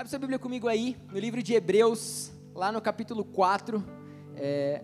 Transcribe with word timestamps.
Abre 0.00 0.08
sua 0.08 0.18
Bíblia 0.18 0.38
comigo 0.38 0.66
aí, 0.66 0.96
no 1.12 1.18
livro 1.18 1.42
de 1.42 1.52
Hebreus, 1.52 2.32
lá 2.54 2.72
no 2.72 2.80
capítulo 2.80 3.22
4. 3.22 3.84
É... 4.34 4.82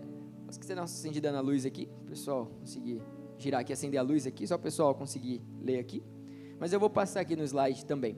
Que 0.59 0.63
você 0.63 0.75
não 0.75 0.83
acendida 0.83 1.31
na 1.31 1.39
luz 1.39 1.65
aqui, 1.65 1.89
pessoal 2.05 2.45
conseguir 2.59 3.01
girar 3.35 3.61
aqui, 3.61 3.73
acender 3.73 3.99
a 3.99 4.03
luz 4.03 4.27
aqui, 4.27 4.45
só 4.45 4.53
o 4.53 4.59
pessoal 4.59 4.93
conseguir 4.93 5.41
ler 5.59 5.79
aqui. 5.79 6.03
Mas 6.59 6.71
eu 6.71 6.79
vou 6.79 6.87
passar 6.87 7.21
aqui 7.21 7.35
no 7.35 7.41
slide 7.43 7.83
também. 7.83 8.15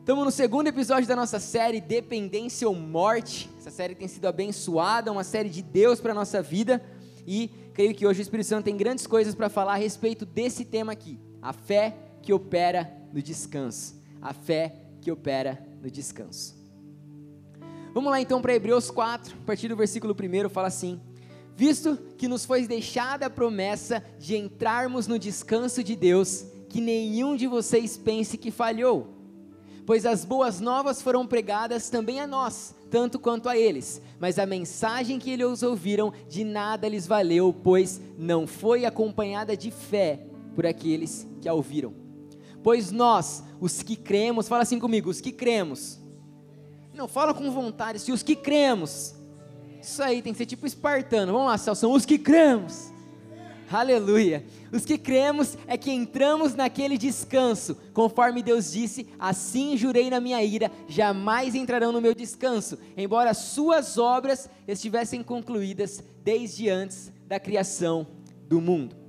Estamos 0.00 0.24
no 0.24 0.30
segundo 0.32 0.66
episódio 0.66 1.06
da 1.06 1.14
nossa 1.14 1.38
série 1.38 1.80
Dependência 1.80 2.68
ou 2.68 2.74
Morte. 2.74 3.48
Essa 3.56 3.70
série 3.70 3.94
tem 3.94 4.08
sido 4.08 4.26
abençoada, 4.26 5.12
uma 5.12 5.22
série 5.22 5.48
de 5.48 5.62
Deus 5.62 6.00
para 6.00 6.10
a 6.10 6.16
nossa 6.16 6.42
vida. 6.42 6.82
E 7.24 7.48
creio 7.72 7.94
que 7.94 8.04
hoje 8.04 8.18
o 8.18 8.22
Espírito 8.22 8.48
Santo 8.48 8.64
tem 8.64 8.76
grandes 8.76 9.06
coisas 9.06 9.36
para 9.36 9.48
falar 9.48 9.74
a 9.74 9.76
respeito 9.76 10.26
desse 10.26 10.64
tema 10.64 10.90
aqui: 10.90 11.16
a 11.40 11.52
fé 11.52 11.96
que 12.20 12.32
opera 12.32 12.92
no 13.12 13.22
descanso. 13.22 14.02
A 14.20 14.34
fé 14.34 14.83
que 15.04 15.12
opera 15.12 15.62
no 15.82 15.90
descanso. 15.90 16.56
Vamos 17.92 18.10
lá 18.10 18.20
então 18.20 18.40
para 18.40 18.54
Hebreus 18.54 18.90
4, 18.90 19.36
a 19.42 19.46
partir 19.46 19.68
do 19.68 19.76
versículo 19.76 20.16
1, 20.18 20.48
fala 20.48 20.68
assim: 20.68 20.98
Visto 21.54 21.96
que 22.16 22.26
nos 22.26 22.46
foi 22.46 22.66
deixada 22.66 23.26
a 23.26 23.30
promessa 23.30 24.02
de 24.18 24.34
entrarmos 24.34 25.06
no 25.06 25.18
descanso 25.18 25.84
de 25.84 25.94
Deus, 25.94 26.46
que 26.70 26.80
nenhum 26.80 27.36
de 27.36 27.46
vocês 27.46 27.98
pense 27.98 28.38
que 28.38 28.50
falhou. 28.50 29.10
Pois 29.86 30.06
as 30.06 30.24
boas 30.24 30.58
novas 30.58 31.02
foram 31.02 31.26
pregadas 31.26 31.90
também 31.90 32.18
a 32.18 32.26
nós, 32.26 32.74
tanto 32.90 33.18
quanto 33.18 33.50
a 33.50 33.58
eles, 33.58 34.00
mas 34.18 34.38
a 34.38 34.46
mensagem 34.46 35.18
que 35.18 35.30
eles 35.30 35.62
ouviram 35.62 36.14
de 36.30 36.42
nada 36.42 36.88
lhes 36.88 37.06
valeu, 37.06 37.54
pois 37.62 38.00
não 38.16 38.46
foi 38.46 38.86
acompanhada 38.86 39.54
de 39.54 39.70
fé 39.70 40.26
por 40.54 40.64
aqueles 40.64 41.28
que 41.42 41.48
a 41.48 41.52
ouviram. 41.52 42.03
Pois 42.64 42.90
nós, 42.90 43.44
os 43.60 43.82
que 43.82 43.94
cremos, 43.94 44.48
fala 44.48 44.62
assim 44.62 44.80
comigo, 44.80 45.10
os 45.10 45.20
que 45.20 45.30
cremos. 45.30 45.98
Não, 46.94 47.06
fala 47.06 47.34
com 47.34 47.50
vontade, 47.50 47.98
se 47.98 48.10
os 48.10 48.22
que 48.22 48.34
cremos. 48.34 49.14
Isso 49.82 50.02
aí 50.02 50.22
tem 50.22 50.32
que 50.32 50.38
ser 50.38 50.46
tipo 50.46 50.66
espartano. 50.66 51.30
Vamos 51.30 51.48
lá, 51.48 51.58
Celso, 51.58 51.92
os 51.92 52.06
que 52.06 52.18
cremos. 52.18 52.90
Aleluia. 53.70 54.46
Os 54.72 54.86
que 54.86 54.96
cremos 54.96 55.58
é 55.66 55.76
que 55.76 55.90
entramos 55.90 56.54
naquele 56.54 56.96
descanso, 56.96 57.76
conforme 57.92 58.42
Deus 58.42 58.72
disse: 58.72 59.08
Assim 59.18 59.76
jurei 59.76 60.08
na 60.08 60.18
minha 60.18 60.42
ira, 60.42 60.72
jamais 60.88 61.54
entrarão 61.54 61.92
no 61.92 62.00
meu 62.00 62.14
descanso, 62.14 62.78
embora 62.96 63.34
suas 63.34 63.98
obras 63.98 64.48
estivessem 64.66 65.22
concluídas 65.22 66.02
desde 66.22 66.70
antes 66.70 67.12
da 67.26 67.38
criação 67.38 68.06
do 68.48 68.58
mundo. 68.58 69.03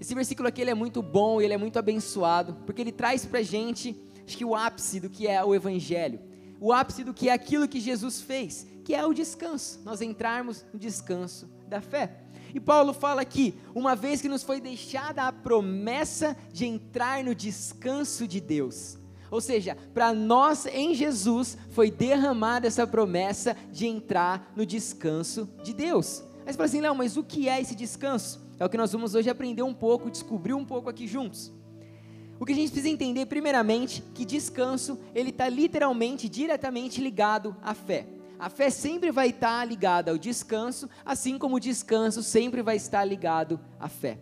Esse 0.00 0.14
versículo 0.14 0.48
aqui 0.48 0.60
ele 0.60 0.70
é 0.70 0.74
muito 0.74 1.02
bom, 1.02 1.40
ele 1.40 1.54
é 1.54 1.58
muito 1.58 1.78
abençoado, 1.78 2.56
porque 2.66 2.80
ele 2.80 2.92
traz 2.92 3.24
para 3.24 3.38
a 3.38 3.42
gente, 3.42 3.96
acho 4.26 4.36
que 4.36 4.44
o 4.44 4.54
ápice 4.54 5.00
do 5.00 5.08
que 5.08 5.26
é 5.26 5.42
o 5.44 5.54
Evangelho, 5.54 6.20
o 6.60 6.72
ápice 6.72 7.04
do 7.04 7.14
que 7.14 7.28
é 7.28 7.32
aquilo 7.32 7.68
que 7.68 7.80
Jesus 7.80 8.20
fez, 8.20 8.66
que 8.84 8.94
é 8.94 9.04
o 9.04 9.14
descanso, 9.14 9.80
nós 9.84 10.00
entrarmos 10.00 10.64
no 10.72 10.78
descanso 10.78 11.48
da 11.68 11.80
fé. 11.80 12.20
E 12.54 12.60
Paulo 12.60 12.92
fala 12.92 13.22
aqui, 13.22 13.54
uma 13.74 13.96
vez 13.96 14.20
que 14.20 14.28
nos 14.28 14.42
foi 14.42 14.60
deixada 14.60 15.24
a 15.24 15.32
promessa 15.32 16.36
de 16.52 16.64
entrar 16.64 17.24
no 17.24 17.34
descanso 17.34 18.28
de 18.28 18.40
Deus. 18.40 18.96
Ou 19.28 19.40
seja, 19.40 19.76
para 19.92 20.14
nós 20.14 20.64
em 20.66 20.94
Jesus 20.94 21.58
foi 21.70 21.90
derramada 21.90 22.68
essa 22.68 22.86
promessa 22.86 23.56
de 23.72 23.86
entrar 23.86 24.52
no 24.54 24.64
descanso 24.64 25.48
de 25.64 25.72
Deus. 25.72 26.22
Aí 26.46 26.52
você 26.52 26.56
fala 26.56 26.66
assim, 26.66 26.80
não, 26.80 26.94
mas 26.94 27.16
o 27.16 27.24
que 27.24 27.48
é 27.48 27.60
esse 27.60 27.74
descanso? 27.74 28.43
É 28.58 28.64
o 28.64 28.68
que 28.68 28.76
nós 28.76 28.92
vamos 28.92 29.14
hoje 29.14 29.28
aprender 29.28 29.62
um 29.62 29.74
pouco, 29.74 30.10
descobrir 30.10 30.54
um 30.54 30.64
pouco 30.64 30.88
aqui 30.88 31.06
juntos. 31.06 31.52
O 32.38 32.44
que 32.44 32.52
a 32.52 32.54
gente 32.54 32.70
precisa 32.70 32.92
entender, 32.92 33.26
primeiramente, 33.26 34.02
que 34.14 34.24
descanso, 34.24 34.98
ele 35.14 35.30
está 35.30 35.48
literalmente, 35.48 36.28
diretamente 36.28 37.00
ligado 37.00 37.56
à 37.62 37.74
fé. 37.74 38.06
A 38.38 38.50
fé 38.50 38.70
sempre 38.70 39.10
vai 39.10 39.28
estar 39.28 39.64
ligada 39.64 40.10
ao 40.10 40.18
descanso, 40.18 40.88
assim 41.04 41.38
como 41.38 41.56
o 41.56 41.60
descanso 41.60 42.22
sempre 42.22 42.62
vai 42.62 42.76
estar 42.76 43.04
ligado 43.04 43.60
à 43.78 43.88
fé. 43.88 44.18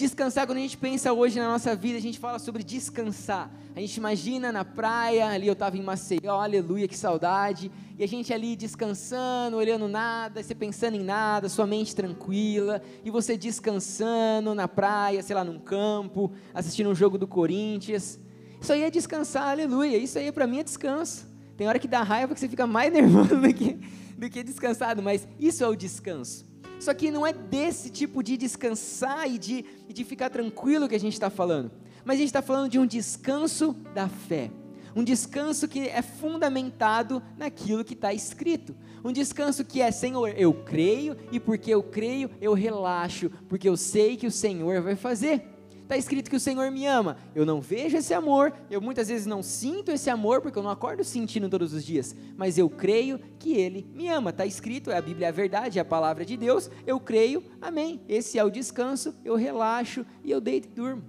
Descansar, 0.00 0.46
quando 0.46 0.56
a 0.56 0.62
gente 0.62 0.78
pensa 0.78 1.12
hoje 1.12 1.38
na 1.38 1.46
nossa 1.46 1.76
vida, 1.76 1.98
a 1.98 2.00
gente 2.00 2.18
fala 2.18 2.38
sobre 2.38 2.64
descansar. 2.64 3.50
A 3.76 3.80
gente 3.80 3.98
imagina 3.98 4.50
na 4.50 4.64
praia, 4.64 5.26
ali 5.26 5.46
eu 5.46 5.52
estava 5.52 5.76
em 5.76 5.82
Maceió, 5.82 6.40
aleluia, 6.40 6.88
que 6.88 6.96
saudade. 6.96 7.70
E 7.98 8.02
a 8.02 8.08
gente 8.08 8.32
ali 8.32 8.56
descansando, 8.56 9.58
olhando 9.58 9.86
nada, 9.88 10.42
você 10.42 10.54
pensando 10.54 10.94
em 10.94 11.04
nada, 11.04 11.50
sua 11.50 11.66
mente 11.66 11.94
tranquila. 11.94 12.80
E 13.04 13.10
você 13.10 13.36
descansando 13.36 14.54
na 14.54 14.66
praia, 14.66 15.22
sei 15.22 15.36
lá, 15.36 15.44
num 15.44 15.58
campo, 15.58 16.32
assistindo 16.54 16.88
um 16.88 16.94
jogo 16.94 17.18
do 17.18 17.28
Corinthians. 17.28 18.18
Isso 18.58 18.72
aí 18.72 18.84
é 18.84 18.90
descansar, 18.90 19.48
aleluia. 19.48 19.98
Isso 19.98 20.18
aí 20.18 20.32
para 20.32 20.46
mim 20.46 20.60
é 20.60 20.62
descanso. 20.62 21.28
Tem 21.58 21.68
hora 21.68 21.78
que 21.78 21.86
dá 21.86 22.02
raiva 22.02 22.32
que 22.32 22.40
você 22.40 22.48
fica 22.48 22.66
mais 22.66 22.88
nervoso 22.90 23.36
do 23.36 23.52
que, 23.52 23.78
do 24.16 24.30
que 24.30 24.42
descansado, 24.42 25.02
mas 25.02 25.28
isso 25.38 25.62
é 25.62 25.68
o 25.68 25.76
descanso. 25.76 26.49
Só 26.78 26.94
que 26.94 27.10
não 27.10 27.26
é 27.26 27.32
desse 27.32 27.90
tipo 27.90 28.22
de 28.22 28.36
descansar 28.36 29.30
e 29.30 29.38
de, 29.38 29.64
de 29.88 30.04
ficar 30.04 30.30
tranquilo 30.30 30.88
que 30.88 30.94
a 30.94 31.00
gente 31.00 31.12
está 31.12 31.28
falando. 31.28 31.70
Mas 32.04 32.16
a 32.16 32.18
gente 32.18 32.28
está 32.28 32.42
falando 32.42 32.70
de 32.70 32.78
um 32.78 32.86
descanso 32.86 33.76
da 33.94 34.08
fé. 34.08 34.50
Um 34.94 35.04
descanso 35.04 35.68
que 35.68 35.88
é 35.88 36.02
fundamentado 36.02 37.22
naquilo 37.36 37.84
que 37.84 37.94
está 37.94 38.12
escrito. 38.12 38.74
Um 39.04 39.12
descanso 39.12 39.64
que 39.64 39.80
é, 39.80 39.90
Senhor, 39.90 40.34
eu 40.36 40.52
creio, 40.52 41.16
e 41.30 41.38
porque 41.38 41.70
eu 41.72 41.82
creio, 41.82 42.30
eu 42.40 42.54
relaxo, 42.54 43.30
porque 43.48 43.68
eu 43.68 43.76
sei 43.76 44.16
que 44.16 44.26
o 44.26 44.30
Senhor 44.30 44.82
vai 44.82 44.96
fazer. 44.96 45.44
Está 45.90 45.98
escrito 45.98 46.30
que 46.30 46.36
o 46.36 46.40
Senhor 46.40 46.70
me 46.70 46.86
ama. 46.86 47.16
Eu 47.34 47.44
não 47.44 47.60
vejo 47.60 47.96
esse 47.96 48.14
amor, 48.14 48.54
eu 48.70 48.80
muitas 48.80 49.08
vezes 49.08 49.26
não 49.26 49.42
sinto 49.42 49.90
esse 49.90 50.08
amor, 50.08 50.40
porque 50.40 50.56
eu 50.56 50.62
não 50.62 50.70
acordo 50.70 51.02
sentindo 51.02 51.48
todos 51.48 51.72
os 51.72 51.84
dias, 51.84 52.14
mas 52.36 52.56
eu 52.56 52.70
creio 52.70 53.18
que 53.40 53.54
Ele 53.54 53.84
me 53.92 54.06
ama. 54.06 54.30
Está 54.30 54.46
escrito, 54.46 54.92
a 54.92 55.00
Bíblia 55.02 55.26
é 55.26 55.30
a 55.30 55.32
verdade, 55.32 55.80
é 55.80 55.82
a 55.82 55.84
palavra 55.84 56.24
de 56.24 56.36
Deus. 56.36 56.70
Eu 56.86 57.00
creio, 57.00 57.42
amém. 57.60 58.00
Esse 58.08 58.38
é 58.38 58.44
o 58.44 58.50
descanso, 58.50 59.12
eu 59.24 59.34
relaxo 59.34 60.06
e 60.22 60.30
eu 60.30 60.40
deito 60.40 60.68
e 60.68 60.70
durmo. 60.70 61.02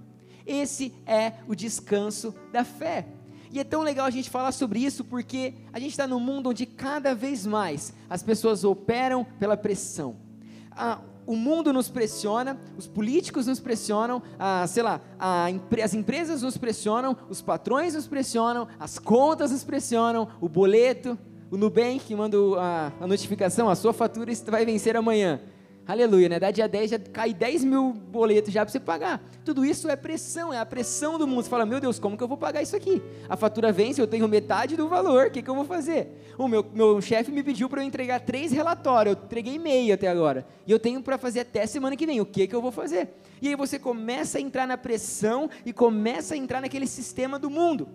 Esse 0.44 0.92
é 1.06 1.34
o 1.46 1.54
descanso 1.54 2.34
da 2.52 2.64
fé. 2.64 3.06
E 3.52 3.60
é 3.60 3.64
tão 3.64 3.82
legal 3.82 4.06
a 4.06 4.10
gente 4.10 4.30
falar 4.30 4.50
sobre 4.50 4.80
isso 4.80 5.04
porque 5.04 5.54
a 5.72 5.78
gente 5.78 5.92
está 5.92 6.08
num 6.08 6.18
mundo 6.18 6.50
onde 6.50 6.66
cada 6.66 7.14
vez 7.14 7.46
mais 7.46 7.94
as 8.10 8.24
pessoas 8.24 8.64
operam 8.64 9.24
pela 9.38 9.56
pressão. 9.56 10.16
Ah, 10.72 11.00
o 11.26 11.36
mundo 11.36 11.72
nos 11.72 11.88
pressiona, 11.88 12.58
os 12.76 12.86
políticos 12.86 13.46
nos 13.46 13.60
pressionam, 13.60 14.22
a, 14.38 14.66
sei 14.66 14.82
lá, 14.82 15.00
a, 15.18 15.46
as 15.82 15.94
empresas 15.94 16.42
nos 16.42 16.56
pressionam, 16.56 17.16
os 17.28 17.40
patrões 17.40 17.94
nos 17.94 18.06
pressionam, 18.06 18.68
as 18.78 18.98
contas 18.98 19.50
nos 19.50 19.64
pressionam, 19.64 20.28
o 20.40 20.48
boleto, 20.48 21.18
o 21.50 21.56
Nubank 21.56 22.14
manda 22.14 22.36
a, 22.58 22.92
a 23.00 23.06
notificação, 23.06 23.68
a 23.68 23.74
sua 23.74 23.92
fatura 23.92 24.32
vai 24.48 24.64
vencer 24.64 24.96
amanhã. 24.96 25.40
Aleluia, 25.84 26.28
né? 26.28 26.38
Da 26.38 26.52
dia 26.52 26.68
10 26.68 26.90
já 26.92 26.98
cai 26.98 27.34
10 27.34 27.64
mil 27.64 27.92
boletos 27.92 28.52
já 28.52 28.64
para 28.64 28.70
você 28.70 28.78
pagar. 28.78 29.20
Tudo 29.44 29.64
isso 29.64 29.88
é 29.88 29.96
pressão, 29.96 30.52
é 30.52 30.58
a 30.58 30.64
pressão 30.64 31.18
do 31.18 31.26
mundo. 31.26 31.42
Você 31.42 31.50
fala, 31.50 31.66
meu 31.66 31.80
Deus, 31.80 31.98
como 31.98 32.16
que 32.16 32.22
eu 32.22 32.28
vou 32.28 32.36
pagar 32.36 32.62
isso 32.62 32.76
aqui? 32.76 33.02
A 33.28 33.36
fatura 33.36 33.72
vence, 33.72 34.00
eu 34.00 34.06
tenho 34.06 34.28
metade 34.28 34.76
do 34.76 34.88
valor, 34.88 35.26
o 35.26 35.30
que, 35.30 35.42
que 35.42 35.50
eu 35.50 35.54
vou 35.56 35.64
fazer? 35.64 36.34
O 36.38 36.46
meu, 36.46 36.64
meu 36.72 37.00
chefe 37.00 37.32
me 37.32 37.42
pediu 37.42 37.68
para 37.68 37.82
eu 37.82 37.86
entregar 37.86 38.20
três 38.20 38.52
relatórios, 38.52 39.16
eu 39.16 39.24
entreguei 39.24 39.58
meio 39.58 39.92
até 39.92 40.06
agora. 40.06 40.46
E 40.64 40.70
eu 40.70 40.78
tenho 40.78 41.02
para 41.02 41.18
fazer 41.18 41.40
até 41.40 41.66
semana 41.66 41.96
que 41.96 42.06
vem, 42.06 42.20
o 42.20 42.26
que, 42.26 42.46
que 42.46 42.54
eu 42.54 42.62
vou 42.62 42.70
fazer? 42.70 43.08
E 43.40 43.48
aí 43.48 43.56
você 43.56 43.76
começa 43.76 44.38
a 44.38 44.40
entrar 44.40 44.68
na 44.68 44.78
pressão 44.78 45.50
e 45.66 45.72
começa 45.72 46.34
a 46.34 46.36
entrar 46.36 46.60
naquele 46.60 46.86
sistema 46.86 47.40
do 47.40 47.50
mundo. 47.50 47.88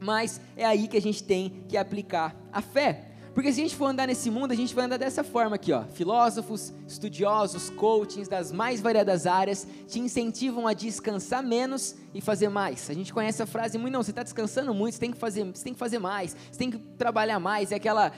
Mas 0.00 0.40
é 0.56 0.64
aí 0.64 0.88
que 0.88 0.96
a 0.96 1.02
gente 1.02 1.22
tem 1.22 1.62
que 1.68 1.76
aplicar 1.76 2.34
a 2.52 2.60
fé. 2.60 3.13
Porque 3.34 3.52
se 3.52 3.60
a 3.60 3.64
gente 3.64 3.74
for 3.74 3.86
andar 3.86 4.06
nesse 4.06 4.30
mundo, 4.30 4.52
a 4.52 4.54
gente 4.54 4.72
vai 4.72 4.84
andar 4.84 4.96
dessa 4.96 5.24
forma 5.24 5.56
aqui, 5.56 5.72
ó. 5.72 5.82
Filósofos, 5.92 6.72
estudiosos, 6.86 7.68
coachings 7.70 8.28
das 8.28 8.52
mais 8.52 8.80
variadas 8.80 9.26
áreas 9.26 9.66
te 9.88 9.98
incentivam 9.98 10.68
a 10.68 10.72
descansar 10.72 11.42
menos 11.42 11.96
e 12.14 12.20
fazer 12.20 12.48
mais. 12.48 12.88
A 12.88 12.94
gente 12.94 13.12
conhece 13.12 13.42
a 13.42 13.46
frase 13.46 13.76
muito, 13.76 13.92
não, 13.92 14.04
você 14.04 14.12
está 14.12 14.22
descansando 14.22 14.72
muito, 14.72 14.94
você 14.94 15.00
tem 15.00 15.10
que 15.10 15.18
fazer, 15.18 15.44
você 15.44 15.64
tem 15.64 15.72
que 15.72 15.78
fazer 15.78 15.98
mais, 15.98 16.36
você 16.50 16.58
tem 16.58 16.70
que 16.70 16.78
trabalhar 16.96 17.40
mais, 17.40 17.72
é 17.72 17.74
aquela 17.74 18.12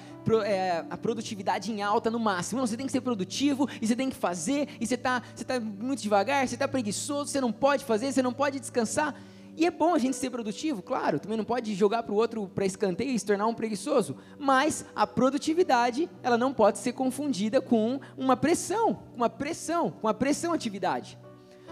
é, 0.44 0.84
a 0.90 0.96
produtividade 0.98 1.72
em 1.72 1.80
alta 1.80 2.10
no 2.10 2.20
máximo. 2.20 2.60
Não, 2.60 2.66
você 2.66 2.76
tem 2.76 2.84
que 2.84 2.92
ser 2.92 3.00
produtivo 3.00 3.66
e 3.80 3.86
você 3.86 3.96
tem 3.96 4.10
que 4.10 4.16
fazer, 4.16 4.68
e 4.78 4.86
você 4.86 4.96
está 4.96 5.22
você 5.34 5.44
tá 5.44 5.58
muito 5.58 6.02
devagar, 6.02 6.46
você 6.46 6.56
está 6.56 6.68
preguiçoso, 6.68 7.30
você 7.30 7.40
não 7.40 7.52
pode 7.52 7.86
fazer, 7.86 8.12
você 8.12 8.20
não 8.20 8.34
pode 8.34 8.60
descansar. 8.60 9.14
E 9.56 9.64
é 9.64 9.70
bom 9.70 9.94
a 9.94 9.98
gente 9.98 10.16
ser 10.16 10.28
produtivo, 10.28 10.82
claro, 10.82 11.18
também 11.18 11.38
não 11.38 11.44
pode 11.44 11.74
jogar 11.74 12.02
para 12.02 12.12
o 12.12 12.16
outro 12.16 12.46
para 12.46 12.66
escanteio 12.66 13.10
e 13.10 13.18
se 13.18 13.24
tornar 13.24 13.46
um 13.46 13.54
preguiçoso, 13.54 14.16
mas 14.38 14.84
a 14.94 15.06
produtividade, 15.06 16.10
ela 16.22 16.36
não 16.36 16.52
pode 16.52 16.78
ser 16.78 16.92
confundida 16.92 17.58
com 17.60 17.98
uma 18.18 18.36
pressão, 18.36 19.02
uma 19.14 19.30
pressão, 19.30 19.90
com 19.90 20.08
a 20.08 20.14
pressão 20.14 20.52
atividade. 20.52 21.18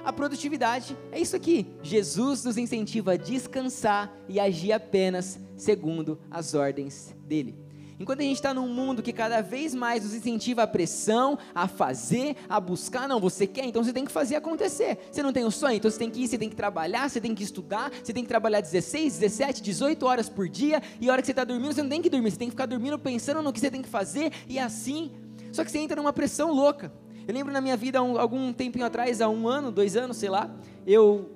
A 0.03 0.13
produtividade 0.13 0.97
é 1.13 1.21
isso 1.21 1.37
aqui. 1.37 1.67
Jesus 1.83 2.45
nos 2.45 2.59
incentiva 2.59 3.13
a 3.13 3.17
descansar 3.17 4.13
e 4.29 4.41
agir 4.41 4.73
apenas 4.73 5.39
segundo 5.57 6.19
as 6.31 6.55
ordens 6.55 7.15
dele. 7.27 7.64
Enquanto 7.99 8.21
a 8.21 8.23
gente 8.23 8.37
está 8.37 8.53
num 8.53 8.69
mundo 8.69 9.03
que 9.03 9.13
cada 9.13 9.41
vez 9.41 9.75
mais 9.75 10.03
nos 10.03 10.15
incentiva 10.15 10.65
a 10.65 10.67
pressão, 10.67 11.39
a 11.55 11.69
fazer, 11.69 12.37
a 12.49 12.59
buscar, 12.59 13.09
não, 13.09 13.21
você 13.21 13.47
quer, 13.47 13.65
então 13.67 13.85
você 13.85 13.93
tem 13.93 14.05
que 14.05 14.11
fazer 14.11 14.35
acontecer. 14.35 14.99
Você 15.11 15.23
não 15.23 15.33
tem 15.33 15.45
um 15.45 15.51
sonho, 15.51 15.77
então 15.77 15.91
você 15.91 15.99
tem 15.99 16.11
que 16.11 16.23
ir, 16.23 16.29
você 16.29 16.37
tem 16.37 16.49
que 16.49 16.57
trabalhar, 16.57 17.09
você 17.09 17.21
tem 17.21 17.35
que 17.35 17.45
estudar, 17.45 17.93
você 18.03 18.13
tem 18.13 18.25
que 18.25 18.29
trabalhar 18.29 18.61
16, 18.61 19.19
17, 19.19 19.63
18 19.63 20.07
horas 20.07 20.29
por 20.29 20.49
dia, 20.49 20.83
e 21.01 21.09
a 21.09 21.13
hora 21.13 21.23
que 21.23 21.27
você 21.27 21.33
está 21.33 21.45
dormindo, 21.45 21.73
você 21.73 21.83
não 21.83 21.91
tem 21.91 22.03
que 22.03 22.11
dormir, 22.11 22.31
você 22.31 22.39
tem 22.39 22.49
que 22.49 22.53
ficar 22.53 22.67
dormindo 22.67 22.99
pensando 22.99 23.41
no 23.43 23.53
que 23.53 23.61
você 23.61 23.71
tem 23.71 23.83
que 23.83 23.89
fazer, 23.89 24.33
e 24.49 24.59
assim. 24.59 25.13
Só 25.53 25.65
que 25.65 25.71
você 25.71 25.79
entra 25.79 25.95
numa 25.95 26.13
pressão 26.13 26.53
louca. 26.53 26.93
Eu 27.29 27.33
lembro 27.33 27.53
na 27.53 27.61
minha 27.61 27.77
vida, 27.77 28.03
um, 28.03 28.19
algum 28.19 28.53
tempinho 28.53 28.85
atrás, 28.85 29.21
há 29.21 29.29
um 29.29 29.47
ano, 29.47 29.71
dois 29.71 29.97
anos, 29.97 30.17
sei 30.17 30.29
lá, 30.29 30.53
eu. 30.85 31.31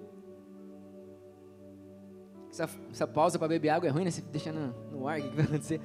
Essa, 2.50 2.69
essa 2.90 3.06
pausa 3.06 3.38
para 3.38 3.46
beber 3.46 3.69
água 3.69 3.88
é 3.88 3.90
ruim, 3.93 4.04
né? 4.04 4.11
Você 4.11 4.20
deixa 4.20 4.52
no, 4.52 4.75
no 4.90 5.06
ar, 5.06 5.20
o 5.20 5.22
que 5.22 5.37
vai 5.37 5.44
acontecer? 5.44 5.81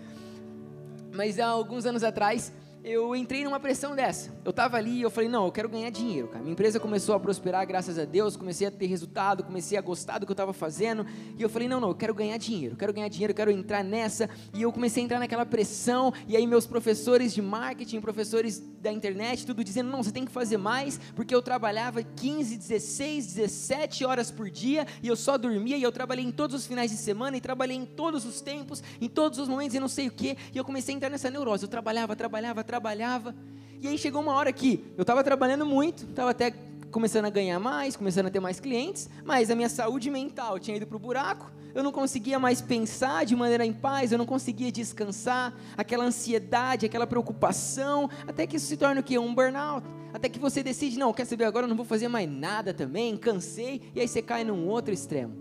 Mas 1.14 1.40
há 1.40 1.46
alguns 1.46 1.86
anos 1.86 2.04
atrás, 2.04 2.52
eu 2.84 3.16
entrei 3.16 3.46
numa 3.46 3.60
pressão 3.60 3.96
dessa. 3.96 4.30
Eu 4.44 4.50
estava 4.50 4.76
ali 4.76 4.98
e 4.98 5.02
eu 5.02 5.10
falei, 5.10 5.30
não, 5.30 5.46
eu 5.46 5.52
quero 5.52 5.70
ganhar 5.70 5.90
dinheiro, 5.90 6.28
cara. 6.28 6.42
Minha 6.42 6.52
empresa 6.52 6.82
começou 6.82 7.16
a 7.16 7.20
prosperar, 7.20 7.66
graças 7.66 7.98
a 7.98 8.04
Deus, 8.04 8.36
comecei 8.36 8.68
a 8.68 8.72
ter 8.72 8.88
resultado, 8.88 9.42
comecei 9.42 9.78
a 9.78 9.82
gostar 9.82 10.20
do 10.20 10.26
que 10.26 10.32
eu 10.32 10.34
estava 10.34 10.52
fazendo. 10.52 11.06
E 11.38 11.42
eu 11.42 11.48
falei, 11.48 11.70
não, 11.70 11.80
não, 11.80 11.88
eu 11.90 11.96
quero 11.96 12.14
ganhar 12.14 12.38
dinheiro, 12.38 12.76
quero 12.76 12.92
ganhar 12.92 13.08
dinheiro, 13.08 13.34
quero 13.34 13.50
entrar 13.50 13.84
nessa. 13.84 14.30
E 14.54 14.62
eu 14.62 14.72
comecei 14.72 15.02
a 15.02 15.06
entrar 15.06 15.20
naquela 15.20 15.46
pressão. 15.46 16.14
E 16.28 16.36
aí 16.36 16.46
meus 16.46 16.68
professores 16.68 17.34
de 17.34 17.42
marketing, 17.42 18.02
professores 18.02 18.60
da 18.60 18.92
internet, 18.92 19.46
tudo 19.46 19.64
dizendo, 19.64 19.90
não, 19.90 20.04
você 20.04 20.12
tem 20.12 20.26
que 20.26 20.32
fazer 20.32 20.58
mais, 20.58 21.00
porque 21.16 21.34
eu 21.34 21.42
trabalhava 21.42 22.04
15, 22.04 22.58
16, 22.58 23.28
17 23.28 24.04
horas 24.04 24.30
por 24.30 24.50
dia 24.50 24.86
e 25.02 25.08
eu 25.08 25.16
só 25.16 25.38
dormia 25.38 25.78
e 25.78 25.84
eu 25.84 25.92
trabalhei 25.92 26.26
em 26.26 26.32
todos 26.32 26.54
os 26.54 26.68
finais 26.68 26.92
de 26.92 26.98
semana 26.98 27.38
e 27.38 27.42
trabalhei 27.42 27.78
em 27.78 27.86
todos 27.86 28.26
os 28.26 28.42
tempos, 28.42 28.84
em 29.00 29.08
todos 29.08 29.40
os 29.40 29.48
momentos 29.48 29.74
e 29.74 29.80
não 29.80 29.88
sei 29.88 30.10
o 30.10 30.12
que. 30.12 30.38
E 30.54 30.58
eu 30.58 30.66
comecei 30.66 30.94
a 30.94 30.98
entrar 30.98 31.10
nessa 31.10 31.30
neurose. 31.30 31.64
Eu 31.64 31.70
trabalhava, 31.70 32.14
trabalhava, 32.14 32.62
trabalhava 32.62 32.73
trabalhava. 32.74 33.36
E 33.80 33.88
aí 33.88 34.00
chegou 34.00 34.20
uma 34.20 34.34
hora 34.34 34.52
que 34.52 34.84
eu 34.98 35.04
estava 35.04 35.24
trabalhando 35.24 35.64
muito, 35.64 36.06
estava 36.06 36.32
até 36.32 36.52
começando 36.90 37.26
a 37.26 37.30
ganhar 37.30 37.60
mais, 37.60 37.96
começando 37.96 38.28
a 38.28 38.32
ter 38.32 38.40
mais 38.40 38.60
clientes, 38.60 39.08
mas 39.24 39.52
a 39.52 39.56
minha 39.56 39.70
saúde 39.70 40.10
mental 40.10 40.58
tinha 40.58 40.78
ido 40.78 40.88
para 40.88 40.98
o 40.98 41.00
buraco, 41.00 41.52
eu 41.76 41.84
não 41.84 41.92
conseguia 41.92 42.40
mais 42.40 42.62
pensar 42.62 43.26
de 43.26 43.36
maneira 43.36 43.64
em 43.64 43.74
paz, 43.74 44.12
eu 44.12 44.18
não 44.18 44.26
conseguia 44.26 44.72
descansar, 44.72 45.54
aquela 45.78 46.04
ansiedade, 46.04 46.86
aquela 46.88 47.06
preocupação, 47.06 48.10
até 48.28 48.48
que 48.48 48.58
isso 48.58 48.66
se 48.66 48.78
torna 48.78 49.02
o 49.02 49.04
quê? 49.04 49.20
Um 49.20 49.36
burnout. 49.36 49.86
Até 50.14 50.30
que 50.30 50.40
você 50.40 50.64
decide, 50.64 50.98
não, 50.98 51.14
quer 51.14 51.26
saber, 51.26 51.46
agora 51.46 51.66
eu 51.66 51.70
não 51.70 51.76
vou 51.76 51.86
fazer 51.86 52.08
mais 52.08 52.30
nada 52.30 52.74
também, 52.74 53.18
cansei, 53.18 53.82
e 53.94 54.02
aí 54.02 54.08
você 54.08 54.22
cai 54.22 54.44
num 54.44 54.68
outro 54.68 54.94
extremo. 54.94 55.36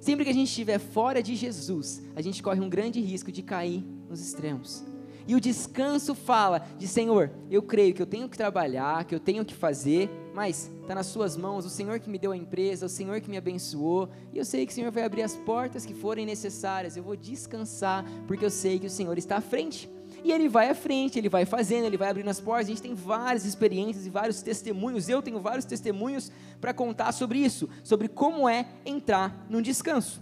Sempre 0.00 0.24
que 0.24 0.30
a 0.30 0.34
gente 0.34 0.48
estiver 0.48 0.78
fora 0.78 1.22
de 1.22 1.34
Jesus, 1.34 2.02
a 2.16 2.22
gente 2.22 2.42
corre 2.42 2.60
um 2.60 2.68
grande 2.68 2.98
risco 3.00 3.30
de 3.30 3.42
cair 3.42 3.84
nos 4.08 4.20
extremos. 4.20 4.87
E 5.28 5.34
o 5.34 5.40
descanso 5.40 6.14
fala 6.14 6.66
de 6.78 6.88
Senhor, 6.88 7.30
eu 7.50 7.60
creio 7.60 7.92
que 7.92 8.00
eu 8.00 8.06
tenho 8.06 8.30
que 8.30 8.36
trabalhar, 8.38 9.04
que 9.04 9.14
eu 9.14 9.20
tenho 9.20 9.44
que 9.44 9.54
fazer, 9.54 10.08
mas 10.34 10.72
está 10.80 10.94
nas 10.94 11.04
Suas 11.04 11.36
mãos, 11.36 11.66
o 11.66 11.68
Senhor 11.68 12.00
que 12.00 12.08
me 12.08 12.18
deu 12.18 12.32
a 12.32 12.36
empresa, 12.36 12.86
o 12.86 12.88
Senhor 12.88 13.20
que 13.20 13.28
me 13.28 13.36
abençoou, 13.36 14.08
e 14.32 14.38
eu 14.38 14.44
sei 14.46 14.64
que 14.64 14.72
o 14.72 14.74
Senhor 14.74 14.90
vai 14.90 15.04
abrir 15.04 15.20
as 15.20 15.36
portas 15.36 15.84
que 15.84 15.92
forem 15.92 16.24
necessárias, 16.24 16.96
eu 16.96 17.02
vou 17.02 17.14
descansar, 17.14 18.06
porque 18.26 18.42
eu 18.42 18.50
sei 18.50 18.78
que 18.78 18.86
o 18.86 18.90
Senhor 18.90 19.18
está 19.18 19.36
à 19.36 19.42
frente. 19.42 19.90
E 20.24 20.32
ele 20.32 20.48
vai 20.48 20.70
à 20.70 20.74
frente, 20.74 21.18
ele 21.18 21.28
vai 21.28 21.44
fazendo, 21.44 21.84
ele 21.84 21.98
vai 21.98 22.08
abrindo 22.08 22.28
as 22.28 22.40
portas. 22.40 22.66
A 22.66 22.70
gente 22.70 22.82
tem 22.82 22.94
várias 22.94 23.44
experiências 23.44 24.06
e 24.06 24.10
vários 24.10 24.42
testemunhos. 24.42 25.08
Eu 25.08 25.22
tenho 25.22 25.38
vários 25.38 25.64
testemunhos 25.64 26.32
para 26.60 26.74
contar 26.74 27.12
sobre 27.12 27.38
isso, 27.38 27.68
sobre 27.84 28.08
como 28.08 28.48
é 28.48 28.66
entrar 28.84 29.46
num 29.48 29.62
descanso. 29.62 30.20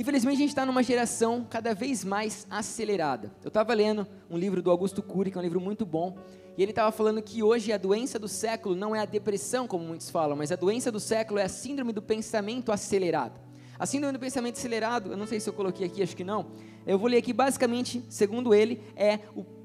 Infelizmente, 0.00 0.36
a 0.36 0.38
gente 0.38 0.48
está 0.48 0.64
numa 0.64 0.82
geração 0.82 1.46
cada 1.50 1.74
vez 1.74 2.02
mais 2.02 2.46
acelerada. 2.48 3.30
Eu 3.44 3.48
estava 3.48 3.74
lendo 3.74 4.06
um 4.30 4.38
livro 4.38 4.62
do 4.62 4.70
Augusto 4.70 5.02
Cury, 5.02 5.30
que 5.30 5.36
é 5.36 5.40
um 5.40 5.44
livro 5.44 5.60
muito 5.60 5.84
bom, 5.84 6.16
e 6.56 6.62
ele 6.62 6.72
estava 6.72 6.90
falando 6.90 7.20
que 7.20 7.42
hoje 7.42 7.70
a 7.70 7.76
doença 7.76 8.18
do 8.18 8.26
século 8.26 8.74
não 8.74 8.96
é 8.96 9.00
a 9.00 9.04
depressão, 9.04 9.68
como 9.68 9.84
muitos 9.84 10.08
falam, 10.08 10.38
mas 10.38 10.50
a 10.50 10.56
doença 10.56 10.90
do 10.90 10.98
século 10.98 11.38
é 11.38 11.42
a 11.42 11.50
síndrome 11.50 11.92
do 11.92 12.00
pensamento 12.00 12.72
acelerado. 12.72 13.38
A 13.78 13.84
síndrome 13.84 14.14
do 14.14 14.18
pensamento 14.18 14.56
acelerado, 14.56 15.10
eu 15.10 15.18
não 15.18 15.26
sei 15.26 15.38
se 15.38 15.50
eu 15.50 15.52
coloquei 15.52 15.86
aqui, 15.86 16.02
acho 16.02 16.16
que 16.16 16.24
não, 16.24 16.46
eu 16.86 16.98
vou 16.98 17.06
ler 17.06 17.18
aqui 17.18 17.34
basicamente, 17.34 18.02
segundo 18.08 18.54
ele, 18.54 18.82
é 18.96 19.18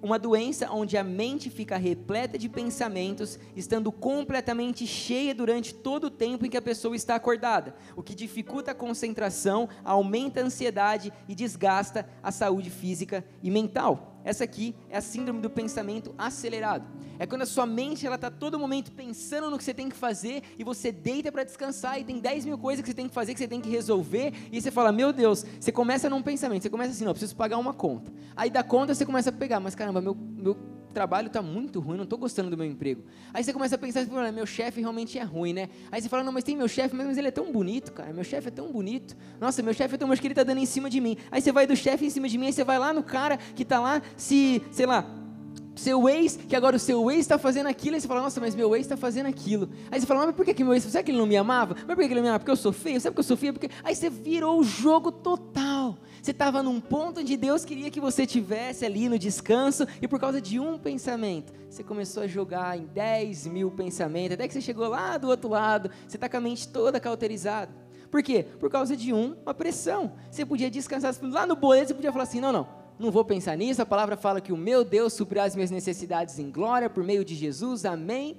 uma 0.05 0.19
doença 0.19 0.69
onde 0.71 0.95
a 0.97 1.03
mente 1.03 1.49
fica 1.49 1.77
repleta 1.77 2.37
de 2.37 2.47
pensamentos, 2.47 3.39
estando 3.55 3.91
completamente 3.91 4.85
cheia 4.85 5.33
durante 5.33 5.73
todo 5.73 6.05
o 6.05 6.11
tempo 6.11 6.45
em 6.45 6.49
que 6.49 6.57
a 6.57 6.61
pessoa 6.61 6.95
está 6.95 7.15
acordada, 7.15 7.75
o 7.95 8.03
que 8.03 8.13
dificulta 8.13 8.69
a 8.69 8.75
concentração, 8.75 9.67
aumenta 9.83 10.41
a 10.41 10.43
ansiedade 10.43 11.11
e 11.27 11.33
desgasta 11.33 12.07
a 12.21 12.31
saúde 12.31 12.69
física 12.69 13.25
e 13.41 13.49
mental. 13.49 14.15
Essa 14.25 14.43
aqui 14.43 14.75
é 14.89 14.97
a 14.97 15.01
síndrome 15.01 15.39
do 15.39 15.51
pensamento 15.51 16.13
acelerado. 16.17 16.87
É 17.19 17.27
quando 17.27 17.43
a 17.43 17.45
sua 17.45 17.67
mente 17.67 18.07
ela 18.07 18.15
está 18.15 18.31
todo 18.31 18.57
momento 18.57 18.91
pensando 18.91 19.51
no 19.51 19.57
que 19.57 19.63
você 19.63 19.73
tem 19.73 19.87
que 19.87 19.95
fazer 19.95 20.41
e 20.57 20.63
você 20.63 20.91
deita 20.91 21.31
para 21.31 21.43
descansar 21.43 21.99
e 21.99 22.03
tem 22.03 22.19
10 22.19 22.45
mil 22.45 22.57
coisas 22.57 22.81
que 22.81 22.89
você 22.89 22.95
tem 22.95 23.07
que 23.07 23.13
fazer, 23.13 23.33
que 23.33 23.39
você 23.39 23.47
tem 23.47 23.61
que 23.61 23.69
resolver 23.69 24.33
e 24.51 24.59
você 24.59 24.71
fala, 24.71 24.91
meu 24.91 25.13
Deus, 25.13 25.45
você 25.59 25.71
começa 25.71 26.09
num 26.09 26.23
pensamento, 26.23 26.63
você 26.63 26.71
começa 26.71 26.91
assim, 26.91 27.05
não, 27.05 27.11
preciso 27.11 27.35
pagar 27.35 27.59
uma 27.59 27.71
conta. 27.71 28.11
Aí 28.35 28.49
da 28.49 28.63
conta 28.63 28.95
você 28.95 29.05
começa 29.05 29.29
a 29.29 29.33
pegar, 29.33 29.59
mas 29.59 29.75
caramba, 29.75 29.94
meu, 30.01 30.15
meu 30.15 30.55
trabalho 30.93 31.27
está 31.27 31.41
muito 31.41 31.79
ruim, 31.79 31.97
não 31.97 32.05
estou 32.05 32.17
gostando 32.17 32.49
do 32.49 32.57
meu 32.57 32.65
emprego. 32.65 33.03
Aí 33.33 33.43
você 33.43 33.51
começa 33.51 33.75
a 33.75 33.77
pensar, 33.77 34.05
meu 34.31 34.45
chefe 34.45 34.79
realmente 34.79 35.19
é 35.19 35.23
ruim, 35.23 35.53
né? 35.53 35.69
Aí 35.91 36.01
você 36.01 36.07
fala, 36.07 36.23
não, 36.23 36.31
mas 36.31 36.43
tem 36.43 36.55
meu 36.55 36.69
chefe, 36.69 36.95
mas 36.95 37.17
ele 37.17 37.27
é 37.27 37.31
tão 37.31 37.51
bonito, 37.51 37.91
cara, 37.91 38.13
meu 38.13 38.23
chefe 38.23 38.47
é 38.47 38.51
tão 38.51 38.71
bonito. 38.71 39.15
Nossa, 39.39 39.61
meu 39.61 39.73
chefe 39.73 39.95
é 39.95 39.97
tão, 39.97 40.11
acho 40.11 40.21
que 40.21 40.27
ele 40.27 40.31
está 40.31 40.43
dando 40.43 40.59
em 40.59 40.65
cima 40.65 40.89
de 40.89 41.01
mim. 41.01 41.17
Aí 41.29 41.41
você 41.41 41.51
vai 41.51 41.67
do 41.67 41.75
chefe 41.75 42.05
em 42.05 42.09
cima 42.09 42.29
de 42.29 42.37
mim, 42.37 42.45
aí 42.47 42.53
você 42.53 42.63
vai 42.63 42.79
lá 42.79 42.93
no 42.93 43.03
cara 43.03 43.37
que 43.37 43.63
está 43.63 43.79
lá, 43.79 44.01
se, 44.15 44.61
sei 44.71 44.85
lá, 44.85 45.05
seu 45.75 46.07
ex, 46.07 46.35
que 46.35 46.55
agora 46.55 46.75
o 46.75 46.79
seu 46.79 47.09
ex 47.11 47.21
está 47.21 47.37
fazendo 47.37 47.67
aquilo, 47.67 47.95
aí 47.95 48.01
você 48.01 48.07
fala, 48.07 48.21
nossa, 48.21 48.39
mas 48.39 48.55
meu 48.55 48.75
ex 48.75 48.85
está 48.85 48.97
fazendo 48.97 49.27
aquilo. 49.27 49.69
Aí 49.91 49.99
você 49.99 50.05
fala, 50.05 50.25
mas 50.25 50.35
por 50.35 50.45
que, 50.45 50.53
que 50.53 50.63
meu 50.63 50.73
ex, 50.73 50.83
será 50.83 51.03
que 51.03 51.11
ele 51.11 51.17
não 51.17 51.25
me 51.25 51.37
amava? 51.37 51.75
Mas 51.75 51.95
por 51.95 51.97
que, 51.97 52.07
que 52.07 52.13
ele 52.13 52.15
não 52.15 52.23
me 52.23 52.29
amava? 52.29 52.39
Porque 52.39 52.51
eu 52.51 52.55
sou 52.55 52.71
feio? 52.71 52.99
Sabe 53.01 53.13
que 53.13 53.19
eu 53.19 53.23
sou 53.23 53.37
feio? 53.37 53.53
Porque... 53.53 53.69
Aí 53.83 53.95
você 53.95 54.09
virou 54.09 54.59
o 54.59 54.63
jogo 54.63 55.11
total. 55.11 55.97
Você 56.21 56.31
estava 56.31 56.63
num 56.63 56.79
ponto 56.79 57.19
onde 57.19 57.37
Deus 57.37 57.63
queria 57.63 57.91
que 57.91 57.99
você 57.99 58.25
tivesse 58.25 58.83
ali 58.83 59.07
no 59.07 59.19
descanso, 59.19 59.85
e 60.01 60.07
por 60.07 60.19
causa 60.19 60.41
de 60.41 60.59
um 60.59 60.77
pensamento, 60.77 61.53
você 61.69 61.83
começou 61.83 62.23
a 62.23 62.27
jogar 62.27 62.77
em 62.77 62.85
10 62.85 63.47
mil 63.47 63.69
pensamentos, 63.69 64.33
até 64.33 64.47
que 64.47 64.53
você 64.53 64.61
chegou 64.61 64.87
lá 64.87 65.17
do 65.17 65.27
outro 65.27 65.49
lado, 65.49 65.91
você 66.07 66.17
está 66.17 66.27
com 66.27 66.37
a 66.37 66.41
mente 66.41 66.67
toda 66.67 66.99
cauterizada. 66.99 67.71
Por 68.09 68.23
quê? 68.23 68.45
Por 68.59 68.69
causa 68.69 68.95
de 68.95 69.13
um, 69.13 69.35
uma 69.43 69.53
pressão. 69.53 70.13
Você 70.31 70.45
podia 70.45 70.71
descansar 70.71 71.13
lá 71.21 71.45
no 71.45 71.55
boleto, 71.55 71.89
você 71.89 71.93
podia 71.93 72.11
falar 72.11 72.23
assim: 72.23 72.39
não, 72.39 72.51
não, 72.51 72.67
não 72.97 73.11
vou 73.11 73.25
pensar 73.25 73.57
nisso. 73.57 73.81
A 73.81 73.85
palavra 73.85 74.15
fala 74.15 74.41
que 74.41 74.53
o 74.53 74.57
meu 74.57 74.83
Deus 74.83 75.13
suprirá 75.13 75.43
as 75.43 75.55
minhas 75.55 75.71
necessidades 75.71 76.39
em 76.39 76.49
glória 76.49 76.89
por 76.89 77.03
meio 77.03 77.25
de 77.25 77.35
Jesus, 77.35 77.85
amém. 77.85 78.37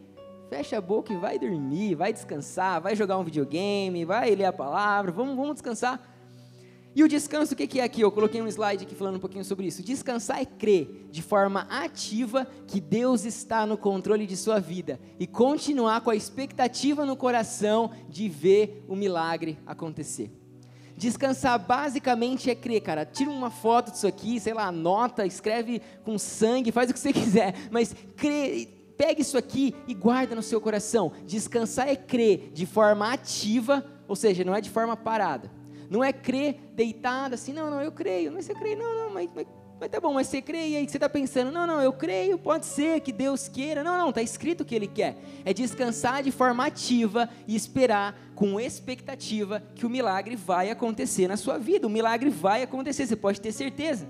Fecha 0.49 0.79
a 0.79 0.81
boca 0.81 1.13
e 1.13 1.17
vai 1.17 1.39
dormir, 1.39 1.95
vai 1.95 2.13
descansar, 2.13 2.81
vai 2.81 2.95
jogar 2.95 3.19
um 3.19 3.25
videogame, 3.25 4.05
vai 4.05 4.35
ler 4.35 4.45
a 4.45 4.53
palavra, 4.53 5.11
vamos, 5.11 5.35
vamos 5.35 5.55
descansar. 5.55 6.01
E 6.95 7.05
o 7.05 7.09
descanso, 7.09 7.53
o 7.53 7.57
que 7.57 7.79
é 7.79 7.85
aqui? 7.85 8.01
Eu 8.01 8.11
coloquei 8.11 8.41
um 8.41 8.49
slide 8.49 8.85
aqui 8.85 8.95
falando 8.95 9.17
um 9.17 9.21
pouquinho 9.21 9.45
sobre 9.45 9.67
isso. 9.67 9.83
Descansar 9.83 10.41
é 10.41 10.47
crer 10.47 11.09
de 11.11 11.21
forma 11.21 11.67
ativa 11.69 12.47
que 12.67 12.81
Deus 12.81 13.27
está 13.27 13.67
no 13.67 13.77
controle 13.77 14.27
de 14.27 14.35
sua 14.35 14.59
vida 14.59 14.99
e 15.21 15.27
continuar 15.27 16.01
com 16.01 16.09
a 16.09 16.17
expectativa 16.17 17.05
no 17.05 17.15
coração 17.15 17.91
de 18.09 18.31
ver 18.31 18.83
o 18.89 18.97
milagre 18.97 19.59
acontecer. 19.67 20.31
Descansar 20.97 21.59
basicamente 21.59 22.51
é 22.51 22.55
crer, 22.55 22.81
cara. 22.81 23.05
Tira 23.05 23.31
uma 23.31 23.51
foto 23.51 23.93
disso 23.93 24.07
aqui, 24.07 24.41
sei 24.41 24.55
lá, 24.55 24.67
anota, 24.67 25.27
escreve 25.27 25.83
com 26.03 26.19
sangue, 26.19 26.73
faz 26.73 26.91
o 26.91 26.95
que 26.95 26.99
você 26.99 27.13
quiser, 27.15 27.55
mas 27.71 27.95
crê, 28.17 28.69
pegue 28.97 29.21
isso 29.21 29.37
aqui 29.37 29.75
e 29.87 29.95
guarda 29.95 30.35
no 30.35 30.43
seu 30.43 30.61
coração. 30.61 31.13
Descansar 31.27 31.89
é 31.89 31.97
crer 31.97 32.51
de 32.53 32.65
forma 32.65 33.13
ativa, 33.13 33.85
ou 34.09 34.17
seja, 34.17 34.43
não 34.45 34.55
é 34.55 34.61
de 34.61 34.71
forma 34.71 34.97
parada. 34.97 35.51
Não 35.91 36.03
é 36.03 36.13
crer 36.13 36.59
deitado 36.75 37.35
assim, 37.35 37.53
não, 37.53 37.71
não, 37.71 37.81
eu 37.81 37.93
creio. 37.93 38.33
Mas 38.33 38.47
você 38.47 38.55
crê, 38.55 38.75
não, 38.75 38.97
não, 38.97 39.11
mas, 39.13 39.29
mas, 39.35 39.47
mas 39.79 39.91
tá 39.91 40.01
bom, 40.01 40.15
mas 40.15 40.29
você 40.29 40.41
crê 40.41 40.69
e 40.69 40.77
aí 40.77 40.89
você 40.89 40.97
está 40.97 41.09
pensando, 41.09 41.53
não, 41.53 41.67
não, 41.67 41.83
eu 41.83 41.93
creio, 41.93 42.39
pode 42.39 42.65
ser 42.65 43.01
que 43.01 43.13
Deus 43.13 43.47
queira. 43.47 43.85
Não, 43.85 43.99
não, 43.99 44.09
está 44.09 44.23
escrito 44.23 44.63
o 44.63 44.65
que 44.65 44.75
Ele 44.75 44.87
quer. 44.87 45.19
É 45.45 45.53
descansar 45.53 46.23
de 46.23 46.31
forma 46.31 46.65
ativa 46.65 47.29
e 47.47 47.55
esperar 47.55 48.19
com 48.35 48.59
expectativa 48.59 49.63
que 49.75 49.85
o 49.85 49.91
milagre 49.91 50.35
vai 50.35 50.71
acontecer 50.71 51.29
na 51.29 51.37
sua 51.37 51.59
vida. 51.59 51.87
O 51.87 51.91
milagre 51.91 52.31
vai 52.31 52.63
acontecer, 52.63 53.07
você 53.07 53.17
pode 53.17 53.39
ter 53.39 53.53
certeza. 53.53 54.09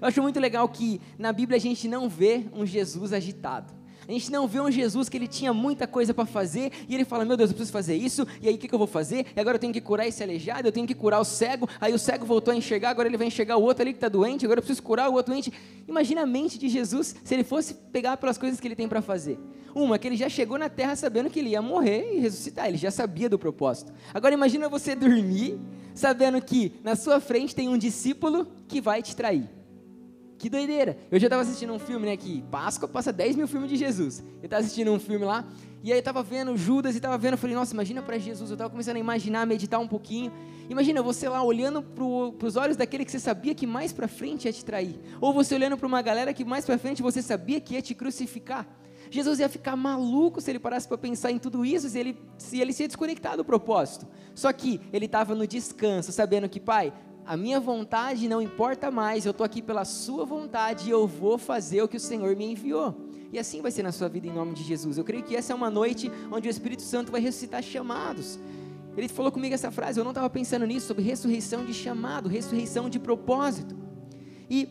Eu 0.00 0.08
acho 0.08 0.20
muito 0.20 0.40
legal 0.40 0.68
que 0.68 1.00
na 1.16 1.32
Bíblia 1.32 1.56
a 1.56 1.60
gente 1.60 1.86
não 1.86 2.08
vê 2.08 2.46
um 2.52 2.66
Jesus 2.66 3.12
agitado. 3.12 3.77
A 4.08 4.12
gente 4.12 4.32
não 4.32 4.48
vê 4.48 4.58
um 4.58 4.70
Jesus 4.70 5.06
que 5.10 5.18
ele 5.18 5.28
tinha 5.28 5.52
muita 5.52 5.86
coisa 5.86 6.14
para 6.14 6.24
fazer 6.24 6.72
e 6.88 6.94
ele 6.94 7.04
fala: 7.04 7.26
Meu 7.26 7.36
Deus, 7.36 7.50
eu 7.50 7.54
preciso 7.54 7.72
fazer 7.72 7.94
isso, 7.94 8.26
e 8.40 8.48
aí 8.48 8.54
o 8.54 8.58
que, 8.58 8.66
que, 8.66 8.74
eu 8.74 8.78
vou 8.78 8.86
fazer? 8.86 9.26
E 9.36 9.40
agora 9.40 9.56
eu 9.56 9.60
tenho 9.60 9.72
que 9.72 9.82
curar 9.82 10.08
esse 10.08 10.22
aleijado, 10.22 10.66
eu 10.66 10.72
tenho 10.72 10.86
que 10.86 10.94
curar 10.94 11.20
o 11.20 11.24
cego. 11.24 11.68
Aí 11.78 11.92
o 11.92 11.98
cego 11.98 12.24
voltou 12.24 12.52
a 12.52 12.56
enxergar, 12.56 12.88
agora 12.88 13.06
ele 13.06 13.18
vai 13.18 13.26
enxergar 13.26 13.58
o 13.58 13.62
outro 13.62 13.82
ali 13.82 13.92
que 13.92 13.98
está 13.98 14.08
doente, 14.08 14.46
agora 14.46 14.60
eu 14.60 14.62
preciso 14.62 14.82
curar 14.82 15.10
o 15.10 15.12
outro 15.12 15.34
doente. 15.34 15.52
Imagina 15.86 16.22
a 16.22 16.26
mente 16.26 16.58
de 16.58 16.70
Jesus 16.70 17.14
se 17.22 17.34
ele 17.34 17.44
fosse 17.44 17.74
pegar 17.74 18.16
pelas 18.16 18.38
coisas 18.38 18.58
que 18.58 18.66
ele 18.66 18.74
tem 18.74 18.88
para 18.88 19.02
fazer. 19.02 19.38
Uma, 19.74 19.98
que 19.98 20.08
ele 20.08 20.16
já 20.16 20.30
chegou 20.30 20.56
na 20.56 20.70
terra 20.70 20.96
sabendo 20.96 21.28
que 21.28 21.38
ele 21.38 21.50
ia 21.50 21.60
morrer 21.60 22.14
e 22.14 22.20
ressuscitar, 22.20 22.66
ele 22.66 22.78
já 22.78 22.90
sabia 22.90 23.28
do 23.28 23.38
propósito. 23.38 23.92
Agora 24.14 24.32
imagina 24.32 24.70
você 24.70 24.94
dormir 24.94 25.60
sabendo 25.94 26.40
que 26.40 26.72
na 26.82 26.96
sua 26.96 27.20
frente 27.20 27.54
tem 27.54 27.68
um 27.68 27.76
discípulo 27.76 28.46
que 28.66 28.80
vai 28.80 29.02
te 29.02 29.14
trair. 29.14 29.57
Que 30.38 30.48
doideira. 30.48 30.96
Eu 31.10 31.18
já 31.18 31.26
estava 31.26 31.42
assistindo 31.42 31.72
um 31.72 31.80
filme, 31.80 32.06
né, 32.06 32.16
que 32.16 32.42
Páscoa 32.42 32.88
passa 32.88 33.12
10 33.12 33.34
mil 33.34 33.48
filmes 33.48 33.68
de 33.68 33.76
Jesus. 33.76 34.24
Eu 34.40 34.44
estava 34.44 34.62
assistindo 34.62 34.92
um 34.92 34.98
filme 35.00 35.24
lá, 35.24 35.44
e 35.82 35.90
aí 35.90 35.98
eu 35.98 36.00
estava 36.00 36.22
vendo 36.22 36.56
Judas 36.56 36.94
e 36.94 36.98
estava 36.98 37.18
vendo, 37.18 37.32
eu 37.32 37.38
falei, 37.38 37.56
nossa, 37.56 37.74
imagina 37.74 38.00
para 38.00 38.18
Jesus. 38.18 38.48
Eu 38.48 38.54
estava 38.54 38.70
começando 38.70 38.96
a 38.96 39.00
imaginar, 39.00 39.42
a 39.42 39.46
meditar 39.46 39.80
um 39.80 39.88
pouquinho. 39.88 40.32
Imagina 40.70 41.02
você 41.02 41.28
lá 41.28 41.42
olhando 41.42 41.82
para 41.82 42.46
os 42.46 42.56
olhos 42.56 42.76
daquele 42.76 43.04
que 43.04 43.10
você 43.10 43.18
sabia 43.18 43.52
que 43.54 43.66
mais 43.66 43.92
para 43.92 44.06
frente 44.06 44.44
ia 44.44 44.52
te 44.52 44.64
trair. 44.64 45.00
Ou 45.20 45.32
você 45.32 45.56
olhando 45.56 45.76
para 45.76 45.86
uma 45.86 46.00
galera 46.00 46.32
que 46.32 46.44
mais 46.44 46.64
para 46.64 46.78
frente 46.78 47.02
você 47.02 47.20
sabia 47.20 47.60
que 47.60 47.74
ia 47.74 47.82
te 47.82 47.94
crucificar. 47.94 48.66
Jesus 49.10 49.40
ia 49.40 49.48
ficar 49.48 49.74
maluco 49.74 50.40
se 50.40 50.50
ele 50.50 50.58
parasse 50.58 50.86
para 50.86 50.98
pensar 50.98 51.30
em 51.30 51.38
tudo 51.38 51.64
isso, 51.64 51.88
se 51.88 51.98
ele, 51.98 52.16
se 52.36 52.60
ele 52.60 52.72
se 52.72 52.86
desconectar 52.86 53.36
do 53.36 53.44
propósito. 53.44 54.06
Só 54.34 54.52
que 54.52 54.80
ele 54.92 55.06
estava 55.06 55.34
no 55.34 55.46
descanso, 55.46 56.12
sabendo 56.12 56.48
que, 56.48 56.60
pai, 56.60 56.92
a 57.28 57.36
minha 57.36 57.60
vontade 57.60 58.26
não 58.26 58.40
importa 58.40 58.90
mais, 58.90 59.26
eu 59.26 59.32
estou 59.32 59.44
aqui 59.44 59.60
pela 59.60 59.84
sua 59.84 60.24
vontade 60.24 60.88
e 60.88 60.90
eu 60.90 61.06
vou 61.06 61.36
fazer 61.36 61.82
o 61.82 61.86
que 61.86 61.98
o 61.98 62.00
Senhor 62.00 62.34
me 62.34 62.52
enviou. 62.52 62.96
E 63.30 63.38
assim 63.38 63.60
vai 63.60 63.70
ser 63.70 63.82
na 63.82 63.92
sua 63.92 64.08
vida 64.08 64.26
em 64.26 64.32
nome 64.32 64.54
de 64.54 64.64
Jesus. 64.64 64.96
Eu 64.96 65.04
creio 65.04 65.22
que 65.22 65.36
essa 65.36 65.52
é 65.52 65.54
uma 65.54 65.68
noite 65.68 66.10
onde 66.32 66.48
o 66.48 66.50
Espírito 66.50 66.80
Santo 66.80 67.12
vai 67.12 67.20
ressuscitar 67.20 67.62
chamados. 67.62 68.38
Ele 68.96 69.08
falou 69.08 69.30
comigo 69.30 69.54
essa 69.54 69.70
frase, 69.70 70.00
eu 70.00 70.04
não 70.04 70.12
estava 70.12 70.30
pensando 70.30 70.64
nisso, 70.64 70.86
sobre 70.86 71.02
ressurreição 71.02 71.66
de 71.66 71.74
chamado, 71.74 72.30
ressurreição 72.30 72.88
de 72.88 72.98
propósito. 72.98 73.76
E 74.48 74.66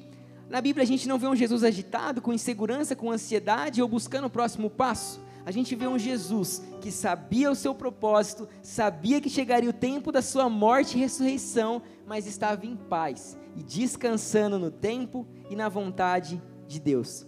na 0.50 0.60
Bíblia 0.60 0.82
a 0.82 0.88
gente 0.88 1.08
não 1.08 1.20
vê 1.20 1.28
um 1.28 1.36
Jesus 1.36 1.64
agitado, 1.64 2.24
com 2.24 2.34
insegurança, 2.34 2.96
com 2.96 3.12
ansiedade 3.12 3.84
ou 3.84 3.88
buscando 3.88 4.26
o 4.26 4.32
próximo 4.32 4.68
passo 4.68 5.22
a 5.48 5.52
gente 5.52 5.74
vê 5.76 5.88
um 5.88 5.98
Jesus 5.98 6.62
que 6.82 6.92
sabia 6.92 7.50
o 7.50 7.56
seu 7.56 7.74
propósito, 7.74 8.50
sabia 8.62 9.22
que 9.22 9.30
chegaria 9.30 9.70
o 9.70 9.74
tempo 9.74 10.12
da 10.12 10.22
sua 10.22 10.50
morte 10.50 10.98
e 10.98 11.00
ressurreição, 11.00 11.82
mas 12.06 12.28
estava 12.28 12.66
em 12.66 12.76
paz 12.76 13.38
e 13.56 13.64
descansando 13.64 14.60
no 14.60 14.70
tempo 14.70 15.26
e 15.50 15.56
na 15.56 15.70
vontade 15.70 16.44
de 16.68 16.82
Deus. 16.82 17.26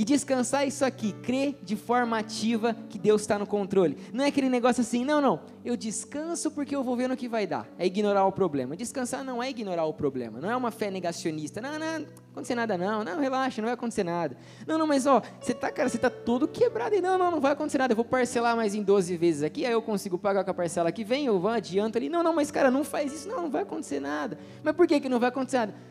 E 0.00 0.04
descansar 0.04 0.62
é 0.62 0.68
isso 0.68 0.82
aqui, 0.82 1.12
crer 1.12 1.58
de 1.62 1.76
forma 1.76 2.18
ativa 2.18 2.74
que 2.88 2.98
Deus 2.98 3.20
está 3.20 3.38
no 3.38 3.46
controle. 3.46 3.98
Não 4.14 4.24
é 4.24 4.28
aquele 4.28 4.48
negócio 4.48 4.80
assim, 4.80 5.04
não, 5.04 5.20
não, 5.20 5.40
eu 5.62 5.76
descanso 5.76 6.50
porque 6.50 6.74
eu 6.74 6.82
vou 6.82 6.96
ver 6.96 7.06
no 7.06 7.14
que 7.14 7.28
vai 7.28 7.46
dar. 7.46 7.68
É 7.78 7.84
ignorar 7.84 8.24
o 8.24 8.32
problema. 8.32 8.74
Descansar 8.74 9.22
não 9.22 9.42
é 9.42 9.50
ignorar 9.50 9.84
o 9.84 9.92
problema, 9.92 10.40
não 10.40 10.50
é 10.50 10.56
uma 10.56 10.70
fé 10.70 10.90
negacionista. 10.90 11.60
Não, 11.60 11.78
não, 11.78 11.98
não 11.98 12.06
acontecer 12.32 12.54
nada 12.54 12.78
não, 12.78 13.04
não, 13.04 13.20
relaxa, 13.20 13.60
não 13.60 13.66
vai 13.66 13.74
acontecer 13.74 14.02
nada. 14.02 14.38
Não, 14.66 14.78
não, 14.78 14.86
mas 14.86 15.04
ó, 15.04 15.20
você 15.38 15.52
tá, 15.52 15.70
cara, 15.70 15.90
você 15.90 15.98
tá 15.98 16.08
todo 16.08 16.48
quebrado 16.48 16.94
e 16.94 17.02
não, 17.02 17.18
não, 17.18 17.32
não 17.32 17.40
vai 17.40 17.52
acontecer 17.52 17.76
nada. 17.76 17.92
Eu 17.92 17.96
vou 17.96 18.04
parcelar 18.06 18.56
mais 18.56 18.74
em 18.74 18.82
12 18.82 19.14
vezes 19.18 19.42
aqui, 19.42 19.66
aí 19.66 19.72
eu 19.72 19.82
consigo 19.82 20.16
pagar 20.16 20.44
com 20.44 20.50
a 20.50 20.54
parcela 20.54 20.90
que 20.90 21.04
vem, 21.04 21.26
eu 21.26 21.38
vou 21.38 21.50
adianto 21.50 21.98
ali. 21.98 22.08
Não, 22.08 22.22
não, 22.22 22.34
mas 22.34 22.50
cara, 22.50 22.70
não 22.70 22.84
faz 22.84 23.12
isso, 23.12 23.28
não, 23.28 23.42
não 23.42 23.50
vai 23.50 23.64
acontecer 23.64 24.00
nada. 24.00 24.38
Mas 24.62 24.74
por 24.74 24.86
que 24.86 24.98
que 24.98 25.10
não 25.10 25.20
vai 25.20 25.28
acontecer 25.28 25.58
nada? 25.58 25.89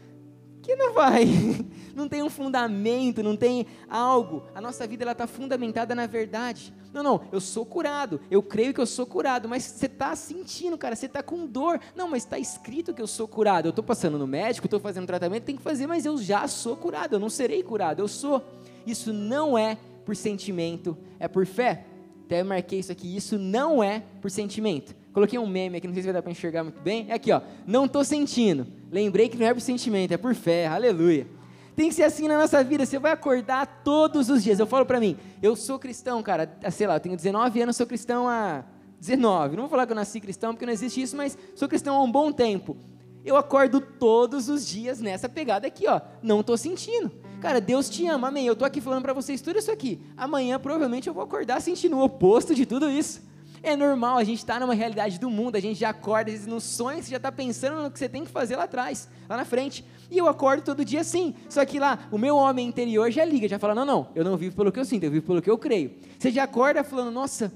Que 0.69 0.75
não 0.75 0.93
vai. 0.93 1.25
Não 1.95 2.07
tem 2.07 2.23
um 2.23 2.29
fundamento, 2.29 3.21
não 3.21 3.35
tem 3.35 3.65
algo. 3.89 4.43
A 4.55 4.61
nossa 4.61 4.87
vida 4.87 5.03
ela 5.03 5.11
está 5.11 5.27
fundamentada 5.27 5.93
na 5.93 6.07
verdade. 6.07 6.73
Não, 6.93 7.03
não, 7.03 7.21
eu 7.29 7.41
sou 7.41 7.65
curado, 7.65 8.21
eu 8.31 8.41
creio 8.41 8.73
que 8.73 8.79
eu 8.79 8.85
sou 8.85 9.05
curado, 9.05 9.49
mas 9.49 9.63
você 9.63 9.87
está 9.87 10.15
sentindo, 10.15 10.77
cara, 10.77 10.95
você 10.95 11.07
está 11.07 11.21
com 11.21 11.45
dor. 11.45 11.81
Não, 11.93 12.07
mas 12.07 12.23
está 12.23 12.39
escrito 12.39 12.93
que 12.93 13.01
eu 13.01 13.07
sou 13.07 13.27
curado. 13.27 13.65
Eu 13.67 13.71
estou 13.71 13.83
passando 13.83 14.17
no 14.17 14.25
médico, 14.25 14.65
estou 14.65 14.79
fazendo 14.79 15.07
tratamento, 15.07 15.43
tem 15.43 15.57
que 15.57 15.61
fazer, 15.61 15.87
mas 15.87 16.05
eu 16.05 16.17
já 16.17 16.47
sou 16.47 16.77
curado, 16.77 17.15
eu 17.15 17.19
não 17.19 17.29
serei 17.29 17.61
curado, 17.63 17.99
eu 18.01 18.07
sou. 18.07 18.41
Isso 18.87 19.11
não 19.11 19.57
é 19.57 19.77
por 20.05 20.15
sentimento, 20.15 20.97
é 21.19 21.27
por 21.27 21.45
fé. 21.45 21.83
Até 22.25 22.43
marquei 22.43 22.79
isso 22.79 22.93
aqui, 22.93 23.13
isso 23.13 23.37
não 23.37 23.83
é 23.83 24.03
por 24.21 24.31
sentimento. 24.31 24.95
Coloquei 25.11 25.37
um 25.37 25.47
meme 25.47 25.77
aqui, 25.77 25.87
não 25.87 25.93
sei 25.93 26.03
se 26.03 26.07
vai 26.07 26.13
dar 26.13 26.21
para 26.21 26.31
enxergar 26.31 26.63
muito 26.63 26.79
bem. 26.81 27.07
É 27.09 27.15
aqui, 27.15 27.29
ó. 27.29 27.41
Não 27.67 27.85
estou 27.85 28.05
sentindo. 28.05 28.78
Lembrei 28.91 29.29
que 29.29 29.37
não 29.37 29.45
é 29.45 29.53
por 29.53 29.61
sentimento, 29.61 30.11
é 30.11 30.17
por 30.17 30.33
fé. 30.33 30.67
Aleluia. 30.67 31.27
Tem 31.75 31.87
que 31.89 31.95
ser 31.95 32.03
assim 32.03 32.27
na 32.27 32.37
nossa 32.37 32.63
vida. 32.63 32.85
Você 32.85 32.99
vai 32.99 33.11
acordar 33.11 33.81
todos 33.83 34.29
os 34.29 34.43
dias. 34.43 34.59
Eu 34.59 34.67
falo 34.67 34.85
para 34.85 34.99
mim, 34.99 35.17
eu 35.41 35.55
sou 35.55 35.79
cristão, 35.79 36.21
cara. 36.21 36.57
Sei 36.71 36.85
lá, 36.85 36.95
eu 36.95 36.99
tenho 36.99 37.15
19 37.15 37.61
anos, 37.61 37.77
sou 37.77 37.87
cristão 37.87 38.27
há 38.27 38.65
19. 38.99 39.55
Não 39.55 39.63
vou 39.63 39.69
falar 39.69 39.85
que 39.85 39.91
eu 39.91 39.95
nasci 39.95 40.19
cristão, 40.19 40.53
porque 40.53 40.65
não 40.65 40.73
existe 40.73 41.01
isso, 41.01 41.15
mas 41.15 41.37
sou 41.55 41.69
cristão 41.69 41.95
há 41.95 42.03
um 42.03 42.11
bom 42.11 42.31
tempo. 42.31 42.75
Eu 43.23 43.35
acordo 43.37 43.79
todos 43.79 44.49
os 44.49 44.67
dias 44.67 44.99
nessa 44.99 45.29
pegada 45.29 45.67
aqui, 45.67 45.87
ó. 45.87 46.01
Não 46.21 46.41
estou 46.41 46.57
sentindo. 46.57 47.11
Cara, 47.39 47.61
Deus 47.61 47.89
te 47.89 48.05
ama, 48.07 48.27
amém. 48.27 48.45
Eu 48.45 48.53
estou 48.53 48.65
aqui 48.65 48.81
falando 48.81 49.03
para 49.03 49.13
vocês 49.13 49.39
tudo 49.39 49.59
isso 49.59 49.71
aqui. 49.71 50.01
Amanhã, 50.17 50.59
provavelmente, 50.59 51.07
eu 51.07 51.13
vou 51.13 51.23
acordar 51.23 51.61
sentindo 51.61 51.97
o 51.97 52.03
oposto 52.03 52.53
de 52.53 52.65
tudo 52.65 52.89
isso. 52.89 53.21
É 53.61 53.75
normal, 53.75 54.17
a 54.17 54.23
gente 54.23 54.39
está 54.39 54.59
numa 54.59 54.73
realidade 54.73 55.19
do 55.19 55.29
mundo, 55.29 55.55
a 55.55 55.59
gente 55.59 55.79
já 55.79 55.89
acorda, 55.89 56.31
às 56.31 56.37
vezes 56.37 56.47
nos 56.47 56.63
sonhos 56.63 57.05
você 57.05 57.11
já 57.11 57.17
está 57.17 57.31
pensando 57.31 57.83
no 57.83 57.91
que 57.91 57.99
você 57.99 58.07
tem 58.07 58.23
que 58.23 58.31
fazer 58.31 58.55
lá 58.55 58.63
atrás, 58.63 59.09
lá 59.27 59.37
na 59.37 59.45
frente. 59.45 59.83
E 60.09 60.17
eu 60.17 60.27
acordo 60.27 60.63
todo 60.63 60.85
dia 60.85 61.01
assim. 61.01 61.35
Só 61.49 61.65
que 61.65 61.79
lá, 61.79 62.07
o 62.11 62.17
meu 62.17 62.35
homem 62.35 62.67
interior 62.67 63.11
já 63.11 63.25
liga, 63.25 63.47
já 63.47 63.59
fala: 63.59 63.75
não, 63.75 63.85
não, 63.85 64.07
eu 64.15 64.23
não 64.23 64.37
vivo 64.37 64.55
pelo 64.55 64.71
que 64.71 64.79
eu 64.79 64.85
sinto, 64.85 65.03
eu 65.03 65.11
vivo 65.11 65.25
pelo 65.25 65.41
que 65.41 65.49
eu 65.49 65.57
creio. 65.57 65.91
Você 66.17 66.31
já 66.31 66.43
acorda 66.43 66.83
falando: 66.83 67.11
nossa, 67.11 67.51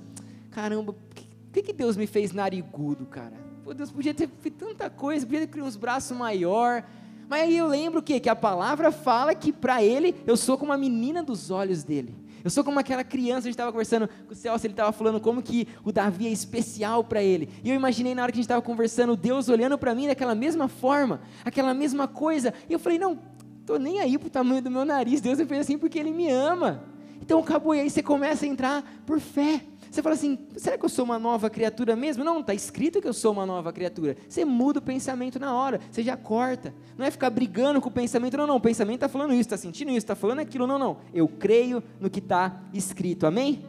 caramba, 0.51 0.93
por 0.93 1.51
que, 1.53 1.61
que 1.61 1.73
Deus 1.73 1.95
me 1.95 2.05
fez 2.05 2.31
narigudo, 2.31 3.05
cara? 3.05 3.33
Pô, 3.63 3.73
Deus 3.73 3.91
podia 3.91 4.13
ter 4.13 4.29
feito 4.41 4.65
tanta 4.65 4.89
coisa, 4.89 5.25
podia 5.25 5.41
ter 5.41 5.47
criado 5.47 5.67
uns 5.67 5.77
braços 5.77 6.15
maior. 6.15 6.83
Mas 7.29 7.43
aí 7.43 7.57
eu 7.57 7.67
lembro 7.67 7.99
o 7.99 8.03
quê? 8.03 8.19
Que 8.19 8.29
a 8.29 8.35
palavra 8.35 8.91
fala 8.91 9.33
que 9.33 9.51
para 9.51 9.81
ele 9.81 10.15
eu 10.27 10.35
sou 10.35 10.57
como 10.57 10.73
a 10.73 10.77
menina 10.77 11.23
dos 11.23 11.49
olhos 11.49 11.83
dele. 11.83 12.13
Eu 12.43 12.49
sou 12.49 12.63
como 12.63 12.77
aquela 12.79 13.03
criança, 13.03 13.39
a 13.39 13.43
gente 13.43 13.51
estava 13.51 13.71
conversando 13.71 14.09
com 14.27 14.33
o 14.33 14.35
Celso, 14.35 14.65
ele 14.65 14.73
estava 14.73 14.91
falando 14.91 15.19
como 15.19 15.41
que 15.41 15.67
o 15.83 15.91
Davi 15.91 16.27
é 16.27 16.31
especial 16.31 17.03
para 17.03 17.23
ele. 17.23 17.49
E 17.63 17.69
eu 17.69 17.75
imaginei 17.75 18.13
na 18.13 18.23
hora 18.23 18.31
que 18.31 18.37
a 18.37 18.41
gente 18.41 18.45
estava 18.45 18.61
conversando, 18.61 19.15
Deus 19.15 19.47
olhando 19.47 19.77
para 19.77 19.95
mim 19.95 20.07
daquela 20.07 20.35
mesma 20.35 20.67
forma, 20.67 21.21
aquela 21.45 21.73
mesma 21.73 22.07
coisa. 22.07 22.53
E 22.69 22.73
eu 22.73 22.79
falei, 22.79 22.99
não, 22.99 23.17
tô 23.65 23.77
nem 23.77 23.99
aí 24.01 24.17
pro 24.17 24.29
tamanho 24.29 24.61
do 24.61 24.69
meu 24.69 24.83
nariz, 24.83 25.21
Deus 25.21 25.39
me 25.39 25.45
fez 25.45 25.61
assim 25.61 25.77
porque 25.77 25.97
Ele 25.97 26.11
me 26.11 26.29
ama. 26.29 26.83
Então 27.21 27.39
acabou, 27.39 27.73
e 27.73 27.79
aí 27.79 27.89
você 27.89 28.03
começa 28.03 28.45
a 28.45 28.49
entrar 28.49 28.83
por 29.05 29.19
fé. 29.21 29.61
Você 29.93 30.01
fala 30.01 30.15
assim: 30.15 30.39
será 30.57 30.75
que 30.75 30.83
eu 30.83 30.89
sou 30.89 31.05
uma 31.05 31.19
nova 31.19 31.51
criatura 31.51 31.95
mesmo? 31.95 32.23
Não, 32.23 32.39
está 32.39 32.51
escrito 32.51 32.99
que 32.99 33.07
eu 33.07 33.13
sou 33.13 33.31
uma 33.31 33.45
nova 33.45 33.71
criatura. 33.71 34.17
Você 34.27 34.43
muda 34.43 34.79
o 34.79 34.81
pensamento 34.81 35.39
na 35.39 35.53
hora, 35.53 35.79
você 35.91 36.01
já 36.01 36.17
corta. 36.17 36.73
Não 36.97 37.05
é 37.05 37.11
ficar 37.11 37.29
brigando 37.29 37.79
com 37.79 37.89
o 37.89 37.91
pensamento, 37.91 38.35
não, 38.35 38.47
não. 38.47 38.55
O 38.55 38.59
pensamento 38.59 38.95
está 38.95 39.07
falando 39.07 39.33
isso, 39.33 39.41
está 39.41 39.57
sentindo 39.57 39.89
isso, 39.89 39.99
está 39.99 40.15
falando 40.15 40.39
aquilo, 40.39 40.65
não, 40.65 40.79
não. 40.79 40.97
Eu 41.13 41.27
creio 41.27 41.83
no 41.99 42.09
que 42.09 42.17
está 42.17 42.59
escrito, 42.73 43.27
amém? 43.27 43.63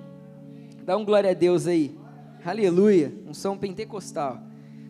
Dá 0.83 0.97
um 0.97 1.04
glória 1.04 1.31
a 1.31 1.35
Deus 1.35 1.66
aí. 1.66 1.95
Aleluia. 2.43 3.12
Um 3.26 3.35
som 3.35 3.59
pentecostal. 3.59 4.40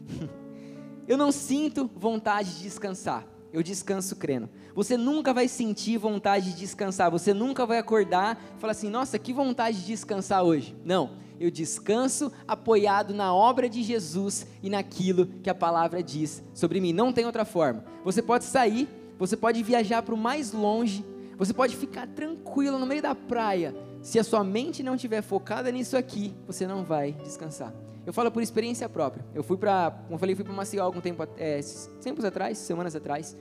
eu 1.08 1.18
não 1.18 1.32
sinto 1.32 1.90
vontade 1.96 2.54
de 2.58 2.62
descansar 2.62 3.26
eu 3.52 3.62
descanso 3.62 4.16
crendo. 4.16 4.50
Você 4.74 4.96
nunca 4.96 5.32
vai 5.32 5.46
sentir 5.46 5.96
vontade 5.96 6.50
de 6.50 6.58
descansar, 6.58 7.08
você 7.08 7.32
nunca 7.32 7.64
vai 7.64 7.78
acordar 7.78 8.36
e 8.56 8.60
falar 8.60 8.72
assim: 8.72 8.90
nossa, 8.90 9.16
que 9.16 9.32
vontade 9.32 9.78
de 9.78 9.86
descansar 9.86 10.42
hoje. 10.42 10.74
Não, 10.84 11.22
eu 11.38 11.50
descanso 11.50 12.32
apoiado 12.46 13.12
na 13.14 13.34
obra 13.34 13.68
de 13.68 13.82
Jesus 13.82 14.46
e 14.62 14.70
naquilo 14.70 15.26
que 15.26 15.50
a 15.50 15.54
palavra 15.54 16.02
diz 16.02 16.42
sobre 16.52 16.80
mim. 16.80 16.92
Não 16.92 17.12
tem 17.12 17.26
outra 17.26 17.44
forma. 17.44 17.84
Você 18.04 18.22
pode 18.22 18.44
sair, 18.44 18.88
você 19.18 19.36
pode 19.36 19.62
viajar 19.62 20.02
para 20.02 20.14
o 20.14 20.18
mais 20.18 20.52
longe, 20.52 21.04
você 21.36 21.52
pode 21.52 21.76
ficar 21.76 22.06
tranquilo 22.06 22.78
no 22.78 22.86
meio 22.86 23.02
da 23.02 23.14
praia. 23.14 23.74
Se 24.02 24.18
a 24.18 24.24
sua 24.24 24.44
mente 24.44 24.82
não 24.82 24.94
estiver 24.94 25.22
focada 25.22 25.70
nisso 25.72 25.96
aqui, 25.96 26.34
você 26.46 26.66
não 26.66 26.84
vai 26.84 27.12
descansar. 27.12 27.72
Eu 28.06 28.12
falo 28.12 28.30
por 28.30 28.42
experiência 28.42 28.88
própria. 28.88 29.24
Eu 29.34 29.42
fui 29.42 29.56
para, 29.56 29.90
como 29.90 30.14
eu 30.14 30.18
falei, 30.18 30.34
fui 30.34 30.44
para 30.44 30.52
Maceió 30.52 30.84
algum 30.84 31.00
tempo, 31.00 31.26
é, 31.38 31.60
tempos 32.02 32.24
atrás, 32.24 32.58
semanas 32.58 32.94
atrás. 32.94 33.34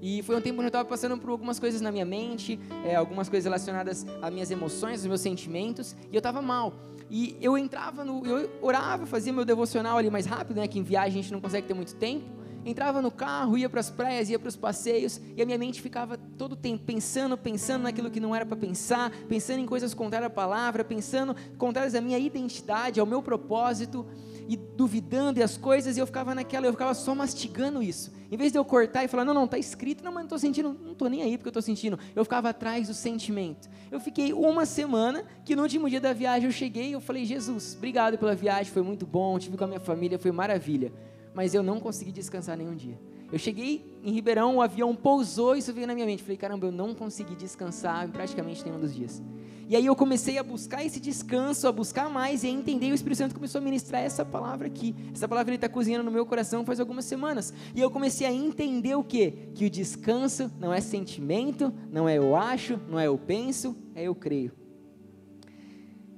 E 0.00 0.22
foi 0.22 0.36
um 0.36 0.40
tempo 0.40 0.58
onde 0.58 0.66
eu 0.66 0.68
estava 0.68 0.88
passando 0.88 1.18
por 1.18 1.30
algumas 1.30 1.58
coisas 1.58 1.80
na 1.80 1.90
minha 1.90 2.04
mente, 2.04 2.58
é, 2.84 2.94
algumas 2.94 3.28
coisas 3.28 3.44
relacionadas 3.44 4.06
às 4.22 4.32
minhas 4.32 4.50
emoções, 4.50 5.00
aos 5.00 5.06
meus 5.06 5.20
sentimentos, 5.20 5.96
e 6.10 6.14
eu 6.14 6.18
estava 6.18 6.40
mal. 6.40 6.72
E 7.10 7.36
eu 7.40 7.56
entrava 7.56 8.04
no, 8.04 8.24
eu 8.26 8.50
orava, 8.60 9.06
fazia 9.06 9.32
meu 9.32 9.44
devocional 9.44 9.96
ali 9.96 10.10
mais 10.10 10.26
rápido, 10.26 10.58
né? 10.58 10.68
Que 10.68 10.78
em 10.78 10.82
viagem 10.82 11.20
a 11.20 11.22
gente 11.22 11.32
não 11.32 11.40
consegue 11.40 11.66
ter 11.66 11.74
muito 11.74 11.94
tempo 11.94 12.37
entrava 12.64 13.00
no 13.00 13.10
carro, 13.10 13.56
ia 13.56 13.68
para 13.68 13.80
as 13.80 13.90
praias, 13.90 14.28
ia 14.28 14.38
para 14.38 14.48
os 14.48 14.56
passeios, 14.56 15.20
e 15.36 15.42
a 15.42 15.46
minha 15.46 15.58
mente 15.58 15.80
ficava 15.80 16.16
todo 16.16 16.56
tempo 16.56 16.84
pensando, 16.84 17.36
pensando 17.36 17.82
naquilo 17.82 18.10
que 18.10 18.20
não 18.20 18.34
era 18.34 18.44
para 18.44 18.56
pensar, 18.56 19.10
pensando 19.28 19.60
em 19.60 19.66
coisas 19.66 19.94
contrárias 19.94 20.30
à 20.30 20.34
palavra, 20.34 20.84
pensando 20.84 21.34
contrárias 21.56 21.94
à 21.94 22.00
minha 22.00 22.18
identidade, 22.18 23.00
ao 23.00 23.06
meu 23.06 23.22
propósito, 23.22 24.06
e 24.48 24.56
duvidando 24.56 25.38
e 25.38 25.42
as 25.42 25.58
coisas, 25.58 25.96
e 25.96 26.00
eu 26.00 26.06
ficava 26.06 26.34
naquela, 26.34 26.66
eu 26.66 26.72
ficava 26.72 26.94
só 26.94 27.14
mastigando 27.14 27.82
isso. 27.82 28.10
Em 28.30 28.36
vez 28.36 28.50
de 28.50 28.58
eu 28.58 28.64
cortar 28.64 29.04
e 29.04 29.08
falar, 29.08 29.24
não, 29.24 29.34
não, 29.34 29.44
está 29.44 29.58
escrito, 29.58 30.02
não, 30.02 30.10
mas 30.10 30.20
não 30.20 30.24
estou 30.24 30.38
sentindo, 30.38 30.76
não 30.82 30.92
estou 30.92 31.08
nem 31.08 31.22
aí 31.22 31.36
porque 31.36 31.48
eu 31.48 31.50
estou 31.50 31.62
sentindo. 31.62 31.98
Eu 32.16 32.24
ficava 32.24 32.48
atrás 32.48 32.88
do 32.88 32.94
sentimento. 32.94 33.68
Eu 33.90 34.00
fiquei 34.00 34.32
uma 34.32 34.64
semana, 34.64 35.22
que 35.44 35.54
no 35.54 35.62
último 35.62 35.88
dia 35.88 36.00
da 36.00 36.14
viagem 36.14 36.46
eu 36.46 36.52
cheguei 36.52 36.88
e 36.88 36.92
eu 36.92 37.00
falei, 37.00 37.26
Jesus, 37.26 37.74
obrigado 37.76 38.16
pela 38.16 38.34
viagem, 38.34 38.72
foi 38.72 38.82
muito 38.82 39.06
bom, 39.06 39.38
tive 39.38 39.56
com 39.56 39.64
a 39.64 39.66
minha 39.66 39.80
família, 39.80 40.18
foi 40.18 40.32
maravilha 40.32 40.92
mas 41.38 41.54
eu 41.54 41.62
não 41.62 41.78
consegui 41.78 42.10
descansar 42.10 42.56
nenhum 42.56 42.74
dia. 42.74 42.98
Eu 43.30 43.38
cheguei 43.38 44.00
em 44.02 44.10
Ribeirão, 44.10 44.56
o 44.56 44.60
avião 44.60 44.92
pousou 44.92 45.54
e 45.54 45.60
isso 45.60 45.72
veio 45.72 45.86
na 45.86 45.94
minha 45.94 46.04
mente. 46.04 46.20
Falei, 46.20 46.36
caramba, 46.36 46.66
eu 46.66 46.72
não 46.72 46.92
consegui 46.96 47.36
descansar 47.36 48.08
em 48.08 48.10
praticamente 48.10 48.64
nenhum 48.64 48.80
dos 48.80 48.92
dias. 48.92 49.22
E 49.68 49.76
aí 49.76 49.86
eu 49.86 49.94
comecei 49.94 50.36
a 50.36 50.42
buscar 50.42 50.84
esse 50.84 50.98
descanso, 50.98 51.68
a 51.68 51.70
buscar 51.70 52.10
mais 52.10 52.42
e 52.42 52.48
a 52.48 52.50
entender. 52.50 52.88
E 52.88 52.90
o 52.90 52.94
Espírito 52.96 53.18
Santo 53.18 53.36
começou 53.36 53.60
a 53.60 53.62
ministrar 53.62 54.02
essa 54.02 54.24
palavra 54.24 54.66
aqui. 54.66 54.96
Essa 55.14 55.28
palavra 55.28 55.50
ele 55.50 55.58
está 55.58 55.68
cozinhando 55.68 56.02
no 56.02 56.10
meu 56.10 56.26
coração 56.26 56.64
faz 56.64 56.80
algumas 56.80 57.04
semanas. 57.04 57.54
E 57.72 57.80
eu 57.80 57.88
comecei 57.88 58.26
a 58.26 58.32
entender 58.32 58.96
o 58.96 59.04
quê? 59.04 59.50
Que 59.54 59.64
o 59.66 59.70
descanso 59.70 60.50
não 60.58 60.74
é 60.74 60.80
sentimento, 60.80 61.72
não 61.92 62.08
é 62.08 62.18
eu 62.18 62.34
acho, 62.34 62.80
não 62.88 62.98
é 62.98 63.06
eu 63.06 63.16
penso, 63.16 63.76
é 63.94 64.02
eu 64.02 64.14
creio. 64.16 64.50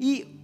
E 0.01 0.40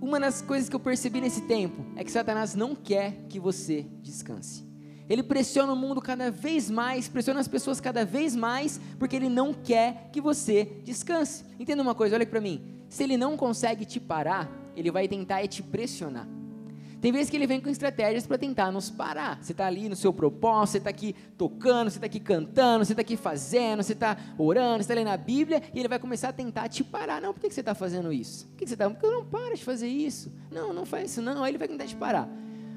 uma 0.00 0.20
das 0.20 0.42
coisas 0.42 0.68
que 0.68 0.76
eu 0.76 0.80
percebi 0.80 1.20
nesse 1.20 1.42
tempo 1.42 1.84
é 1.96 2.04
que 2.04 2.10
Satanás 2.10 2.54
não 2.54 2.74
quer 2.74 3.24
que 3.28 3.40
você 3.40 3.86
descanse. 4.02 4.66
Ele 5.08 5.22
pressiona 5.22 5.72
o 5.72 5.76
mundo 5.76 6.00
cada 6.02 6.30
vez 6.30 6.68
mais, 6.70 7.08
pressiona 7.08 7.40
as 7.40 7.48
pessoas 7.48 7.80
cada 7.80 8.04
vez 8.04 8.34
mais, 8.34 8.80
porque 8.98 9.14
ele 9.14 9.28
não 9.28 9.54
quer 9.54 10.10
que 10.12 10.20
você 10.20 10.80
descanse. 10.84 11.44
Entenda 11.58 11.82
uma 11.82 11.94
coisa, 11.94 12.16
olha 12.16 12.26
para 12.26 12.40
mim. 12.40 12.60
Se 12.88 13.04
ele 13.04 13.16
não 13.16 13.36
consegue 13.36 13.84
te 13.84 14.00
parar, 14.00 14.50
ele 14.74 14.90
vai 14.90 15.06
tentar 15.06 15.46
te 15.46 15.62
pressionar. 15.62 16.28
Tem 17.00 17.12
vezes 17.12 17.28
que 17.28 17.36
ele 17.36 17.46
vem 17.46 17.60
com 17.60 17.68
estratégias 17.68 18.26
para 18.26 18.38
tentar 18.38 18.70
nos 18.70 18.90
parar. 18.90 19.38
Você 19.42 19.52
está 19.52 19.66
ali 19.66 19.88
no 19.88 19.96
seu 19.96 20.12
propósito, 20.12 20.72
você 20.72 20.78
está 20.78 20.90
aqui 20.90 21.14
tocando, 21.36 21.90
você 21.90 21.98
está 21.98 22.06
aqui 22.06 22.20
cantando, 22.20 22.84
você 22.84 22.92
está 22.92 23.02
aqui 23.02 23.16
fazendo, 23.16 23.82
você 23.82 23.92
está 23.92 24.16
orando, 24.38 24.76
você 24.76 24.82
está 24.82 24.94
lendo 24.94 25.08
a 25.08 25.16
Bíblia, 25.16 25.62
e 25.74 25.78
ele 25.78 25.88
vai 25.88 25.98
começar 25.98 26.30
a 26.30 26.32
tentar 26.32 26.68
te 26.68 26.82
parar. 26.82 27.20
Não, 27.20 27.32
por 27.32 27.40
que 27.40 27.50
você 27.50 27.60
está 27.60 27.74
fazendo 27.74 28.12
isso? 28.12 28.46
Por 28.48 28.56
que 28.56 28.66
você 28.66 28.74
está? 28.74 28.88
Porque 28.88 29.04
eu 29.04 29.12
não 29.12 29.24
para 29.24 29.54
de 29.54 29.62
fazer 29.62 29.88
isso. 29.88 30.32
Não, 30.50 30.72
não 30.72 30.86
faz 30.86 31.10
isso 31.10 31.22
não. 31.22 31.44
Aí 31.44 31.50
ele 31.50 31.58
vai 31.58 31.68
tentar 31.68 31.86
te 31.86 31.96
parar. 31.96 32.28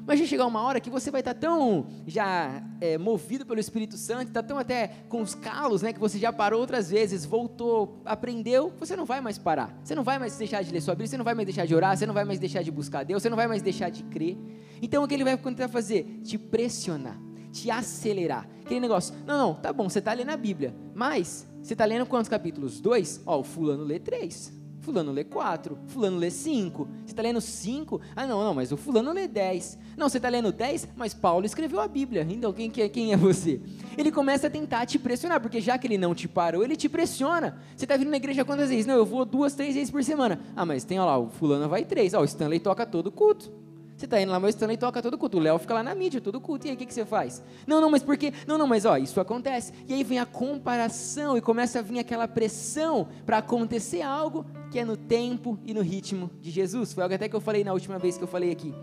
Mas 0.09 0.17
vai 0.17 0.27
chegar 0.27 0.47
uma 0.47 0.63
hora 0.63 0.79
que 0.79 0.89
você 0.89 1.11
vai 1.11 1.21
estar 1.21 1.35
tão 1.35 1.85
já 2.07 2.63
é, 2.81 2.97
movido 2.97 3.45
pelo 3.45 3.59
Espírito 3.59 3.95
Santo, 3.95 4.29
está 4.29 4.41
tão 4.41 4.57
até 4.57 4.87
com 5.07 5.21
os 5.21 5.35
calos, 5.35 5.83
né, 5.83 5.93
que 5.93 5.99
você 5.99 6.17
já 6.17 6.33
parou 6.33 6.59
outras 6.59 6.89
vezes, 6.89 7.25
voltou, 7.25 8.01
aprendeu, 8.03 8.73
você 8.79 8.95
não 8.95 9.05
vai 9.05 9.21
mais 9.21 9.37
parar. 9.37 9.71
Você 9.83 9.93
não 9.93 10.03
vai 10.03 10.17
mais 10.17 10.35
deixar 10.35 10.63
de 10.63 10.71
ler 10.71 10.81
sua 10.81 10.95
Bíblia, 10.95 11.09
você 11.09 11.17
não 11.17 11.23
vai 11.23 11.35
mais 11.35 11.45
deixar 11.45 11.67
de 11.67 11.75
orar, 11.75 11.95
você 11.95 12.07
não 12.07 12.15
vai 12.15 12.25
mais 12.25 12.39
deixar 12.39 12.63
de 12.63 12.71
buscar 12.71 13.03
Deus, 13.03 13.21
você 13.21 13.29
não 13.29 13.37
vai 13.37 13.47
mais 13.47 13.61
deixar 13.61 13.91
de 13.91 14.01
crer. 14.01 14.35
Então 14.81 15.03
o 15.03 15.07
que 15.07 15.13
ele 15.13 15.23
vai 15.23 15.37
tentar 15.37 15.67
fazer? 15.67 16.21
Te 16.23 16.39
pressionar, 16.39 17.21
te 17.51 17.69
acelerar. 17.69 18.49
Aquele 18.65 18.79
negócio, 18.79 19.13
não, 19.27 19.37
não, 19.37 19.53
tá 19.53 19.71
bom, 19.71 19.87
você 19.87 19.99
está 19.99 20.11
lendo 20.11 20.31
a 20.31 20.37
Bíblia, 20.37 20.73
mas 20.95 21.47
você 21.61 21.75
está 21.75 21.85
lendo 21.85 22.07
quantos 22.07 22.29
capítulos? 22.29 22.81
Dois? 22.81 23.21
Ó, 23.27 23.41
o 23.41 23.43
fulano 23.43 23.83
lê 23.83 23.99
três. 23.99 24.58
Fulano 24.81 25.11
lê 25.11 25.23
4, 25.23 25.77
fulano 25.87 26.17
lê 26.17 26.29
5. 26.29 26.87
Você 27.05 27.11
está 27.11 27.21
lendo 27.21 27.41
5? 27.41 28.01
Ah, 28.15 28.25
não, 28.25 28.43
não, 28.43 28.53
mas 28.53 28.71
o 28.71 28.77
fulano 28.77 29.11
lê 29.11 29.27
10. 29.27 29.77
Não, 29.97 30.07
você 30.07 30.17
está 30.17 30.29
lendo 30.29 30.51
10, 30.51 30.89
mas 30.95 31.13
Paulo 31.13 31.45
escreveu 31.45 31.79
a 31.79 31.87
Bíblia. 31.87 32.25
Então, 32.29 32.53
quem, 32.53 32.69
quem 32.71 33.11
é 33.11 33.17
você? 33.17 33.59
Ele 33.97 34.11
começa 34.11 34.47
a 34.47 34.49
tentar 34.49 34.85
te 34.85 34.97
pressionar, 34.97 35.41
porque 35.41 35.59
já 35.59 35.77
que 35.77 35.85
ele 35.85 35.97
não 35.97 36.15
te 36.15 36.27
parou, 36.27 36.63
ele 36.63 36.75
te 36.75 36.87
pressiona. 36.87 37.59
Você 37.75 37.85
está 37.85 37.97
vindo 37.97 38.09
na 38.09 38.17
igreja 38.17 38.45
quantas 38.45 38.69
vezes? 38.69 38.85
Não, 38.85 38.95
eu 38.95 39.05
vou 39.05 39.25
duas, 39.25 39.53
três 39.53 39.75
vezes 39.75 39.91
por 39.91 40.03
semana. 40.03 40.39
Ah, 40.55 40.65
mas 40.65 40.83
tem, 40.85 40.99
ó 40.99 41.05
lá, 41.05 41.17
o 41.17 41.29
fulano 41.29 41.67
vai 41.67 41.83
três. 41.83 42.13
Ó, 42.13 42.21
o 42.21 42.25
Stanley 42.25 42.59
toca 42.59 42.85
todo 42.85 43.11
culto. 43.11 43.68
Você 43.99 44.05
está 44.05 44.21
indo 44.21 44.31
lá, 44.31 44.39
o 44.39 44.47
Stanley 44.47 44.77
toca 44.77 45.01
todo 45.01 45.17
culto. 45.17 45.37
O 45.37 45.41
Léo 45.41 45.59
fica 45.59 45.73
lá 45.73 45.83
na 45.83 45.93
mídia, 45.93 46.21
todo 46.21 46.39
culto. 46.39 46.65
E 46.65 46.69
aí, 46.69 46.75
o 46.75 46.79
que, 46.79 46.85
que 46.85 46.93
você 46.93 47.05
faz? 47.05 47.43
Não, 47.67 47.81
não, 47.81 47.91
mas 47.91 48.01
por 48.01 48.15
quê? 48.15 48.31
Não, 48.47 48.57
não, 48.57 48.65
mas 48.65 48.85
ó, 48.85 48.95
isso 48.95 49.19
acontece. 49.19 49.73
E 49.89 49.93
aí 49.93 50.05
vem 50.05 50.19
a 50.19 50.25
comparação 50.25 51.37
e 51.37 51.41
começa 51.41 51.79
a 51.79 51.81
vir 51.81 51.99
aquela 51.99 52.25
pressão 52.25 53.09
para 53.25 53.39
acontecer 53.39 54.01
algo 54.01 54.45
que 54.71 54.79
é 54.79 54.85
no 54.85 54.95
tempo 54.95 55.59
e 55.65 55.73
no 55.73 55.81
ritmo 55.81 56.31
de 56.39 56.49
Jesus. 56.49 56.93
Foi 56.93 57.03
algo 57.03 57.13
até 57.13 57.27
que 57.27 57.35
eu 57.35 57.41
falei 57.41 57.61
na 57.61 57.73
última 57.73 57.99
vez 57.99 58.17
que 58.17 58.23
eu 58.23 58.27
falei 58.27 58.51
aqui. 58.51 58.73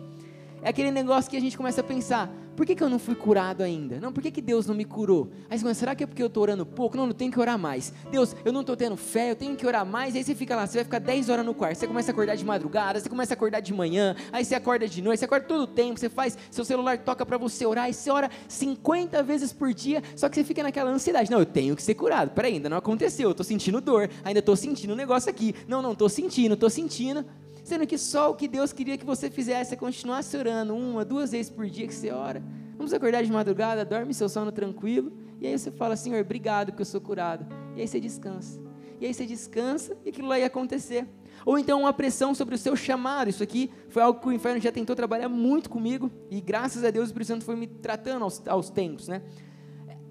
É 0.66 0.70
aquele 0.70 0.90
negócio 0.90 1.30
que 1.30 1.36
a 1.36 1.40
gente 1.40 1.56
começa 1.56 1.80
a 1.80 1.84
pensar: 1.84 2.28
por 2.56 2.66
que, 2.66 2.74
que 2.74 2.82
eu 2.82 2.88
não 2.88 2.98
fui 2.98 3.14
curado 3.14 3.62
ainda? 3.62 4.00
Não, 4.00 4.12
por 4.12 4.20
que, 4.20 4.32
que 4.32 4.42
Deus 4.42 4.66
não 4.66 4.74
me 4.74 4.84
curou? 4.84 5.30
Aí 5.48 5.56
você 5.56 5.62
começa, 5.62 5.78
será 5.78 5.94
que 5.94 6.02
é 6.02 6.06
porque 6.08 6.20
eu 6.20 6.26
estou 6.26 6.42
orando 6.42 6.66
pouco? 6.66 6.96
Não, 6.96 7.06
não 7.06 7.14
tenho 7.14 7.30
que 7.30 7.38
orar 7.38 7.56
mais. 7.56 7.92
Deus, 8.10 8.34
eu 8.44 8.52
não 8.52 8.62
estou 8.62 8.76
tendo 8.76 8.96
fé, 8.96 9.30
eu 9.30 9.36
tenho 9.36 9.54
que 9.54 9.64
orar 9.64 9.86
mais. 9.86 10.16
Aí 10.16 10.24
você 10.24 10.34
fica 10.34 10.56
lá, 10.56 10.66
você 10.66 10.78
vai 10.78 10.84
ficar 10.84 10.98
10 10.98 11.28
horas 11.28 11.46
no 11.46 11.54
quarto, 11.54 11.78
você 11.78 11.86
começa 11.86 12.10
a 12.10 12.12
acordar 12.12 12.34
de 12.34 12.44
madrugada, 12.44 12.98
você 12.98 13.08
começa 13.08 13.32
a 13.32 13.36
acordar 13.36 13.60
de 13.60 13.72
manhã, 13.72 14.16
aí 14.32 14.44
você 14.44 14.56
acorda 14.56 14.88
de 14.88 15.00
noite, 15.00 15.20
você 15.20 15.24
acorda 15.24 15.46
todo 15.46 15.60
o 15.60 15.66
tempo, 15.68 16.00
você 16.00 16.08
faz, 16.08 16.36
seu 16.50 16.64
celular 16.64 16.98
toca 16.98 17.24
para 17.24 17.38
você 17.38 17.64
orar, 17.64 17.88
e 17.88 17.94
você 17.94 18.10
ora 18.10 18.28
50 18.48 19.22
vezes 19.22 19.52
por 19.52 19.72
dia, 19.72 20.02
só 20.16 20.28
que 20.28 20.34
você 20.34 20.42
fica 20.42 20.64
naquela 20.64 20.90
ansiedade. 20.90 21.30
Não, 21.30 21.38
eu 21.38 21.46
tenho 21.46 21.76
que 21.76 21.82
ser 21.82 21.94
curado. 21.94 22.32
Peraí, 22.32 22.54
ainda 22.54 22.68
não 22.68 22.76
aconteceu, 22.76 23.28
eu 23.28 23.30
estou 23.30 23.44
sentindo 23.44 23.80
dor, 23.80 24.10
ainda 24.24 24.40
estou 24.40 24.56
sentindo 24.56 24.94
um 24.94 24.96
negócio 24.96 25.30
aqui. 25.30 25.54
Não, 25.68 25.80
não, 25.80 25.92
estou 25.92 26.08
sentindo, 26.08 26.54
estou 26.54 26.68
sentindo 26.68 27.24
sendo 27.66 27.84
que 27.84 27.98
só 27.98 28.30
o 28.30 28.34
que 28.34 28.46
Deus 28.46 28.72
queria 28.72 28.96
que 28.96 29.04
você 29.04 29.28
fizesse 29.28 29.74
é 29.74 29.76
continuar 29.76 30.20
orando 30.38 30.72
uma, 30.72 31.04
duas 31.04 31.32
vezes 31.32 31.50
por 31.50 31.66
dia 31.66 31.84
que 31.84 31.92
você 31.92 32.12
ora. 32.12 32.40
Vamos 32.76 32.94
acordar 32.94 33.24
de 33.24 33.32
madrugada, 33.32 33.84
dorme 33.84 34.14
seu 34.14 34.28
sono 34.28 34.52
tranquilo, 34.52 35.12
e 35.40 35.48
aí 35.48 35.58
você 35.58 35.72
fala, 35.72 35.96
Senhor, 35.96 36.20
obrigado 36.20 36.70
que 36.70 36.80
eu 36.80 36.86
sou 36.86 37.00
curado. 37.00 37.44
E 37.74 37.80
aí 37.80 37.88
você 37.88 37.98
descansa. 37.98 38.60
E 39.00 39.06
aí 39.06 39.12
você 39.12 39.26
descansa 39.26 39.96
e 40.04 40.10
aquilo 40.10 40.28
lá 40.28 40.38
ia 40.38 40.46
acontecer. 40.46 41.08
Ou 41.44 41.58
então 41.58 41.80
uma 41.80 41.92
pressão 41.92 42.36
sobre 42.36 42.54
o 42.54 42.58
seu 42.58 42.76
chamado. 42.76 43.30
Isso 43.30 43.42
aqui 43.42 43.68
foi 43.88 44.00
algo 44.00 44.20
que 44.20 44.28
o 44.28 44.32
inferno 44.32 44.60
já 44.60 44.70
tentou 44.70 44.94
trabalhar 44.94 45.28
muito 45.28 45.68
comigo, 45.68 46.08
e 46.30 46.40
graças 46.40 46.84
a 46.84 46.90
Deus 46.92 47.06
o 47.06 47.08
Espírito 47.08 47.28
Santo 47.28 47.44
foi 47.44 47.56
me 47.56 47.66
tratando 47.66 48.22
aos, 48.22 48.46
aos 48.46 48.70
tempos, 48.70 49.08
né? 49.08 49.22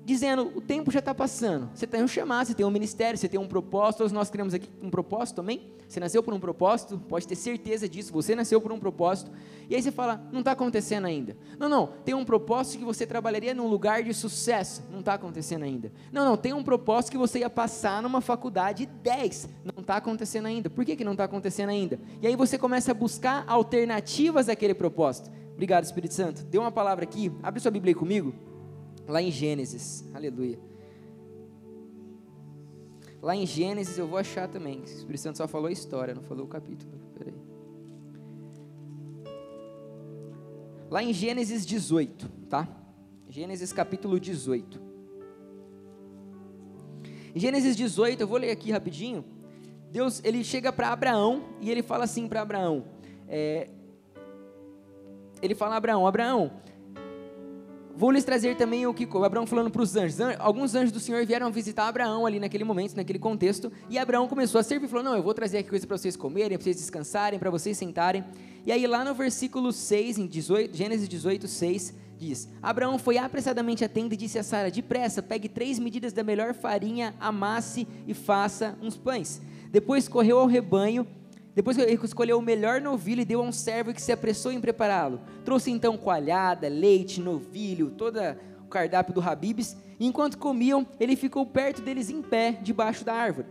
Dizendo: 0.06 0.52
o 0.56 0.62
tempo 0.62 0.91
já 0.91 1.00
está 1.00 1.13
passando. 1.13 1.70
Você 1.74 1.88
tem 1.88 2.04
um 2.04 2.08
chamado, 2.08 2.48
você 2.48 2.54
tem 2.54 2.65
um 2.65 2.70
ministério, 2.70 3.18
você 3.18 3.28
tem 3.28 3.39
um 3.39 3.48
propósito. 3.48 3.98
Todos 3.98 4.13
nós 4.13 4.30
criamos 4.30 4.54
aqui 4.54 4.70
um 4.82 4.89
propósito 4.89 5.38
também. 5.38 5.72
Você 5.88 6.00
nasceu 6.00 6.24
por 6.24 6.34
um 6.34 6.39
propósito, 6.39 6.98
pode 6.98 7.28
ter 7.28 7.36
certeza 7.36 7.88
disso. 7.88 8.13
Você 8.13 8.36
nasceu 8.36 8.60
por 8.62 8.72
um 8.72 8.80
propósito. 8.80 9.32
E 9.68 9.76
aí 9.76 9.82
você 9.82 9.91
fala: 9.91 10.24
não 10.32 10.39
está 10.39 10.52
acontecendo 10.52 11.06
ainda. 11.06 11.36
Não, 11.58 11.68
não, 11.68 11.88
tem 12.06 12.13
um 12.13 12.24
propósito 12.24 12.80
que 12.80 12.86
você 12.86 13.06
trabalharia 13.06 13.54
num 13.54 13.68
lugar 13.68 14.04
de 14.04 14.13
sucesso. 14.13 14.84
Não 14.91 15.00
está 15.00 15.15
acontecendo 15.15 15.63
ainda. 15.63 15.91
Não, 16.12 16.24
não, 16.24 16.38
tem 16.38 16.54
um 16.54 16.63
propósito 16.63 17.12
que 17.12 17.18
você 17.18 17.39
ia 17.39 17.50
passar 17.50 18.02
numa 18.04 18.22
faculdade 18.22 18.86
10. 18.86 19.50
Não 19.63 19.82
está 19.82 19.98
acontecendo 19.98 20.46
ainda. 20.46 20.70
Por 20.70 20.86
que, 20.86 20.96
que 20.96 21.04
não 21.04 21.13
está 21.13 21.24
acontecendo 21.24 21.70
ainda? 21.70 22.00
E 22.22 22.28
aí 22.28 22.36
você 22.36 22.58
começa 22.58 22.91
a 22.91 22.94
buscar 22.94 23.44
alternativas 23.48 24.50
àquele 24.50 24.76
propósito. 24.76 25.32
Obrigado, 25.54 25.84
Espírito 25.84 26.13
Santo. 26.13 26.44
Deu 26.44 26.62
uma 26.62 26.72
palavra 26.72 27.04
aqui. 27.06 27.32
Abre 27.41 27.60
sua 27.60 27.72
Bíblia 27.72 27.96
comigo 27.96 28.55
lá 29.08 29.22
em 29.22 29.32
Gênesis, 29.32 30.06
aleluia. 30.13 30.60
Lá 33.22 33.36
em 33.36 33.46
Gênesis 33.46 33.98
eu 33.98 34.08
vou 34.08 34.20
achar 34.20 34.48
também, 34.48 34.82
o 34.82 34.84
Espírito 34.84 35.22
Santo 35.22 35.38
só 35.38 35.48
falou 35.48 35.68
a 35.68 35.72
história, 35.72 36.13
não 36.13 36.22
falou 36.22 36.46
o 36.46 36.48
capítulo. 36.48 36.91
Peraí. 37.18 37.34
Lá 40.89 41.02
em 41.02 41.12
Gênesis 41.12 41.65
18, 41.65 42.30
tá? 42.50 42.68
Gênesis 43.28 43.74
capítulo 43.74 44.20
18. 44.20 44.80
Em 47.34 47.39
Gênesis 47.39 47.76
18, 47.76 48.22
eu 48.22 48.28
vou 48.28 48.38
ler 48.38 48.52
aqui 48.52 48.72
rapidinho. 48.72 49.26
Deus, 49.91 50.22
ele 50.24 50.44
chega 50.44 50.72
para 50.72 50.89
Abraão 50.89 51.44
e 51.60 51.72
ele 51.72 51.82
fala 51.82 52.04
assim 52.04 52.28
para 52.28 52.41
Abraão. 52.41 52.86
É, 53.28 53.70
ele 55.41 55.56
fala 55.56 55.76
a 55.76 55.78
Abraão, 55.78 56.06
Abraão, 56.06 56.52
Vou 57.97 58.12
lhes 58.12 58.25
trazer 58.25 58.58
também 58.58 58.86
o 58.86 58.93
que 58.93 59.08
Abraão 59.23 59.47
falando 59.47 59.71
para 59.71 59.81
os 59.81 59.95
anjos. 59.95 60.19
Alguns 60.38 60.75
anjos 60.75 60.91
do 60.91 60.99
Senhor 60.99 61.25
vieram 61.25 61.49
visitar 61.49 61.88
Abraão 61.88 62.25
ali 62.25 62.41
naquele 62.41 62.65
momento, 62.65 62.93
naquele 62.93 63.17
contexto. 63.17 63.71
E 63.89 63.97
Abraão 63.97 64.27
começou 64.27 64.60
a 64.60 64.63
servir 64.63 64.89
falou: 64.89 65.01
Não, 65.01 65.15
eu 65.15 65.23
vou 65.23 65.34
trazer 65.34 65.60
aqui 65.60 65.69
coisa 65.69 65.88
para 65.88 65.97
vocês 65.97 66.17
comerem, 66.17 66.58
para 66.58 66.63
vocês 66.65 66.75
descansarem, 66.75 67.39
para 67.39 67.49
vocês 67.49 67.77
sentarem. 67.77 68.21
E 68.65 68.71
aí, 68.71 68.86
lá 68.86 69.05
no 69.05 69.13
versículo 69.13 69.71
6, 69.71 70.17
em 70.17 70.27
18, 70.27 70.75
Gênesis 70.75 71.08
18, 71.08 71.47
6, 71.47 71.93
diz: 72.17 72.49
Abraão 72.62 72.99
foi 72.99 73.17
apressadamente 73.17 73.86
à 73.86 73.88
tenda 73.88 74.13
e 74.13 74.17
disse 74.17 74.38
a 74.38 74.43
Sara: 74.43 74.69
Depressa, 74.69 75.23
pegue 75.23 75.47
três 75.47 75.79
medidas 75.79 76.12
da 76.12 76.21
melhor 76.21 76.53
farinha, 76.53 77.15
amasse 77.17 77.88
e 78.05 78.13
faça 78.13 78.77
uns 78.81 78.97
pães. 78.97 79.41
Depois 79.71 80.10
correu 80.10 80.39
ao 80.39 80.47
rebanho 80.47 81.08
depois 81.56 81.78
ele 81.78 81.98
escolheu 82.04 82.38
o 82.38 82.41
melhor 82.41 82.82
novilho 82.82 83.22
e 83.22 83.26
deu 83.26 83.39
a 83.39 83.44
um 83.44 83.52
servo 83.52 83.94
que 83.94 84.02
se 84.02 84.12
apressou 84.12 84.52
em 84.52 84.60
prepará-lo. 84.60 85.22
Trouxe 85.46 85.72
então 85.72 85.98
coalhada, 85.98 86.68
leite, 86.68 87.22
novilho, 87.22 87.91
todo 87.91 88.20
o 88.62 88.68
cardápio 88.68 89.13
do 89.13 89.22
Habibs. 89.22 89.78
E 89.98 90.06
enquanto 90.06 90.38
comiam, 90.38 90.86
ele 91.00 91.15
ficou 91.15 91.46
perto 91.46 91.82
deles 91.82 92.10
em 92.10 92.22
pé, 92.22 92.60
debaixo 92.62 93.06
da 93.06 93.13
árvore. 93.13 93.48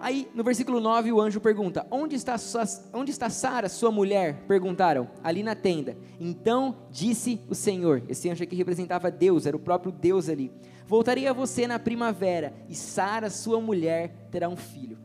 Aí, 0.00 0.28
no 0.34 0.42
versículo 0.42 0.80
9, 0.80 1.12
o 1.12 1.20
anjo 1.20 1.40
pergunta: 1.40 1.86
Onde 1.88 2.16
está, 2.16 2.36
sua, 2.36 2.64
onde 2.92 3.12
está 3.12 3.30
Sara, 3.30 3.68
sua 3.68 3.92
mulher? 3.92 4.42
Perguntaram. 4.48 5.08
Ali 5.22 5.44
na 5.44 5.54
tenda. 5.54 5.96
Então 6.18 6.76
disse 6.90 7.40
o 7.48 7.54
Senhor: 7.54 8.02
Esse 8.08 8.28
anjo 8.28 8.42
aqui 8.42 8.56
representava 8.56 9.12
Deus, 9.12 9.46
era 9.46 9.56
o 9.56 9.60
próprio 9.60 9.92
Deus 9.92 10.28
ali. 10.28 10.50
Voltarei 10.88 11.28
a 11.28 11.32
você 11.32 11.68
na 11.68 11.78
primavera, 11.78 12.52
e 12.68 12.74
Sara, 12.74 13.30
sua 13.30 13.60
mulher, 13.60 14.26
terá 14.32 14.48
um 14.48 14.56
filho. 14.56 14.98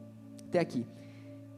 Até 0.48 0.60
aqui. 0.60 0.84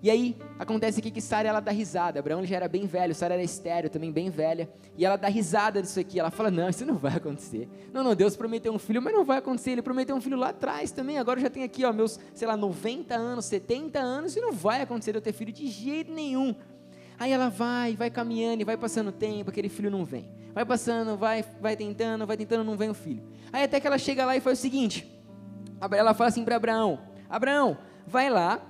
E 0.01 0.09
aí, 0.09 0.37
acontece 0.57 0.99
aqui 0.99 1.11
que 1.11 1.19
Sara 1.19 1.49
ela 1.49 1.59
dá 1.59 1.71
risada. 1.71 2.19
Abraão 2.19 2.45
já 2.45 2.55
era 2.55 2.69
bem 2.69 2.85
velho, 2.85 3.13
Sara 3.13 3.33
era 3.33 3.43
estéreo, 3.43 3.89
também 3.89 4.11
bem 4.11 4.29
velha. 4.29 4.69
E 4.97 5.05
ela 5.05 5.17
dá 5.17 5.27
risada 5.27 5.81
disso 5.81 5.99
aqui. 5.99 6.19
Ela 6.19 6.31
fala: 6.31 6.49
Não, 6.49 6.69
isso 6.69 6.85
não 6.85 6.95
vai 6.95 7.17
acontecer. 7.17 7.67
Não, 7.91 8.01
não, 8.01 8.15
Deus 8.15 8.35
prometeu 8.35 8.71
um 8.71 8.79
filho, 8.79 9.01
mas 9.01 9.13
não 9.13 9.25
vai 9.25 9.39
acontecer. 9.39 9.71
Ele 9.71 9.81
prometeu 9.81 10.15
um 10.15 10.21
filho 10.21 10.37
lá 10.37 10.49
atrás 10.49 10.91
também. 10.91 11.17
Agora 11.17 11.39
eu 11.39 11.43
já 11.43 11.49
tenho 11.49 11.65
aqui, 11.65 11.83
ó, 11.83 11.91
meus, 11.91 12.17
sei 12.33 12.47
lá, 12.47 12.55
90 12.55 13.13
anos, 13.13 13.45
70 13.45 13.99
anos, 13.99 14.35
e 14.37 14.41
não 14.41 14.53
vai 14.53 14.81
acontecer 14.81 15.15
eu 15.15 15.21
ter 15.21 15.33
filho 15.33 15.51
de 15.51 15.67
jeito 15.67 16.13
nenhum. 16.13 16.55
Aí 17.19 17.33
ela 17.33 17.49
vai, 17.49 17.97
vai 17.97 18.09
caminhando 18.09 18.61
e 18.61 18.63
vai 18.63 18.77
passando 18.77 19.11
tempo, 19.11 19.49
aquele 19.49 19.67
filho 19.67 19.91
não 19.91 20.05
vem. 20.05 20.31
vai 20.53 20.63
passando, 20.63 21.17
vai, 21.17 21.43
vai 21.59 21.75
tentando, 21.75 22.25
vai 22.25 22.37
tentando, 22.37 22.63
não 22.63 22.77
vem 22.77 22.89
o 22.89 22.93
filho. 22.93 23.21
Aí 23.51 23.63
até 23.63 23.81
que 23.81 23.85
ela 23.85 23.97
chega 23.97 24.25
lá 24.25 24.37
e 24.37 24.39
faz 24.39 24.59
o 24.59 24.61
seguinte: 24.61 25.05
ela 25.91 26.13
fala 26.13 26.29
assim 26.29 26.45
para 26.45 26.55
Abraão: 26.55 27.01
Abraão, 27.29 27.77
vai 28.07 28.29
lá, 28.29 28.61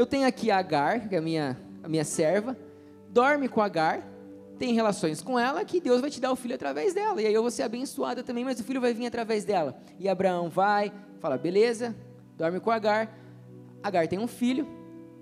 eu 0.00 0.06
tenho 0.06 0.26
aqui 0.26 0.50
a 0.50 0.56
Agar, 0.56 1.08
que 1.08 1.14
é 1.14 1.18
a 1.18 1.20
minha, 1.20 1.60
a 1.82 1.88
minha 1.88 2.04
serva, 2.04 2.56
dorme 3.10 3.48
com 3.48 3.60
a 3.60 3.66
Agar, 3.66 4.02
tem 4.58 4.72
relações 4.72 5.20
com 5.20 5.38
ela, 5.38 5.62
que 5.62 5.78
Deus 5.78 6.00
vai 6.00 6.08
te 6.08 6.18
dar 6.18 6.32
o 6.32 6.36
filho 6.36 6.54
através 6.54 6.94
dela. 6.94 7.20
E 7.20 7.26
aí 7.26 7.34
eu 7.34 7.42
vou 7.42 7.50
ser 7.50 7.64
abençoada 7.64 8.22
também, 8.22 8.42
mas 8.42 8.58
o 8.58 8.64
filho 8.64 8.80
vai 8.80 8.94
vir 8.94 9.04
através 9.04 9.44
dela. 9.44 9.78
E 9.98 10.08
Abraão 10.08 10.48
vai, 10.48 10.90
fala, 11.18 11.36
beleza, 11.36 11.94
dorme 12.34 12.60
com 12.60 12.70
Agar. 12.70 13.14
Agar 13.82 14.08
tem 14.08 14.18
um 14.18 14.26
filho, 14.26 14.66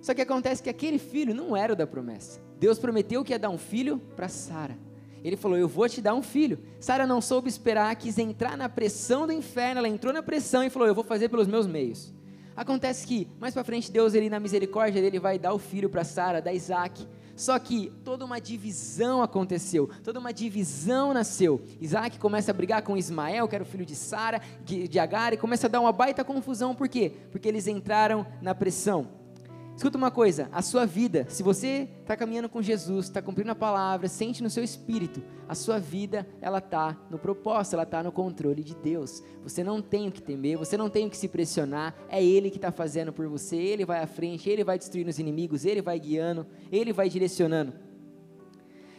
só 0.00 0.14
que 0.14 0.22
acontece 0.22 0.62
que 0.62 0.70
aquele 0.70 1.00
filho 1.00 1.34
não 1.34 1.56
era 1.56 1.72
o 1.72 1.76
da 1.76 1.86
promessa. 1.86 2.40
Deus 2.60 2.78
prometeu 2.78 3.24
que 3.24 3.32
ia 3.32 3.38
dar 3.38 3.50
um 3.50 3.58
filho 3.58 3.98
para 4.14 4.28
Sara. 4.28 4.78
Ele 5.24 5.36
falou: 5.36 5.58
Eu 5.58 5.66
vou 5.66 5.88
te 5.88 6.00
dar 6.00 6.14
um 6.14 6.22
filho. 6.22 6.60
Sara 6.78 7.04
não 7.04 7.20
soube 7.20 7.48
esperar, 7.48 7.94
quis 7.96 8.16
entrar 8.16 8.56
na 8.56 8.68
pressão 8.68 9.26
do 9.26 9.32
inferno. 9.32 9.78
Ela 9.78 9.88
entrou 9.88 10.12
na 10.12 10.22
pressão 10.22 10.62
e 10.62 10.70
falou: 10.70 10.86
Eu 10.86 10.94
vou 10.94 11.02
fazer 11.02 11.28
pelos 11.28 11.48
meus 11.48 11.66
meios. 11.66 12.12
Acontece 12.58 13.06
que 13.06 13.28
mais 13.38 13.54
para 13.54 13.62
frente 13.62 13.88
Deus 13.88 14.14
ele 14.14 14.28
na 14.28 14.40
misericórdia 14.40 15.00
dele 15.00 15.20
vai 15.20 15.38
dar 15.38 15.54
o 15.54 15.60
filho 15.60 15.88
para 15.88 16.02
Sara, 16.02 16.42
da 16.42 16.52
Isaac. 16.52 17.06
Só 17.36 17.56
que 17.56 17.92
toda 18.02 18.24
uma 18.24 18.40
divisão 18.40 19.22
aconteceu, 19.22 19.88
toda 20.02 20.18
uma 20.18 20.32
divisão 20.32 21.14
nasceu. 21.14 21.62
Isaac 21.80 22.18
começa 22.18 22.50
a 22.50 22.54
brigar 22.54 22.82
com 22.82 22.96
Ismael, 22.96 23.46
que 23.46 23.54
era 23.54 23.62
o 23.62 23.66
filho 23.66 23.86
de 23.86 23.94
Sara, 23.94 24.42
de 24.64 24.98
Agar, 24.98 25.32
e 25.32 25.36
começa 25.36 25.68
a 25.68 25.70
dar 25.70 25.78
uma 25.78 25.92
baita 25.92 26.24
confusão. 26.24 26.74
Por 26.74 26.88
quê? 26.88 27.12
Porque 27.30 27.46
eles 27.46 27.68
entraram 27.68 28.26
na 28.42 28.56
pressão. 28.56 29.17
Escuta 29.78 29.96
uma 29.96 30.10
coisa, 30.10 30.48
a 30.50 30.60
sua 30.60 30.84
vida, 30.84 31.24
se 31.28 31.40
você 31.40 31.88
está 32.00 32.16
caminhando 32.16 32.48
com 32.48 32.60
Jesus, 32.60 33.06
está 33.06 33.22
cumprindo 33.22 33.52
a 33.52 33.54
palavra, 33.54 34.08
sente 34.08 34.42
no 34.42 34.50
seu 34.50 34.64
espírito, 34.64 35.22
a 35.48 35.54
sua 35.54 35.78
vida, 35.78 36.26
ela 36.40 36.58
está 36.58 37.00
no 37.08 37.16
propósito, 37.16 37.74
ela 37.74 37.84
está 37.84 38.02
no 38.02 38.10
controle 38.10 38.64
de 38.64 38.74
Deus. 38.74 39.22
Você 39.44 39.62
não 39.62 39.80
tem 39.80 40.08
o 40.08 40.10
que 40.10 40.20
temer, 40.20 40.58
você 40.58 40.76
não 40.76 40.90
tem 40.90 41.06
o 41.06 41.10
que 41.10 41.16
se 41.16 41.28
pressionar, 41.28 41.94
é 42.08 42.20
Ele 42.20 42.50
que 42.50 42.56
está 42.56 42.72
fazendo 42.72 43.12
por 43.12 43.28
você, 43.28 43.54
Ele 43.54 43.84
vai 43.84 44.02
à 44.02 44.06
frente, 44.08 44.50
Ele 44.50 44.64
vai 44.64 44.76
destruindo 44.76 45.10
os 45.10 45.20
inimigos, 45.20 45.64
Ele 45.64 45.80
vai 45.80 46.00
guiando, 46.00 46.44
Ele 46.72 46.92
vai 46.92 47.08
direcionando. 47.08 47.72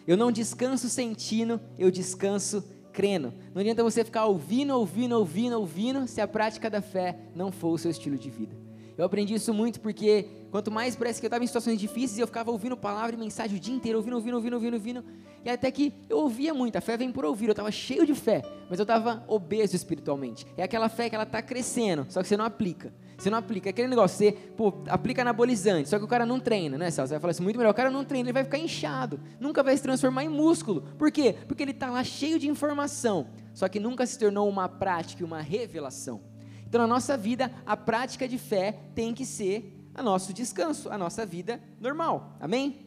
Eu 0.07 0.15
não 0.15 0.31
descanso 0.31 0.87
sentindo, 0.87 1.59
eu 1.77 1.91
descanso 1.91 2.63
crendo. 2.93 3.33
Não 3.53 3.59
adianta 3.59 3.83
você 3.83 4.05
ficar 4.05 4.27
ouvindo, 4.27 4.73
ouvindo, 4.73 5.19
ouvindo, 5.19 5.59
ouvindo, 5.59 6.07
se 6.07 6.21
a 6.21 6.27
prática 6.27 6.69
da 6.69 6.81
fé 6.81 7.19
não 7.35 7.51
for 7.51 7.73
o 7.73 7.77
seu 7.77 7.91
estilo 7.91 8.17
de 8.17 8.29
vida. 8.29 8.68
Eu 8.99 9.05
aprendi 9.05 9.33
isso 9.33 9.53
muito 9.53 9.79
porque 9.79 10.27
quanto 10.51 10.69
mais 10.69 10.93
parece 10.93 11.21
que 11.21 11.25
eu 11.25 11.29
estava 11.29 11.41
em 11.41 11.47
situações 11.47 11.79
difíceis 11.79 12.19
eu 12.19 12.27
ficava 12.27 12.51
ouvindo 12.51 12.75
palavra 12.75 13.15
e 13.15 13.17
mensagem 13.17 13.55
o 13.55 13.59
dia 13.59 13.73
inteiro, 13.73 13.97
ouvindo, 13.97 14.15
ouvindo, 14.15 14.33
ouvindo, 14.33 14.53
ouvindo, 14.55 14.73
ouvindo. 14.73 15.05
E 15.45 15.49
até 15.49 15.71
que 15.71 15.93
eu 16.09 16.17
ouvia 16.17 16.53
muito, 16.53 16.75
a 16.75 16.81
fé 16.81 16.97
vem 16.97 17.09
por 17.09 17.23
ouvir, 17.23 17.45
eu 17.45 17.51
estava 17.51 17.71
cheio 17.71 18.05
de 18.05 18.13
fé, 18.13 18.41
mas 18.69 18.77
eu 18.77 18.83
estava 18.83 19.23
obeso 19.25 19.73
espiritualmente. 19.73 20.45
É 20.57 20.63
aquela 20.63 20.89
fé 20.89 21.07
que 21.07 21.15
ela 21.15 21.23
está 21.23 21.41
crescendo, 21.41 22.07
só 22.09 22.21
que 22.21 22.27
você 22.27 22.35
não 22.35 22.43
aplica. 22.43 22.93
Você 23.17 23.29
não 23.29 23.37
aplica. 23.37 23.69
É 23.69 23.71
aquele 23.71 23.87
negócio, 23.87 24.17
você 24.17 24.33
pô, 24.33 24.73
aplica 24.89 25.21
anabolizante, 25.21 25.87
só 25.87 25.97
que 25.97 26.03
o 26.03 26.07
cara 26.07 26.25
não 26.25 26.37
treina, 26.37 26.77
né, 26.77 26.91
Celso? 26.91 27.07
Você 27.07 27.13
vai 27.13 27.21
falar 27.21 27.31
assim, 27.31 27.43
muito 27.43 27.57
melhor, 27.57 27.71
o 27.71 27.73
cara 27.73 27.89
não 27.89 28.03
treina, 28.03 28.27
ele 28.27 28.33
vai 28.33 28.43
ficar 28.43 28.57
inchado, 28.57 29.17
nunca 29.39 29.63
vai 29.63 29.77
se 29.77 29.83
transformar 29.83 30.25
em 30.25 30.29
músculo. 30.29 30.81
Por 30.97 31.09
quê? 31.09 31.37
Porque 31.47 31.63
ele 31.63 31.71
está 31.71 31.89
lá 31.89 32.03
cheio 32.03 32.37
de 32.37 32.49
informação, 32.49 33.27
só 33.53 33.69
que 33.69 33.79
nunca 33.79 34.05
se 34.05 34.19
tornou 34.19 34.49
uma 34.49 34.67
prática 34.67 35.23
uma 35.23 35.39
revelação. 35.39 36.28
Então, 36.69 36.79
na 36.81 36.87
nossa 36.87 37.17
vida, 37.17 37.51
a 37.65 37.75
prática 37.75 38.27
de 38.27 38.37
fé 38.37 38.79
tem 38.93 39.11
que 39.11 39.25
ser 39.25 39.75
o 39.97 40.03
nosso 40.03 40.31
descanso, 40.31 40.87
a 40.91 40.99
nossa 40.99 41.25
vida 41.25 41.59
normal. 41.81 42.37
Amém? 42.39 42.85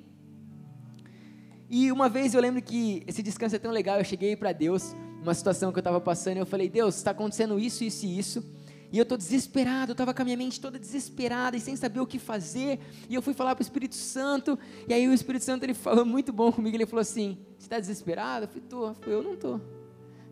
E 1.68 1.90
uma 1.90 2.09
vez 2.09 2.33
eu 2.33 2.40
lembro 2.40 2.62
que 2.62 3.03
esse 3.09 3.25
descanso 3.25 3.57
é 3.57 3.59
tão 3.59 3.73
legal, 3.73 3.99
eu 3.99 4.05
cheguei 4.05 4.37
para 4.37 4.53
Deus, 4.53 4.95
uma 5.21 5.35
situação 5.35 5.73
que 5.73 5.79
eu 5.79 5.81
estava 5.81 6.01
passando, 6.01 6.37
e 6.37 6.38
eu 6.38 6.47
falei: 6.47 6.68
Deus, 6.68 6.97
está 6.97 7.11
acontecendo 7.11 7.59
isso, 7.59 7.83
isso 7.83 8.07
e 8.07 8.18
isso. 8.18 8.45
E 8.92 8.99
eu 8.99 9.03
estou 9.03 9.18
desesperado, 9.18 9.90
eu 9.90 9.95
estava 9.95 10.14
com 10.14 10.23
a 10.23 10.25
minha 10.25 10.37
mente 10.37 10.61
toda 10.61 10.79
desesperada 10.79 11.57
e 11.57 11.61
sem 11.61 11.75
saber 11.75 11.99
o 11.99 12.07
que 12.07 12.21
fazer. 12.21 12.79
E 13.09 13.14
eu 13.16 13.23
fui 13.23 13.35
falar 13.35 13.57
para 13.57 13.62
o 13.62 13.64
Espírito 13.64 13.97
Santo, 13.97 14.57
e 14.87 14.95
aí 14.95 15.09
o 15.09 15.12
Espírito 15.12 15.45
Santo 15.45 15.64
ele 15.64 15.75
falou 15.75 16.05
muito 16.05 16.33
bom 16.33 16.53
comigo, 16.53 16.77
ele 16.77 16.87
falou 16.87 17.01
assim: 17.01 17.37
Você 17.59 17.64
está 17.64 17.81
desesperado? 17.81 18.45
Eu 18.45 18.49
falei: 18.49 18.62
Tô. 18.68 19.11
Eu, 19.11 19.18
eu 19.18 19.23
não 19.25 19.35
estou. 19.35 19.82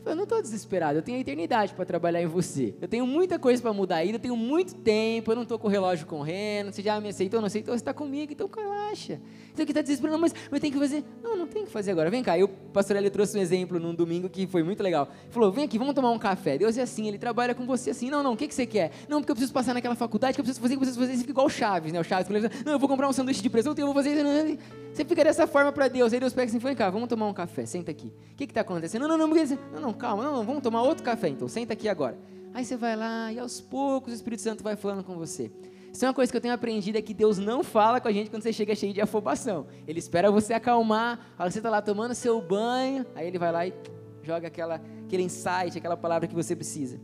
Eu 0.05 0.17
não 0.17 0.25
estou 0.25 0.41
desesperado, 0.41 0.99
eu 0.99 1.03
tenho 1.03 1.19
a 1.19 1.21
eternidade 1.21 1.75
para 1.75 1.85
trabalhar 1.85 2.23
em 2.23 2.27
você. 2.27 2.75
Eu 2.81 2.89
tenho 2.89 3.07
muita 3.07 3.39
coisa 3.39 3.61
para 3.61 3.73
mudar 3.73 3.97
ainda, 3.97 4.17
eu 4.17 4.21
tenho 4.21 4.37
muito 4.37 4.75
tempo, 4.75 5.31
eu 5.31 5.37
não 5.37 5.43
estou 5.43 5.59
com 5.59 5.69
o 5.69 5.71
relógio 5.71 6.07
correndo, 6.07 6.73
você 6.73 6.83
já 6.83 7.01
me 7.01 7.09
aceitou, 7.09 7.41
não 7.41 7.47
aceitou, 7.47 7.75
você 7.75 7.81
está 7.81 7.93
comigo, 7.93 8.33
então 8.33 8.49
relaxa. 8.55 9.21
Você 9.55 9.65
que 9.65 9.73
está 9.73 9.83
desesperado, 9.83 10.17
não, 10.17 10.21
mas 10.21 10.35
eu 10.51 10.61
tenho 10.61 10.73
que 10.73 10.79
fazer. 10.79 11.05
Não, 11.23 11.37
não 11.37 11.47
tem 11.47 11.65
que 11.65 11.71
fazer 11.71 11.91
agora. 11.91 12.11
Vem 12.11 12.23
cá, 12.23 12.39
eu, 12.39 12.47
o 12.47 12.71
pastor 12.73 12.97
Eli 12.97 13.11
trouxe 13.11 13.37
um 13.37 13.41
exemplo 13.41 13.79
num 13.79 13.95
domingo 13.95 14.29
que 14.29 14.47
foi 14.47 14.63
muito 14.63 14.83
legal. 14.83 15.09
Ele 15.25 15.33
falou, 15.33 15.53
vem 15.53 15.65
aqui, 15.65 15.79
vamos 15.79 15.95
tomar 15.95 16.11
um 16.11 16.19
café. 16.19 16.59
Deus 16.59 16.77
é 16.77 16.83
assim, 16.83 17.09
ele 17.09 17.19
trabalha 17.19 17.55
com 17.55 17.67
você 17.67 17.91
assim. 17.91 18.11
Não, 18.11 18.23
não, 18.23 18.33
o 18.33 18.37
que, 18.37 18.49
que 18.49 18.55
você 18.55 18.67
quer? 18.67 18.91
Não, 19.09 19.21
porque 19.21 19.31
eu 19.31 19.35
preciso 19.35 19.53
passar 19.53 19.75
naquela 19.75 19.95
faculdade, 19.95 20.35
que 20.35 20.41
eu 20.41 20.45
preciso 20.45 20.61
fazer, 20.61 20.75
que 20.75 20.79
eu 20.79 20.81
preciso 20.81 21.01
fazer. 21.01 21.13
Você 21.13 21.21
fica 21.21 21.31
igual 21.33 21.47
o 21.47 21.51
Chaves, 21.51 21.93
né? 21.93 22.01
O 22.01 22.05
Chaves, 22.05 22.29
não, 22.65 22.73
eu 22.73 22.79
vou 22.79 22.89
comprar 22.89 23.09
um 23.09 23.13
sanduíche 23.13 23.43
de 23.43 23.51
presunto 23.51 23.81
e 23.81 23.83
eu 23.83 23.87
vou 23.87 23.95
fazer 23.95 24.13
isso. 24.13 24.59
Você 24.93 25.05
fica 25.05 25.25
dessa 25.25 25.47
forma 25.47 25.73
para 25.73 25.89
Deus. 25.89 26.13
Aí 26.13 26.21
Deus 26.21 26.33
pega 26.33 26.49
assim, 26.49 26.59
vem 26.59 26.75
cá, 26.75 26.91
vamos 26.91 27.09
tomar 27.09 27.27
um 27.27 27.35
café, 27.35 27.67
senta 27.67 27.91
aqui. 27.91 28.13
O 28.33 28.37
que 28.37 28.45
está 28.45 28.61
acontecendo? 28.61 29.07
Não, 29.07 29.17
não, 29.17 29.29
não, 29.29 29.35
não, 29.35 29.81
não, 29.81 29.93
calma, 29.93 30.25
não, 30.25 30.37
não, 30.37 30.45
vamos 30.45 30.63
tomar 30.63 30.83
outro 30.83 31.03
café 31.05 31.29
então, 31.29 31.49
senta 31.49 31.73
aqui 31.73 31.89
agora. 31.89 32.17
Aí 32.53 32.65
você 32.65 32.77
vai 32.77 32.97
lá 32.97 33.33
e 33.33 33.39
aos 33.39 33.61
poucos 33.61 34.13
o 34.13 34.17
Espírito 34.17 34.43
Santo 34.43 34.65
vai 34.65 34.75
falando 34.77 35.05
com 35.05 35.15
você. 35.15 35.51
Isso 35.92 36.05
é 36.05 36.09
uma 36.09 36.14
coisa 36.14 36.31
que 36.31 36.37
eu 36.37 36.40
tenho 36.40 36.55
aprendido 36.55 36.96
é 36.96 37.03
que 37.03 37.12
Deus 37.12 37.38
não 37.38 37.64
fala 37.64 38.00
com 38.00 38.09
a 38.09 38.12
gente 38.12 38.31
quando 38.31 38.42
você 38.42 38.53
chega 38.53 38.74
cheio 38.74 38.92
de 38.92 39.00
afobação. 39.00 39.66
Ele 39.87 39.98
espera 39.98 40.31
você 40.31 40.55
acalmar, 40.55 41.35
você 41.38 41.59
está 41.59 41.68
lá 41.68 41.83
tomando 41.83 42.14
seu 42.14 42.40
banho, 42.40 43.05
aí 43.14 43.26
ele 43.26 43.38
vai 43.38 43.50
lá 43.50 43.66
e 43.66 43.74
joga 44.22 44.46
aquela, 44.46 44.81
aquele 45.05 45.24
insight, 45.24 45.76
aquela 45.76 45.96
palavra 45.96 46.29
que 46.29 46.35
você 46.35 46.55
precisa. 46.55 47.00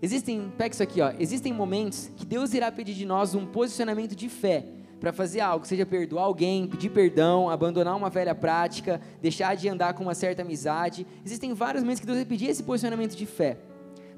Existem, 0.00 0.52
pega 0.58 0.74
isso 0.74 0.82
aqui, 0.82 1.00
ó. 1.00 1.12
Existem 1.18 1.52
momentos 1.52 2.10
que 2.16 2.26
Deus 2.26 2.52
irá 2.54 2.72
pedir 2.72 2.94
de 2.94 3.06
nós 3.06 3.36
um 3.36 3.46
posicionamento 3.46 4.16
de 4.16 4.28
fé 4.28 4.66
para 4.98 5.12
fazer 5.12 5.40
algo, 5.40 5.64
seja 5.64 5.86
perdoar 5.86 6.24
alguém, 6.24 6.66
pedir 6.66 6.90
perdão, 6.90 7.48
abandonar 7.48 7.96
uma 7.96 8.10
velha 8.10 8.34
prática, 8.34 9.00
deixar 9.20 9.54
de 9.54 9.68
andar 9.68 9.94
com 9.94 10.02
uma 10.02 10.14
certa 10.14 10.42
amizade. 10.42 11.06
Existem 11.24 11.54
vários 11.54 11.82
momentos 11.84 12.00
que 12.00 12.06
Deus 12.06 12.18
vai 12.18 12.24
pedir 12.24 12.46
esse 12.46 12.62
posicionamento 12.64 13.16
de 13.16 13.26
fé. 13.26 13.58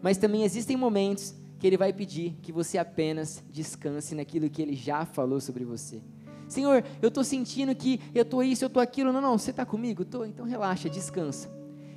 Mas 0.03 0.17
também 0.19 0.43
existem 0.43 0.77
momentos 0.77 1.35
que 1.65 1.69
Ele 1.69 1.79
vai 1.79 1.95
pedir 1.95 2.37
que 2.43 2.53
você 2.53 2.77
apenas 2.77 3.43
descanse 3.51 4.15
naquilo 4.15 4.51
que 4.51 4.61
Ele 4.61 4.77
já 4.77 5.07
falou 5.07 5.41
sobre 5.41 5.65
você. 5.65 6.03
Senhor, 6.47 6.85
eu 7.01 7.09
estou 7.09 7.25
sentindo 7.25 7.75
que 7.75 7.99
eu 8.15 8.21
estou 8.21 8.43
isso, 8.43 8.65
eu 8.65 8.67
estou 8.67 8.83
aquilo. 8.83 9.11
Não, 9.11 9.21
não, 9.23 9.39
você 9.39 9.51
está 9.51 9.65
comigo? 9.65 10.03
Estou, 10.03 10.27
então 10.27 10.45
relaxa, 10.45 10.91
descansa. 10.91 11.51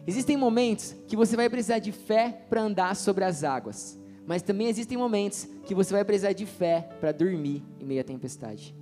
Existem 0.07 0.37
momentos 0.37 0.95
que 1.05 1.17
você 1.17 1.35
vai 1.35 1.49
precisar 1.49 1.79
de 1.79 1.91
fé 1.91 2.45
para 2.49 2.61
andar 2.61 2.95
sobre 2.95 3.25
as 3.25 3.43
águas. 3.43 3.99
Mas 4.25 4.41
também 4.41 4.67
existem 4.67 4.97
momentos 4.97 5.45
que 5.65 5.75
você 5.75 5.93
vai 5.93 6.05
precisar 6.05 6.31
de 6.31 6.45
fé 6.45 6.87
para 7.01 7.11
dormir 7.11 7.61
em 7.77 7.83
meio 7.83 7.99
à 7.99 8.05
tempestade. 8.05 8.73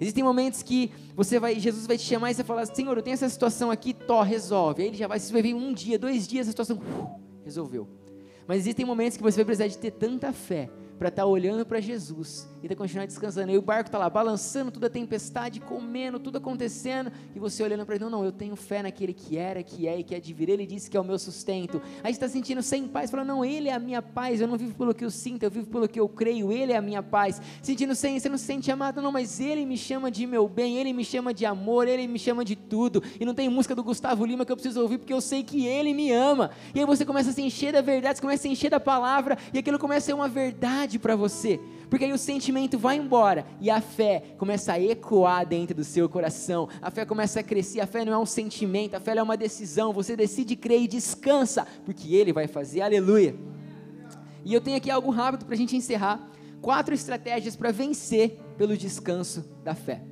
Existem 0.00 0.24
momentos 0.24 0.64
que 0.64 0.90
você 1.14 1.38
vai, 1.38 1.60
Jesus 1.60 1.86
vai 1.86 1.96
te 1.96 2.02
chamar 2.02 2.32
e 2.32 2.34
você 2.34 2.42
fala, 2.42 2.66
Senhor, 2.66 2.96
eu 2.96 3.04
tenho 3.04 3.14
essa 3.14 3.28
situação 3.28 3.70
aqui, 3.70 3.94
tó, 3.94 4.20
resolve. 4.22 4.82
Aí 4.82 4.88
ele 4.88 4.96
já 4.96 5.06
vai, 5.06 5.20
você 5.20 5.32
vai 5.32 5.42
vir 5.42 5.54
um 5.54 5.72
dia, 5.72 5.96
dois 5.96 6.26
dias, 6.26 6.48
a 6.48 6.50
situação 6.50 6.78
uh, 6.78 7.20
resolveu. 7.44 7.88
Mas 8.46 8.58
existem 8.58 8.84
momentos 8.84 9.16
que 9.16 9.22
você 9.22 9.36
vai 9.36 9.44
precisar 9.44 9.68
de 9.68 9.78
ter 9.78 9.90
tanta 9.90 10.32
fé 10.32 10.70
para 10.98 11.08
estar 11.08 11.22
tá 11.22 11.26
olhando 11.26 11.64
para 11.64 11.80
Jesus 11.80 12.48
e 12.64 12.68
tá 12.68 12.74
continuar 12.74 13.04
descansando. 13.04 13.52
E 13.52 13.58
o 13.58 13.62
barco 13.62 13.88
está 13.88 13.98
lá 13.98 14.08
balançando, 14.08 14.70
toda 14.70 14.86
a 14.86 14.90
tempestade, 14.90 15.60
comendo, 15.60 16.18
tudo 16.18 16.38
acontecendo, 16.38 17.12
e 17.34 17.38
você 17.38 17.62
olhando 17.62 17.84
para 17.84 17.96
ele, 17.96 18.04
não, 18.04 18.10
não, 18.10 18.24
eu 18.24 18.32
tenho 18.32 18.56
fé 18.56 18.82
naquele 18.82 19.12
que 19.12 19.36
era, 19.36 19.62
que 19.62 19.86
é 19.86 19.98
e 19.98 20.02
que 20.02 20.14
é 20.14 20.20
de 20.20 20.32
vir. 20.32 20.48
Ele 20.48 20.64
disse 20.64 20.90
que 20.90 20.96
é 20.96 21.00
o 21.00 21.04
meu 21.04 21.18
sustento. 21.18 21.82
Aí 22.02 22.10
está 22.10 22.26
sentindo 22.26 22.62
sem 22.62 22.88
paz, 22.88 23.10
falando, 23.10 23.28
não, 23.28 23.44
ele 23.44 23.68
é 23.68 23.74
a 23.74 23.78
minha 23.78 24.00
paz, 24.00 24.40
eu 24.40 24.48
não 24.48 24.56
vivo 24.56 24.74
pelo 24.74 24.94
que 24.94 25.04
eu 25.04 25.10
sinto, 25.10 25.42
eu 25.42 25.50
vivo 25.50 25.66
pelo 25.66 25.86
que 25.86 26.00
eu 26.00 26.08
creio, 26.08 26.50
ele 26.50 26.72
é 26.72 26.76
a 26.76 26.82
minha 26.82 27.02
paz. 27.02 27.40
Sentindo 27.60 27.94
sem, 27.94 28.18
você 28.18 28.30
não 28.30 28.38
se 28.38 28.44
sente 28.44 28.70
amado, 28.70 29.02
não, 29.02 29.12
mas 29.12 29.40
ele 29.40 29.66
me 29.66 29.76
chama 29.76 30.10
de 30.10 30.26
meu 30.26 30.48
bem, 30.48 30.78
ele 30.78 30.92
me 30.94 31.04
chama 31.04 31.34
de 31.34 31.44
amor, 31.44 31.86
ele 31.86 32.06
me 32.08 32.18
chama 32.18 32.44
de 32.44 32.56
tudo. 32.56 33.02
E 33.20 33.26
não 33.26 33.34
tem 33.34 33.46
música 33.48 33.74
do 33.74 33.84
Gustavo 33.84 34.24
Lima 34.24 34.46
que 34.46 34.52
eu 34.52 34.56
preciso 34.56 34.80
ouvir 34.80 34.96
porque 34.96 35.12
eu 35.12 35.20
sei 35.20 35.42
que 35.42 35.66
ele 35.66 35.92
me 35.92 36.10
ama. 36.12 36.50
E 36.74 36.80
aí 36.80 36.86
você 36.86 37.04
começa 37.04 37.28
a 37.28 37.32
se 37.32 37.42
encher 37.42 37.74
da 37.74 37.82
verdade, 37.82 38.16
você 38.16 38.22
começa 38.22 38.40
a 38.40 38.42
se 38.42 38.48
encher 38.48 38.70
da 38.70 38.80
palavra, 38.80 39.36
e 39.52 39.58
aquilo 39.58 39.78
começa 39.78 39.98
a 39.98 40.06
ser 40.06 40.14
uma 40.14 40.28
verdade 40.28 40.98
para 40.98 41.14
você. 41.14 41.60
Porque 41.90 42.06
aí 42.06 42.12
o 42.12 42.18
sentimento 42.18 42.53
vai 42.78 42.96
embora 42.96 43.46
e 43.60 43.70
a 43.70 43.80
fé 43.80 44.22
começa 44.38 44.72
a 44.72 44.80
ecoar 44.80 45.46
dentro 45.46 45.74
do 45.74 45.84
seu 45.84 46.08
coração. 46.08 46.68
A 46.80 46.90
fé 46.90 47.04
começa 47.04 47.40
a 47.40 47.42
crescer. 47.42 47.80
A 47.80 47.86
fé 47.86 48.04
não 48.04 48.12
é 48.12 48.18
um 48.18 48.26
sentimento, 48.26 48.94
a 48.94 49.00
fé 49.00 49.16
é 49.16 49.22
uma 49.22 49.36
decisão. 49.36 49.92
Você 49.92 50.16
decide 50.16 50.56
crer 50.56 50.82
e 50.82 50.88
descansa, 50.88 51.66
porque 51.84 52.14
Ele 52.14 52.32
vai 52.32 52.46
fazer. 52.46 52.80
Aleluia. 52.80 53.34
E 54.44 54.52
eu 54.52 54.60
tenho 54.60 54.76
aqui 54.76 54.90
algo 54.90 55.10
rápido 55.10 55.44
para 55.44 55.54
a 55.54 55.58
gente 55.58 55.76
encerrar. 55.76 56.30
Quatro 56.60 56.94
estratégias 56.94 57.56
para 57.56 57.72
vencer 57.72 58.38
pelo 58.56 58.76
descanso 58.76 59.44
da 59.62 59.74
fé. 59.74 60.02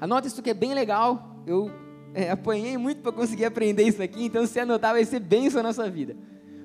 Anota 0.00 0.26
isso 0.26 0.42
que 0.42 0.50
é 0.50 0.54
bem 0.54 0.74
legal. 0.74 1.42
Eu 1.46 1.70
é, 2.14 2.30
apanhei 2.30 2.76
muito 2.78 3.02
para 3.02 3.12
conseguir 3.12 3.44
aprender 3.44 3.82
isso 3.82 4.02
aqui, 4.02 4.24
então 4.24 4.46
se 4.46 4.58
anotar 4.58 4.92
vai 4.92 5.04
ser 5.04 5.20
bênção 5.20 5.62
na 5.62 5.72
sua 5.72 5.88
vida. 5.90 6.16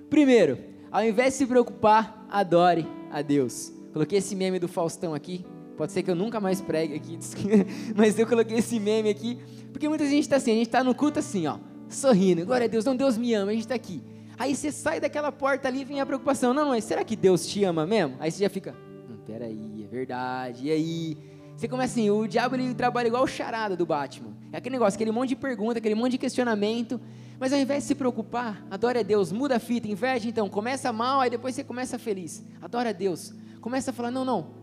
Primeiro, 0.09 0.57
ao 0.91 1.05
invés 1.05 1.33
de 1.33 1.39
se 1.39 1.45
preocupar, 1.45 2.25
adore 2.29 2.87
a 3.11 3.21
Deus. 3.21 3.80
Coloquei 3.93 4.19
esse 4.19 4.35
meme 4.35 4.59
do 4.59 4.67
Faustão 4.67 5.13
aqui. 5.13 5.45
Pode 5.77 5.91
ser 5.91 6.03
que 6.03 6.11
eu 6.11 6.15
nunca 6.15 6.39
mais 6.39 6.61
pregue 6.61 6.93
aqui, 6.93 7.17
mas 7.95 8.17
eu 8.19 8.27
coloquei 8.27 8.57
esse 8.57 8.79
meme 8.79 9.09
aqui, 9.09 9.39
porque 9.71 9.89
muita 9.89 10.05
gente 10.05 10.21
está 10.21 10.35
assim, 10.35 10.51
a 10.51 10.53
gente 10.53 10.67
está 10.67 10.83
no 10.83 10.93
culto 10.93 11.17
assim, 11.17 11.47
ó, 11.47 11.57
sorrindo, 11.89 12.45
glória 12.45 12.65
a 12.65 12.67
Deus, 12.67 12.85
não, 12.85 12.95
Deus 12.95 13.17
me 13.17 13.33
ama, 13.33 13.49
a 13.49 13.53
gente 13.53 13.63
está 13.63 13.73
aqui. 13.73 14.03
Aí 14.37 14.55
você 14.55 14.71
sai 14.71 14.99
daquela 14.99 15.31
porta 15.31 15.67
ali 15.67 15.81
e 15.81 15.85
vem 15.85 15.99
a 15.99 16.05
preocupação, 16.05 16.53
não, 16.53 16.69
mas 16.69 16.83
será 16.83 17.03
que 17.03 17.15
Deus 17.15 17.47
te 17.47 17.63
ama 17.63 17.87
mesmo? 17.87 18.15
Aí 18.19 18.31
você 18.31 18.43
já 18.43 18.49
fica, 18.49 18.75
hum, 19.09 19.17
peraí, 19.25 19.83
é 19.83 19.87
verdade, 19.87 20.67
e 20.67 20.71
aí? 20.71 21.17
Você 21.55 21.67
começa 21.67 21.93
assim, 21.93 22.09
o 22.09 22.27
diabo 22.27 22.55
ele 22.55 22.73
trabalha 22.73 23.07
igual 23.07 23.23
o 23.23 23.27
charada 23.27 23.75
do 23.75 23.85
Batman. 23.85 24.35
É 24.51 24.57
aquele 24.57 24.73
negócio, 24.73 24.97
aquele 24.97 25.11
monte 25.11 25.29
de 25.29 25.35
pergunta, 25.35 25.79
aquele 25.79 25.95
monte 25.95 26.13
de 26.13 26.17
questionamento. 26.17 26.99
Mas 27.39 27.53
ao 27.53 27.59
invés 27.59 27.83
de 27.83 27.87
se 27.87 27.95
preocupar, 27.95 28.65
adora 28.69 28.99
a 28.99 29.03
Deus, 29.03 29.31
muda 29.31 29.55
a 29.55 29.59
fita, 29.59 29.87
inverte 29.87 30.27
então, 30.27 30.47
começa 30.49 30.91
mal, 30.91 31.21
aí 31.21 31.29
depois 31.29 31.55
você 31.55 31.63
começa 31.63 31.97
feliz. 31.97 32.43
Adora 32.61 32.89
a 32.89 32.93
Deus. 32.93 33.33
Começa 33.61 33.91
a 33.91 33.93
falar, 33.93 34.11
não, 34.11 34.25
não, 34.25 34.53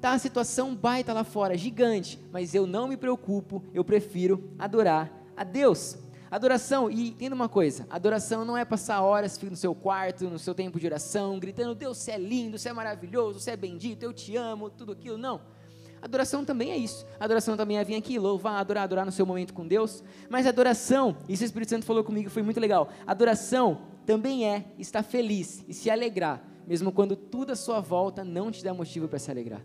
tá 0.00 0.12
a 0.12 0.18
situação 0.18 0.74
baita 0.74 1.12
lá 1.12 1.24
fora, 1.24 1.56
gigante, 1.56 2.18
mas 2.30 2.54
eu 2.54 2.66
não 2.66 2.86
me 2.86 2.96
preocupo, 2.96 3.64
eu 3.72 3.84
prefiro 3.84 4.52
adorar 4.58 5.10
a 5.36 5.42
Deus. 5.42 5.96
Adoração, 6.30 6.90
e 6.90 7.08
entenda 7.08 7.34
uma 7.34 7.48
coisa: 7.48 7.86
adoração 7.90 8.44
não 8.44 8.56
é 8.56 8.64
passar 8.64 9.02
horas 9.02 9.38
no 9.38 9.56
seu 9.56 9.74
quarto, 9.74 10.30
no 10.30 10.38
seu 10.38 10.54
tempo 10.54 10.80
de 10.80 10.86
oração, 10.86 11.38
gritando, 11.38 11.74
Deus, 11.74 11.98
você 11.98 12.12
é 12.12 12.18
lindo, 12.18 12.58
você 12.58 12.70
é 12.70 12.72
maravilhoso, 12.72 13.38
você 13.38 13.50
é 13.50 13.56
bendito, 13.56 14.02
eu 14.02 14.12
te 14.12 14.36
amo, 14.36 14.70
tudo 14.70 14.92
aquilo. 14.92 15.18
Não. 15.18 15.40
Adoração 16.00 16.44
também 16.44 16.72
é 16.72 16.76
isso. 16.76 17.06
Adoração 17.20 17.56
também 17.56 17.78
é 17.78 17.84
vir 17.84 17.94
aqui, 17.94 18.18
louvar, 18.18 18.58
adorar, 18.58 18.82
adorar 18.84 19.06
no 19.06 19.12
seu 19.12 19.24
momento 19.24 19.54
com 19.54 19.66
Deus. 19.66 20.02
Mas 20.28 20.48
adoração, 20.48 21.16
isso 21.28 21.44
o 21.44 21.46
Espírito 21.46 21.70
Santo 21.70 21.86
falou 21.86 22.02
comigo, 22.02 22.28
foi 22.28 22.42
muito 22.42 22.58
legal. 22.58 22.90
Adoração 23.06 23.82
também 24.04 24.48
é 24.48 24.64
estar 24.78 25.04
feliz 25.04 25.64
e 25.68 25.72
se 25.72 25.88
alegrar, 25.90 26.42
mesmo 26.66 26.92
quando 26.92 27.16
tudo 27.16 27.52
à 27.52 27.56
sua 27.56 27.80
volta 27.80 28.24
não 28.24 28.50
te 28.50 28.62
dá 28.62 28.72
motivo 28.72 29.08
para 29.08 29.18
se 29.18 29.30
alegrar. 29.30 29.62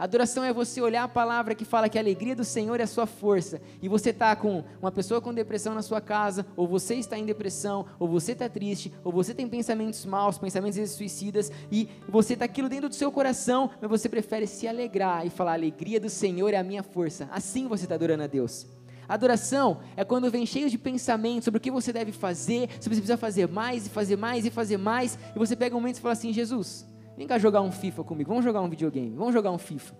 Adoração 0.00 0.42
é 0.42 0.50
você 0.50 0.80
olhar 0.80 1.04
a 1.04 1.08
palavra 1.08 1.54
que 1.54 1.62
fala 1.62 1.86
que 1.86 1.98
a 1.98 2.00
alegria 2.00 2.34
do 2.34 2.42
Senhor 2.42 2.80
é 2.80 2.84
a 2.84 2.86
sua 2.86 3.04
força. 3.04 3.60
E 3.82 3.86
você 3.86 4.08
está 4.08 4.34
com 4.34 4.64
uma 4.80 4.90
pessoa 4.90 5.20
com 5.20 5.34
depressão 5.34 5.74
na 5.74 5.82
sua 5.82 6.00
casa, 6.00 6.46
ou 6.56 6.66
você 6.66 6.94
está 6.94 7.18
em 7.18 7.26
depressão, 7.26 7.84
ou 7.98 8.08
você 8.08 8.32
está 8.32 8.48
triste, 8.48 8.90
ou 9.04 9.12
você 9.12 9.34
tem 9.34 9.46
pensamentos 9.46 10.06
maus, 10.06 10.38
pensamentos 10.38 10.90
suicidas, 10.92 11.52
e 11.70 11.86
você 12.08 12.32
está 12.32 12.46
aquilo 12.46 12.70
dentro 12.70 12.88
do 12.88 12.94
seu 12.94 13.12
coração, 13.12 13.68
mas 13.78 13.90
você 13.90 14.08
prefere 14.08 14.46
se 14.46 14.66
alegrar 14.66 15.26
e 15.26 15.28
falar: 15.28 15.50
a 15.50 15.54
alegria 15.54 16.00
do 16.00 16.08
Senhor 16.08 16.54
é 16.54 16.56
a 16.56 16.64
minha 16.64 16.82
força. 16.82 17.28
Assim 17.30 17.68
você 17.68 17.84
está 17.84 17.94
adorando 17.94 18.22
a 18.22 18.26
Deus. 18.26 18.66
Adoração 19.12 19.80
é 19.96 20.04
quando 20.04 20.30
vem 20.30 20.46
cheio 20.46 20.70
de 20.70 20.78
pensamentos 20.78 21.44
sobre 21.44 21.58
o 21.58 21.60
que 21.60 21.70
você 21.70 21.92
deve 21.92 22.12
fazer, 22.12 22.70
se 22.80 22.88
você 22.88 22.96
precisa 22.96 23.16
fazer 23.16 23.48
mais 23.48 23.86
e 23.86 23.90
fazer 23.90 24.16
mais 24.16 24.46
e 24.46 24.50
fazer 24.50 24.76
mais, 24.78 25.18
e 25.34 25.38
você 25.38 25.54
pega 25.54 25.76
um 25.76 25.80
momento 25.80 25.96
e 25.96 26.00
fala 26.00 26.12
assim: 26.12 26.32
Jesus, 26.32 26.88
Vem 27.20 27.26
cá 27.26 27.38
jogar 27.38 27.60
um 27.60 27.70
FIFA 27.70 28.02
comigo, 28.02 28.30
vamos 28.30 28.42
jogar 28.42 28.62
um 28.62 28.68
videogame, 28.70 29.14
vamos 29.14 29.34
jogar 29.34 29.50
um 29.50 29.58
FIFA. 29.58 29.94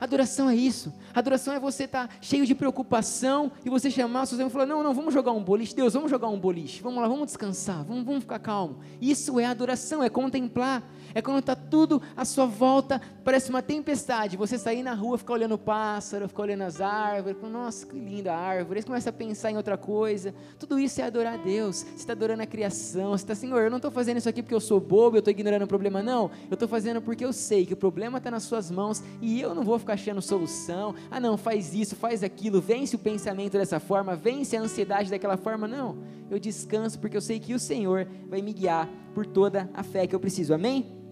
Adoração 0.00 0.48
é 0.48 0.56
isso. 0.56 0.94
Adoração 1.14 1.52
é 1.52 1.60
você 1.60 1.84
estar 1.84 2.08
tá 2.08 2.14
cheio 2.22 2.46
de 2.46 2.54
preocupação 2.54 3.52
e 3.62 3.68
você 3.68 3.90
chamar 3.90 4.24
seus 4.24 4.40
amigos 4.40 4.52
e 4.52 4.54
falar: 4.54 4.64
Não, 4.64 4.82
não, 4.82 4.94
vamos 4.94 5.12
jogar 5.12 5.32
um 5.32 5.44
boliche. 5.44 5.74
Deus, 5.74 5.92
vamos 5.92 6.10
jogar 6.10 6.28
um 6.28 6.40
boliche. 6.40 6.82
Vamos 6.82 7.02
lá, 7.02 7.06
vamos 7.06 7.26
descansar, 7.26 7.84
vamos, 7.84 8.02
vamos 8.02 8.22
ficar 8.22 8.38
calmo. 8.38 8.78
Isso 8.98 9.38
é 9.38 9.44
adoração, 9.44 10.02
é 10.02 10.08
contemplar. 10.08 10.82
É 11.14 11.22
quando 11.22 11.38
está 11.38 11.54
tudo 11.54 12.02
à 12.16 12.24
sua 12.24 12.44
volta, 12.44 13.00
parece 13.22 13.48
uma 13.48 13.62
tempestade. 13.62 14.36
Você 14.36 14.58
sair 14.58 14.82
na 14.82 14.94
rua, 14.94 15.16
ficar 15.16 15.34
olhando 15.34 15.54
o 15.54 15.58
pássaro, 15.58 16.28
ficar 16.28 16.42
olhando 16.42 16.62
as 16.62 16.80
árvores, 16.80 17.36
nossa, 17.42 17.86
que 17.86 17.96
linda 17.96 18.34
árvore. 18.34 18.80
Você 18.80 18.86
começa 18.86 19.10
a 19.10 19.12
pensar 19.12 19.50
em 19.52 19.56
outra 19.56 19.78
coisa. 19.78 20.34
Tudo 20.58 20.78
isso 20.78 21.00
é 21.00 21.04
adorar 21.04 21.34
a 21.34 21.36
Deus. 21.36 21.76
Você 21.76 21.94
está 21.94 22.12
adorando 22.14 22.42
a 22.42 22.46
criação. 22.46 23.10
Você 23.10 23.22
está, 23.22 23.34
Senhor, 23.34 23.62
eu 23.62 23.70
não 23.70 23.76
estou 23.76 23.92
fazendo 23.92 24.16
isso 24.16 24.28
aqui 24.28 24.42
porque 24.42 24.54
eu 24.54 24.60
sou 24.60 24.80
bobo, 24.80 25.16
eu 25.16 25.20
estou 25.20 25.30
ignorando 25.30 25.62
o 25.62 25.68
problema. 25.68 26.02
Não, 26.02 26.30
eu 26.50 26.54
estou 26.54 26.66
fazendo 26.66 27.00
porque 27.00 27.24
eu 27.24 27.32
sei 27.32 27.64
que 27.64 27.74
o 27.74 27.76
problema 27.76 28.18
está 28.18 28.30
nas 28.30 28.42
suas 28.42 28.68
mãos 28.68 29.02
e 29.22 29.40
eu 29.40 29.54
não 29.54 29.62
vou 29.62 29.78
ficar 29.78 29.92
achando 29.92 30.20
solução. 30.20 30.96
Ah, 31.10 31.20
não, 31.20 31.36
faz 31.36 31.74
isso, 31.74 31.94
faz 31.94 32.24
aquilo. 32.24 32.60
Vence 32.60 32.96
o 32.96 32.98
pensamento 32.98 33.52
dessa 33.52 33.78
forma, 33.78 34.16
vence 34.16 34.56
a 34.56 34.60
ansiedade 34.60 35.10
daquela 35.10 35.36
forma. 35.36 35.68
Não, 35.68 35.98
eu 36.28 36.40
descanso 36.40 36.98
porque 36.98 37.16
eu 37.16 37.20
sei 37.20 37.38
que 37.38 37.54
o 37.54 37.58
Senhor 37.58 38.08
vai 38.28 38.42
me 38.42 38.52
guiar 38.52 38.88
por 39.14 39.24
toda 39.24 39.70
a 39.72 39.82
fé 39.84 40.06
que 40.06 40.14
eu 40.14 40.20
preciso. 40.20 40.52
Amém? 40.52 41.03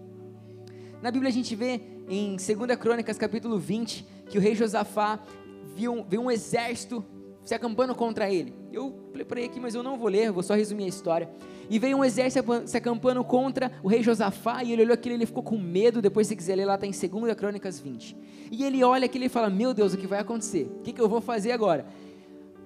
Na 1.03 1.11
Bíblia 1.11 1.29
a 1.29 1.33
gente 1.33 1.53
vê 1.53 1.81
em 2.07 2.37
2 2.37 2.79
Crônicas 2.79 3.17
capítulo 3.17 3.59
20 3.59 4.07
que 4.29 4.37
o 4.37 4.41
rei 4.41 4.55
Josafá 4.55 5.19
viu, 5.75 6.05
viu 6.07 6.21
um 6.21 6.31
exército 6.31 7.03
se 7.43 7.53
acampando 7.53 7.93
contra 7.93 8.31
ele. 8.31 8.53
Eu 8.71 8.89
preparei 9.11 9.43
aqui, 9.43 9.59
mas 9.59 9.75
eu 9.75 9.83
não 9.83 9.97
vou 9.97 10.07
ler, 10.07 10.31
vou 10.31 10.41
só 10.41 10.53
resumir 10.53 10.85
a 10.85 10.87
história. 10.87 11.29
E 11.69 11.77
veio 11.77 11.97
um 11.97 12.05
exército 12.05 12.45
se 12.65 12.77
acampando 12.77 13.21
contra 13.21 13.69
o 13.83 13.89
rei 13.89 14.01
Josafá, 14.01 14.63
e 14.63 14.71
ele 14.71 14.83
olhou 14.83 14.93
aquilo 14.93 15.15
e 15.15 15.17
ele 15.17 15.25
ficou 15.25 15.43
com 15.43 15.57
medo. 15.57 16.01
Depois, 16.01 16.27
se 16.27 16.37
quiser 16.37 16.55
ler 16.55 16.63
lá, 16.63 16.75
está 16.75 16.87
em 16.87 16.91
2 16.91 17.33
Crônicas 17.35 17.81
20. 17.81 18.15
E 18.49 18.63
ele 18.63 18.81
olha 18.81 19.03
aquilo 19.03 19.25
e 19.25 19.29
fala: 19.29 19.49
Meu 19.49 19.73
Deus, 19.73 19.93
o 19.93 19.97
que 19.97 20.07
vai 20.07 20.21
acontecer? 20.21 20.71
O 20.79 20.83
que, 20.83 20.93
que 20.93 21.01
eu 21.01 21.09
vou 21.09 21.19
fazer 21.19 21.51
agora? 21.51 21.85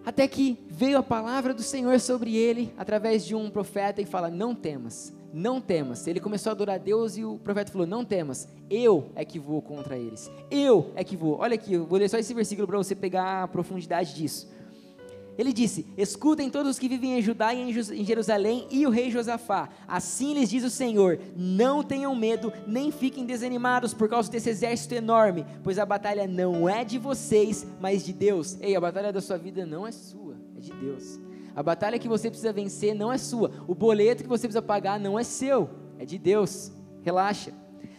Até 0.05 0.27
que 0.27 0.59
veio 0.67 0.99
a 0.99 1.03
palavra 1.03 1.55
do 1.55 1.63
Senhor 1.63 1.99
sobre 1.99 2.37
ele, 2.37 2.71
através 2.77 3.25
de 3.25 3.33
um 3.33 3.49
profeta, 3.49 3.99
e 3.99 4.05
fala: 4.05 4.29
Não 4.29 4.53
temas, 4.53 5.11
não 5.33 5.61
temas. 5.61 6.07
Ele 6.07 6.19
começou 6.19 6.49
a 6.49 6.53
adorar 6.53 6.75
a 6.75 6.79
Deus 6.79 7.17
e 7.17 7.23
o 7.23 7.37
profeta 7.37 7.71
falou: 7.71 7.87
Não 7.87 8.03
temas, 8.03 8.47
eu 8.69 9.11
é 9.15 9.23
que 9.23 9.39
vou 9.39 9.61
contra 9.61 9.97
eles. 9.97 10.31
Eu 10.49 10.91
é 10.95 11.03
que 11.03 11.15
vou. 11.15 11.37
Olha 11.39 11.55
aqui, 11.55 11.73
eu 11.73 11.85
vou 11.85 11.99
ler 11.99 12.09
só 12.09 12.17
esse 12.17 12.33
versículo 12.33 12.67
para 12.67 12.77
você 12.77 12.95
pegar 12.95 13.43
a 13.43 13.47
profundidade 13.47 14.15
disso. 14.15 14.47
Ele 15.37 15.53
disse: 15.53 15.85
Escutem 15.95 16.49
todos 16.49 16.71
os 16.71 16.79
que 16.79 16.89
vivem 16.89 17.17
em 17.17 17.21
Judá 17.21 17.53
e 17.53 17.61
em 17.61 18.03
Jerusalém 18.03 18.67
e 18.71 18.87
o 18.87 18.89
rei 18.89 19.11
Josafá. 19.11 19.69
Assim 19.87 20.33
lhes 20.33 20.49
diz 20.49 20.63
o 20.63 20.69
Senhor: 20.69 21.19
Não 21.35 21.83
tenham 21.83 22.15
medo, 22.15 22.51
nem 22.65 22.91
fiquem 22.91 23.25
desanimados 23.25 23.93
por 23.93 24.09
causa 24.09 24.31
desse 24.31 24.49
exército 24.49 24.95
enorme, 24.95 25.45
pois 25.63 25.77
a 25.77 25.85
batalha 25.85 26.25
não 26.25 26.67
é 26.67 26.83
de 26.83 26.97
vocês, 26.97 27.67
mas 27.79 28.03
de 28.03 28.13
Deus. 28.13 28.57
Ei, 28.59 28.75
a 28.75 28.81
batalha 28.81 29.13
da 29.13 29.21
sua 29.21 29.37
vida 29.37 29.65
não 29.65 29.85
é 29.85 29.91
sua, 29.91 30.35
é 30.55 30.59
de 30.59 30.73
Deus. 30.73 31.26
A 31.57 31.63
batalha 31.63 31.97
que 31.97 32.07
você 32.07 32.29
precisa 32.29 32.53
vencer 32.53 32.93
não 32.93 33.11
é 33.11 33.17
sua. 33.17 33.49
O 33.67 33.73
boleto 33.73 34.21
que 34.21 34.29
você 34.29 34.43
precisa 34.43 34.61
pagar 34.61 34.99
não 34.99 35.17
é 35.17 35.23
seu, 35.23 35.67
é 35.97 36.05
de 36.05 36.15
Deus. 36.19 36.71
Relaxa. 37.01 37.51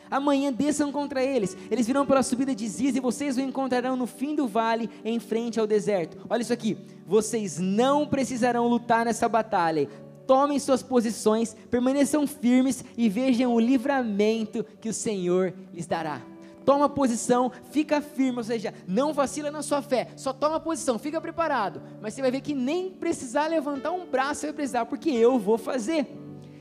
Amanhã 0.08 0.52
desçam 0.52 0.92
contra 0.92 1.24
eles. 1.24 1.56
Eles 1.68 1.84
virão 1.84 2.06
pela 2.06 2.22
subida 2.22 2.54
de 2.54 2.68
Ziz 2.68 2.94
e 2.94 3.00
vocês 3.00 3.36
o 3.36 3.40
encontrarão 3.40 3.96
no 3.96 4.06
fim 4.06 4.36
do 4.36 4.46
vale, 4.46 4.88
em 5.04 5.18
frente 5.18 5.58
ao 5.58 5.66
deserto. 5.66 6.24
Olha 6.30 6.42
isso 6.42 6.52
aqui. 6.52 6.78
Vocês 7.04 7.58
não 7.58 8.06
precisarão 8.06 8.68
lutar 8.68 9.04
nessa 9.04 9.28
batalha. 9.28 9.88
Tomem 10.24 10.60
suas 10.60 10.80
posições, 10.80 11.56
permaneçam 11.68 12.28
firmes 12.28 12.84
e 12.96 13.08
vejam 13.08 13.52
o 13.52 13.58
livramento 13.58 14.64
que 14.80 14.88
o 14.88 14.94
Senhor 14.94 15.52
lhes 15.74 15.88
dará 15.88 16.22
toma 16.68 16.86
posição, 16.86 17.50
fica 17.70 17.98
firme, 18.02 18.36
ou 18.36 18.44
seja, 18.44 18.74
não 18.86 19.14
vacila 19.14 19.50
na 19.50 19.62
sua 19.62 19.80
fé, 19.80 20.08
só 20.16 20.34
toma 20.34 20.60
posição, 20.60 20.98
fica 20.98 21.18
preparado. 21.18 21.80
Mas 21.98 22.12
você 22.12 22.20
vai 22.20 22.30
ver 22.30 22.42
que 22.42 22.52
nem 22.52 22.90
precisar 22.90 23.46
levantar 23.46 23.90
um 23.90 24.04
braço 24.04 24.42
você 24.42 24.46
vai 24.48 24.56
precisar, 24.56 24.84
porque 24.84 25.08
eu 25.08 25.38
vou 25.38 25.56
fazer. 25.56 26.06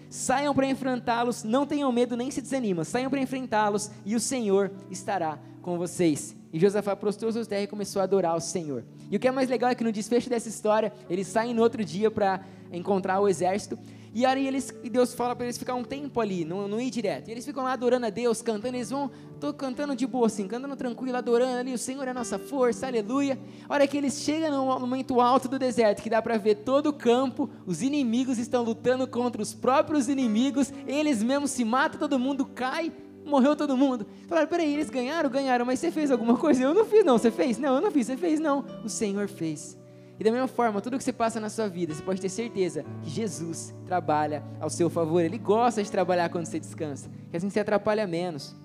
Saiam 0.10 0.56
para 0.56 0.65
enfrentá-los, 0.65 1.43
não 1.43 1.65
tenham 1.65 1.91
medo 1.91 2.15
nem 2.15 2.32
se 2.32 2.41
desanimam, 2.41 2.86
saiam 2.86 3.10
para 3.10 3.20
enfrentá-los 3.20 3.91
e 4.06 4.15
o 4.15 4.20
Senhor 4.22 4.72
estará 4.89 5.39
com 5.62 5.78
vocês. 5.78 6.34
E 6.54 6.58
Josafá 6.58 6.96
prostrou 6.96 7.30
seus 7.30 7.46
terra 7.46 7.63
e 7.63 7.67
começou 7.67 8.00
a 8.00 8.04
adorar 8.04 8.34
o 8.34 8.39
Senhor. 8.39 8.86
E 9.12 9.17
o 9.17 9.20
que 9.20 9.28
é 9.28 9.32
mais 9.32 9.50
legal 9.50 9.70
é 9.72 9.76
que 9.76 9.84
no 9.84 9.91
desfecho 9.91 10.30
dessa 10.30 10.48
história, 10.48 10.93
eles 11.10 11.28
saem 11.28 11.54
no 11.54 11.62
outro 11.62 11.84
dia 11.84 12.10
para 12.10 12.46
encontrar 12.72 13.20
o 13.20 13.28
exército, 13.28 13.78
e 14.17 14.25
aí 14.25 14.47
eles, 14.47 14.73
Deus 14.91 15.13
fala 15.13 15.36
para 15.36 15.45
eles 15.45 15.60
ficar 15.60 15.75
um 15.75 15.84
tempo 15.84 16.19
ali, 16.19 16.43
não, 16.43 16.67
não 16.67 16.82
ir 16.82 16.89
direto. 16.89 17.27
E 17.27 17.32
eles 17.32 17.45
ficam 17.45 17.63
lá 17.63 17.73
adorando 17.73 18.08
a 18.08 18.10
Deus, 18.10 18.41
cantando. 18.41 18.75
Eles 18.75 18.89
vão, 18.89 19.12
tô 19.39 19.53
cantando 19.53 19.95
de 19.95 20.08
boa 20.08 20.25
assim, 20.25 20.47
cantando 20.47 20.75
tranquilo, 20.75 21.15
adorando 21.15 21.60
ali. 21.60 21.71
O 21.71 21.77
Senhor 21.77 22.08
é 22.08 22.10
a 22.10 22.15
nossa 22.15 22.39
força, 22.39 22.88
aleluia. 22.88 23.38
A 23.69 23.75
hora 23.75 23.86
que 23.86 23.95
eles 23.95 24.19
chegam 24.19 24.49
no 24.49 24.80
momento 24.80 25.21
alto 25.21 25.47
do 25.47 25.60
deserto, 25.60 26.01
que 26.01 26.10
dá 26.10 26.19
para 26.19 26.36
ver 26.36 26.56
todo 26.56 26.88
o 26.88 26.93
campo, 26.93 27.47
os 27.63 27.84
inimigos 27.84 28.39
estão 28.39 28.63
lutando 28.63 29.08
contra 29.08 29.39
os 29.39 29.53
próprios 29.53 30.10
inimigos. 30.10 30.73
Eles 30.88 31.21
mesmos 31.21 31.51
se 31.51 31.63
matam, 31.63 31.99
todo 31.99 32.17
mundo 32.17 32.43
cai 32.43 32.91
morreu 33.23 33.56
todo 33.56 33.77
mundo. 33.77 34.08
Falaram, 34.27 34.47
peraí, 34.47 34.73
eles 34.73 34.89
ganharam? 34.89 35.30
Ganharam, 35.30 35.63
mas 35.63 35.80
você 35.80 35.91
fez 35.91 36.10
alguma 36.10 36.38
coisa? 36.38 36.63
Eu 36.63 36.73
não 36.73 36.86
fiz, 36.86 37.06
não. 37.06 37.19
Você 37.19 37.30
fez? 37.30 37.60
Não, 37.60 37.75
eu 37.75 37.82
não 37.82 37.91
fiz. 37.91 38.08
Você 38.08 38.17
fez? 38.17 38.39
Não. 38.39 38.65
O 38.84 38.89
Senhor 38.89 39.27
fez. 39.27 39.77
E 40.19 40.23
da 40.23 40.32
mesma 40.32 40.47
forma, 40.47 40.82
tudo 40.82 40.97
que 40.97 41.03
você 41.03 41.13
passa 41.13 41.39
na 41.39 41.49
sua 41.49 41.67
vida, 41.67 41.93
você 41.93 42.01
pode 42.01 42.19
ter 42.19 42.30
certeza 42.30 42.84
que 43.03 43.10
Jesus 43.10 43.73
trabalha 43.86 44.43
ao 44.60 44.69
seu 44.69 44.89
favor. 44.89 45.21
Ele 45.21 45.38
gosta 45.38 45.84
de 45.84 45.91
trabalhar 45.91 46.30
quando 46.30 46.45
você 46.45 46.60
descansa, 46.60 47.10
que 47.30 47.38
assim 47.38 47.49
você 47.49 47.60
atrapalha 47.60 48.08
menos. 48.08 48.56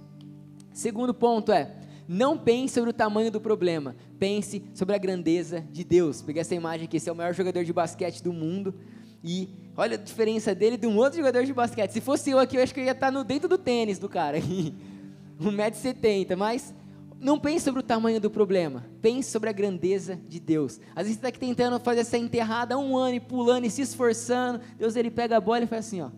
Segundo 0.72 1.12
ponto 1.12 1.52
é, 1.52 1.70
não 2.08 2.38
pense 2.38 2.74
sobre 2.74 2.90
o 2.90 2.92
tamanho 2.92 3.30
do 3.30 3.40
problema, 3.40 3.94
pense 4.18 4.64
sobre 4.74 4.94
a 4.94 4.98
grandeza 4.98 5.64
de 5.70 5.84
Deus. 5.84 6.22
Peguei 6.22 6.40
essa 6.40 6.54
imagem 6.54 6.86
aqui, 6.86 6.96
esse 6.96 7.08
é 7.08 7.12
o 7.12 7.16
maior 7.16 7.34
jogador 7.34 7.64
de 7.64 7.72
basquete 7.72 8.22
do 8.22 8.32
mundo. 8.32 8.74
E 9.22 9.50
olha 9.76 9.94
a 9.94 9.98
diferença 9.98 10.54
dele 10.54 10.76
de 10.76 10.86
um 10.86 10.96
outro 10.96 11.18
jogador 11.18 11.44
de 11.44 11.52
basquete. 11.52 11.90
Se 11.90 12.00
fosse 12.00 12.30
eu 12.30 12.38
aqui, 12.38 12.56
eu 12.56 12.62
acho 12.62 12.72
que 12.72 12.80
eu 12.80 12.84
ia 12.84 12.92
estar 12.92 13.12
no 13.12 13.22
dentro 13.22 13.48
do 13.48 13.58
tênis 13.58 13.98
do 13.98 14.08
cara. 14.08 14.38
1,70m, 14.40 16.34
mas 16.36 16.74
não 17.22 17.38
pense 17.38 17.64
sobre 17.64 17.80
o 17.80 17.84
tamanho 17.84 18.20
do 18.20 18.28
problema, 18.28 18.84
pense 19.00 19.30
sobre 19.30 19.48
a 19.48 19.52
grandeza 19.52 20.18
de 20.28 20.40
Deus. 20.40 20.80
Às 20.90 21.04
vezes 21.04 21.12
você 21.12 21.18
está 21.18 21.28
aqui 21.28 21.38
tentando 21.38 21.78
fazer 21.78 22.00
essa 22.00 22.18
enterrada 22.18 22.76
um 22.76 22.96
ano 22.96 23.14
e 23.14 23.20
pulando 23.20 23.64
e 23.64 23.70
se 23.70 23.80
esforçando. 23.80 24.60
Deus 24.76 24.96
ele 24.96 25.10
pega 25.10 25.36
a 25.36 25.40
bola 25.40 25.62
e 25.62 25.66
faz 25.68 25.86
assim, 25.86 26.00
ó. 26.00 26.10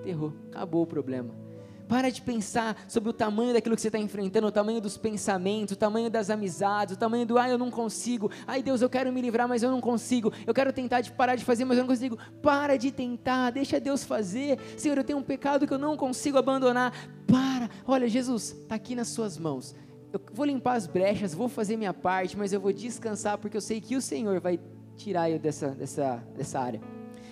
Enterrou, 0.00 0.32
acabou 0.48 0.82
o 0.82 0.86
problema. 0.86 1.45
Para 1.88 2.10
de 2.10 2.20
pensar 2.20 2.76
sobre 2.88 3.10
o 3.10 3.12
tamanho 3.12 3.52
daquilo 3.52 3.76
que 3.76 3.80
você 3.80 3.88
está 3.88 3.98
enfrentando, 3.98 4.46
o 4.46 4.52
tamanho 4.52 4.80
dos 4.80 4.96
pensamentos, 4.96 5.74
o 5.74 5.76
tamanho 5.76 6.10
das 6.10 6.30
amizades, 6.30 6.96
o 6.96 6.98
tamanho 6.98 7.24
do 7.24 7.38
ai, 7.38 7.52
eu 7.52 7.58
não 7.58 7.70
consigo, 7.70 8.30
ai 8.46 8.62
Deus, 8.62 8.82
eu 8.82 8.90
quero 8.90 9.12
me 9.12 9.20
livrar, 9.20 9.48
mas 9.48 9.62
eu 9.62 9.70
não 9.70 9.80
consigo, 9.80 10.32
eu 10.46 10.52
quero 10.52 10.72
tentar 10.72 11.00
de 11.00 11.12
parar 11.12 11.36
de 11.36 11.44
fazer, 11.44 11.64
mas 11.64 11.78
eu 11.78 11.84
não 11.84 11.88
consigo. 11.88 12.18
Para 12.42 12.76
de 12.76 12.90
tentar, 12.90 13.50
deixa 13.50 13.78
Deus 13.78 14.04
fazer. 14.04 14.58
Senhor, 14.76 14.98
eu 14.98 15.04
tenho 15.04 15.18
um 15.18 15.22
pecado 15.22 15.66
que 15.66 15.72
eu 15.72 15.78
não 15.78 15.96
consigo 15.96 16.38
abandonar. 16.38 16.92
Para, 17.26 17.70
olha, 17.86 18.08
Jesus, 18.08 18.56
está 18.62 18.74
aqui 18.74 18.94
nas 18.94 19.08
suas 19.08 19.38
mãos. 19.38 19.74
Eu 20.12 20.20
vou 20.32 20.46
limpar 20.46 20.74
as 20.74 20.86
brechas, 20.86 21.34
vou 21.34 21.48
fazer 21.48 21.76
minha 21.76 21.94
parte, 21.94 22.36
mas 22.36 22.52
eu 22.52 22.60
vou 22.60 22.72
descansar 22.72 23.38
porque 23.38 23.56
eu 23.56 23.60
sei 23.60 23.80
que 23.80 23.96
o 23.96 24.00
Senhor 24.00 24.40
vai 24.40 24.58
tirar 24.96 25.30
eu 25.30 25.38
dessa, 25.38 25.68
dessa, 25.68 26.16
dessa 26.36 26.58
área. 26.58 26.80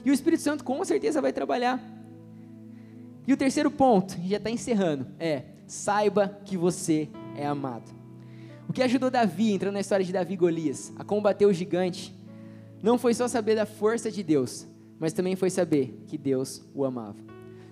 E 0.04 0.10
o 0.10 0.14
Espírito 0.14 0.42
Santo 0.42 0.62
com 0.62 0.84
certeza 0.84 1.20
vai 1.20 1.32
trabalhar. 1.32 1.80
E 3.26 3.32
o 3.32 3.36
terceiro 3.36 3.70
ponto, 3.70 4.16
já 4.26 4.36
está 4.36 4.50
encerrando, 4.50 5.06
é 5.18 5.44
saiba 5.66 6.38
que 6.44 6.58
você 6.58 7.08
é 7.36 7.46
amado. 7.46 7.90
O 8.68 8.72
que 8.72 8.82
ajudou 8.82 9.10
Davi, 9.10 9.52
entrando 9.52 9.74
na 9.74 9.80
história 9.80 10.04
de 10.04 10.12
Davi 10.12 10.34
e 10.34 10.36
Golias, 10.36 10.92
a 10.96 11.04
combater 11.04 11.46
o 11.46 11.52
gigante, 11.52 12.14
não 12.82 12.98
foi 12.98 13.14
só 13.14 13.26
saber 13.26 13.54
da 13.54 13.64
força 13.64 14.10
de 14.10 14.22
Deus, 14.22 14.66
mas 14.98 15.14
também 15.14 15.36
foi 15.36 15.48
saber 15.48 16.02
que 16.06 16.18
Deus 16.18 16.62
o 16.74 16.84
amava. 16.84 17.16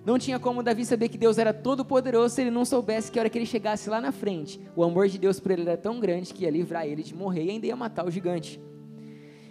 Não 0.03 0.17
tinha 0.17 0.39
como 0.39 0.63
Davi 0.63 0.85
saber 0.85 1.07
que 1.07 1.17
Deus 1.17 1.37
era 1.37 1.53
todo 1.53 1.85
poderoso 1.85 2.33
se 2.33 2.41
ele 2.41 2.51
não 2.51 2.65
soubesse 2.65 3.11
que 3.11 3.19
a 3.19 3.21
hora 3.21 3.29
que 3.29 3.37
ele 3.37 3.45
chegasse 3.45 3.89
lá 3.89 4.01
na 4.01 4.11
frente, 4.11 4.59
o 4.75 4.83
amor 4.83 5.07
de 5.07 5.19
Deus 5.19 5.39
por 5.39 5.51
ele 5.51 5.61
era 5.61 5.77
tão 5.77 5.99
grande 5.99 6.33
que 6.33 6.43
ia 6.43 6.49
livrar 6.49 6.87
ele 6.87 7.03
de 7.03 7.15
morrer 7.15 7.45
e 7.45 7.49
ainda 7.51 7.67
ia 7.67 7.75
matar 7.75 8.05
o 8.05 8.11
gigante. 8.11 8.59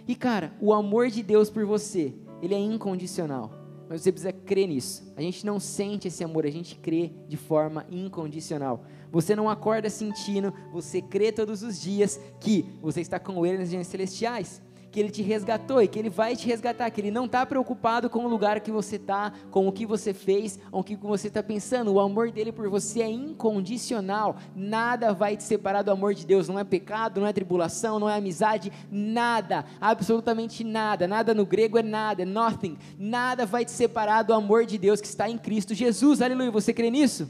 E 0.05 0.15
cara, 0.15 0.53
o 0.59 0.73
amor 0.73 1.09
de 1.09 1.23
Deus 1.23 1.49
por 1.49 1.65
você, 1.65 2.13
ele 2.41 2.53
é 2.53 2.59
incondicional 2.59 3.62
mas 3.89 4.01
você 4.01 4.11
precisa 4.11 4.33
crer 4.33 4.67
nisso. 4.67 5.11
A 5.15 5.21
gente 5.21 5.45
não 5.45 5.59
sente 5.59 6.07
esse 6.07 6.23
amor, 6.23 6.45
a 6.45 6.51
gente 6.51 6.75
crê 6.75 7.11
de 7.27 7.37
forma 7.37 7.85
incondicional. 7.89 8.85
Você 9.11 9.35
não 9.35 9.49
acorda 9.49 9.89
sentindo, 9.89 10.53
você 10.71 11.01
crê 11.01 11.31
todos 11.31 11.61
os 11.63 11.79
dias 11.79 12.19
que 12.39 12.65
você 12.81 13.01
está 13.01 13.19
com 13.19 13.45
Ele 13.45 13.59
nas 13.59 13.67
regiões 13.67 13.87
celestiais 13.87 14.61
que 14.93 14.99
Ele 14.99 15.09
te 15.09 15.23
resgatou 15.23 15.81
e 15.81 15.87
que 15.87 15.97
Ele 15.97 16.09
vai 16.09 16.35
te 16.35 16.45
resgatar, 16.45 16.91
que 16.91 17.01
Ele 17.01 17.09
não 17.09 17.25
está 17.25 17.43
preocupado 17.47 18.11
com 18.11 18.25
o 18.25 18.27
lugar 18.27 18.59
que 18.59 18.71
você 18.71 18.97
está, 18.97 19.33
com 19.49 19.67
o 19.67 19.71
que 19.71 19.87
você 19.87 20.13
fez, 20.13 20.59
com 20.69 20.81
o 20.81 20.83
que 20.83 20.95
você 20.95 21.29
está 21.29 21.41
pensando. 21.41 21.91
O 21.91 21.99
amor 21.99 22.31
dele 22.31 22.51
por 22.51 22.69
você 22.69 23.01
é 23.01 23.09
incondicional. 23.09 24.37
Nada 24.55 25.11
vai 25.11 25.35
te 25.35 25.41
separar 25.41 25.81
do 25.81 25.89
amor 25.89 26.13
de 26.13 26.27
Deus. 26.27 26.47
Não 26.47 26.59
é 26.59 26.63
pecado, 26.63 27.19
não 27.19 27.25
é 27.25 27.33
tribulação, 27.33 27.99
não 27.99 28.07
é 28.07 28.15
amizade, 28.15 28.71
nada, 28.91 29.65
absolutamente 29.81 30.63
nada. 30.63 31.07
Nada 31.07 31.33
no 31.33 31.43
grego 31.43 31.79
é 31.79 31.83
nada, 31.83 32.21
é 32.21 32.25
nothing. 32.25 32.77
Nada 32.95 33.47
vai 33.47 33.65
te 33.65 33.71
separar 33.71 34.21
do 34.21 34.31
amor 34.31 34.63
de 34.63 34.77
Deus 34.77 35.01
que 35.01 35.07
está 35.07 35.27
em 35.27 35.39
Cristo 35.39 35.73
Jesus. 35.73 36.21
Aleluia. 36.21 36.51
Você 36.51 36.71
crê 36.71 36.91
nisso? 36.91 37.27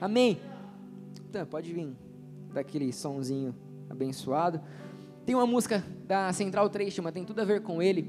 Amém. 0.00 0.40
Então, 1.28 1.44
pode 1.44 1.70
vir 1.70 1.94
daquele 2.54 2.90
sonzinho 2.94 3.54
abençoado. 3.90 4.58
Tem 5.26 5.34
uma 5.34 5.44
música 5.44 5.84
da 6.06 6.32
Central 6.32 6.70
3, 6.70 6.94
chama 6.94 7.10
Tem 7.10 7.24
Tudo 7.24 7.40
a 7.40 7.44
Ver 7.44 7.60
com 7.60 7.82
Ele, 7.82 8.08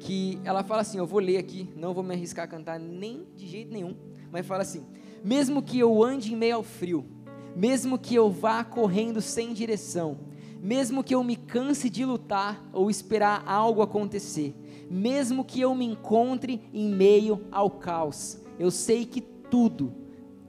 que 0.00 0.40
ela 0.42 0.64
fala 0.64 0.80
assim: 0.80 0.98
eu 0.98 1.06
vou 1.06 1.20
ler 1.20 1.36
aqui, 1.36 1.70
não 1.76 1.94
vou 1.94 2.02
me 2.02 2.12
arriscar 2.12 2.46
a 2.46 2.48
cantar 2.48 2.80
nem 2.80 3.28
de 3.36 3.46
jeito 3.46 3.72
nenhum, 3.72 3.94
mas 4.32 4.44
fala 4.44 4.62
assim: 4.62 4.84
mesmo 5.22 5.62
que 5.62 5.78
eu 5.78 6.02
ande 6.02 6.34
em 6.34 6.36
meio 6.36 6.56
ao 6.56 6.64
frio, 6.64 7.06
mesmo 7.54 7.96
que 7.96 8.12
eu 8.12 8.28
vá 8.28 8.64
correndo 8.64 9.20
sem 9.20 9.52
direção, 9.52 10.18
mesmo 10.60 11.04
que 11.04 11.14
eu 11.14 11.22
me 11.22 11.36
canse 11.36 11.88
de 11.88 12.04
lutar 12.04 12.68
ou 12.72 12.90
esperar 12.90 13.44
algo 13.46 13.80
acontecer, 13.80 14.52
mesmo 14.90 15.44
que 15.44 15.60
eu 15.60 15.72
me 15.76 15.84
encontre 15.84 16.60
em 16.74 16.88
meio 16.88 17.46
ao 17.52 17.70
caos, 17.70 18.42
eu 18.58 18.72
sei 18.72 19.06
que 19.06 19.20
tudo, 19.20 19.94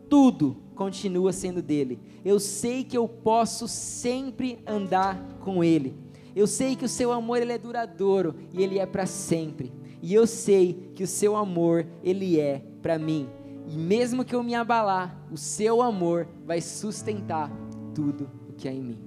tudo 0.10 0.58
continua 0.80 1.34
sendo 1.34 1.62
dele. 1.62 2.00
Eu 2.24 2.40
sei 2.40 2.86
que 2.86 2.98
eu 2.98 3.06
posso 3.06 3.68
sempre 3.68 4.60
andar 4.66 5.22
com 5.42 5.62
ele. 5.62 5.94
Eu 6.34 6.48
sei 6.48 6.74
que 6.74 6.86
o 6.86 6.90
seu 6.90 7.12
amor 7.12 7.42
ele 7.42 7.52
é 7.52 7.58
duradouro 7.58 8.34
e 8.54 8.64
ele 8.64 8.80
é 8.80 8.86
para 8.86 9.06
sempre. 9.06 9.74
E 10.02 10.14
eu 10.14 10.26
sei 10.26 10.94
que 10.96 11.04
o 11.04 11.08
seu 11.08 11.36
amor 11.36 11.86
ele 12.02 12.40
é 12.40 12.64
para 12.82 12.98
mim. 12.98 13.28
E 13.68 13.76
mesmo 13.76 14.24
que 14.24 14.34
eu 14.34 14.42
me 14.42 14.56
abalar, 14.56 15.22
o 15.30 15.36
seu 15.36 15.82
amor 15.82 16.30
vai 16.46 16.62
sustentar 16.62 17.52
tudo 17.94 18.30
o 18.48 18.54
que 18.54 18.70
há 18.70 18.72
em 18.72 18.82
mim. 18.82 19.00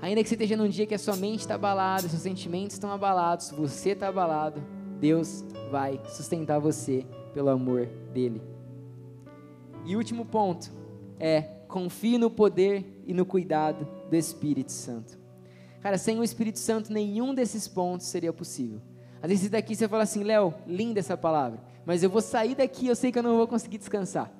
Ainda 0.00 0.20
que 0.20 0.28
você 0.28 0.34
esteja 0.34 0.56
num 0.56 0.68
dia 0.68 0.84
que 0.84 0.96
a 0.96 0.98
sua 0.98 1.14
mente 1.14 1.40
está 1.42 1.54
abalada, 1.54 2.08
seus 2.08 2.22
sentimentos 2.22 2.74
estão 2.74 2.90
abalados, 2.90 3.52
você 3.52 3.90
está 3.90 4.08
abalado, 4.08 4.60
Deus 4.98 5.44
vai 5.70 6.00
sustentar 6.08 6.58
você 6.58 7.06
pelo 7.32 7.50
amor 7.50 7.86
dele. 8.12 8.51
E 9.84 9.96
último 9.96 10.24
ponto 10.24 10.70
é 11.18 11.42
confie 11.68 12.18
no 12.18 12.30
poder 12.30 13.02
e 13.06 13.14
no 13.14 13.24
cuidado 13.24 13.88
do 14.08 14.14
Espírito 14.14 14.70
Santo. 14.70 15.18
Cara, 15.80 15.98
sem 15.98 16.18
o 16.20 16.24
Espírito 16.24 16.58
Santo, 16.58 16.92
nenhum 16.92 17.34
desses 17.34 17.66
pontos 17.66 18.06
seria 18.06 18.32
possível. 18.32 18.80
Às 19.20 19.30
vezes 19.30 19.50
daqui 19.50 19.74
você 19.74 19.88
fala 19.88 20.02
assim, 20.02 20.22
Léo, 20.22 20.54
linda 20.66 21.00
essa 21.00 21.16
palavra, 21.16 21.60
mas 21.84 22.02
eu 22.02 22.10
vou 22.10 22.20
sair 22.20 22.54
daqui, 22.54 22.86
eu 22.86 22.94
sei 22.94 23.10
que 23.10 23.18
eu 23.18 23.22
não 23.22 23.36
vou 23.36 23.48
conseguir 23.48 23.78
descansar. 23.78 24.32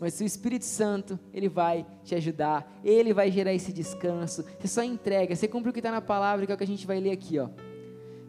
Mas 0.00 0.18
o 0.20 0.24
Espírito 0.24 0.64
Santo, 0.64 1.18
ele 1.32 1.48
vai 1.48 1.86
te 2.02 2.16
ajudar, 2.16 2.80
ele 2.82 3.14
vai 3.14 3.30
gerar 3.30 3.52
esse 3.52 3.72
descanso. 3.72 4.44
Você 4.58 4.66
só 4.66 4.82
entrega, 4.82 5.36
você 5.36 5.46
cumpre 5.46 5.70
o 5.70 5.72
que 5.72 5.78
está 5.78 5.92
na 5.92 6.00
palavra, 6.00 6.44
que 6.44 6.50
é 6.50 6.54
o 6.56 6.58
que 6.58 6.64
a 6.64 6.66
gente 6.66 6.84
vai 6.86 6.98
ler 6.98 7.12
aqui, 7.12 7.38
ó. 7.38 7.48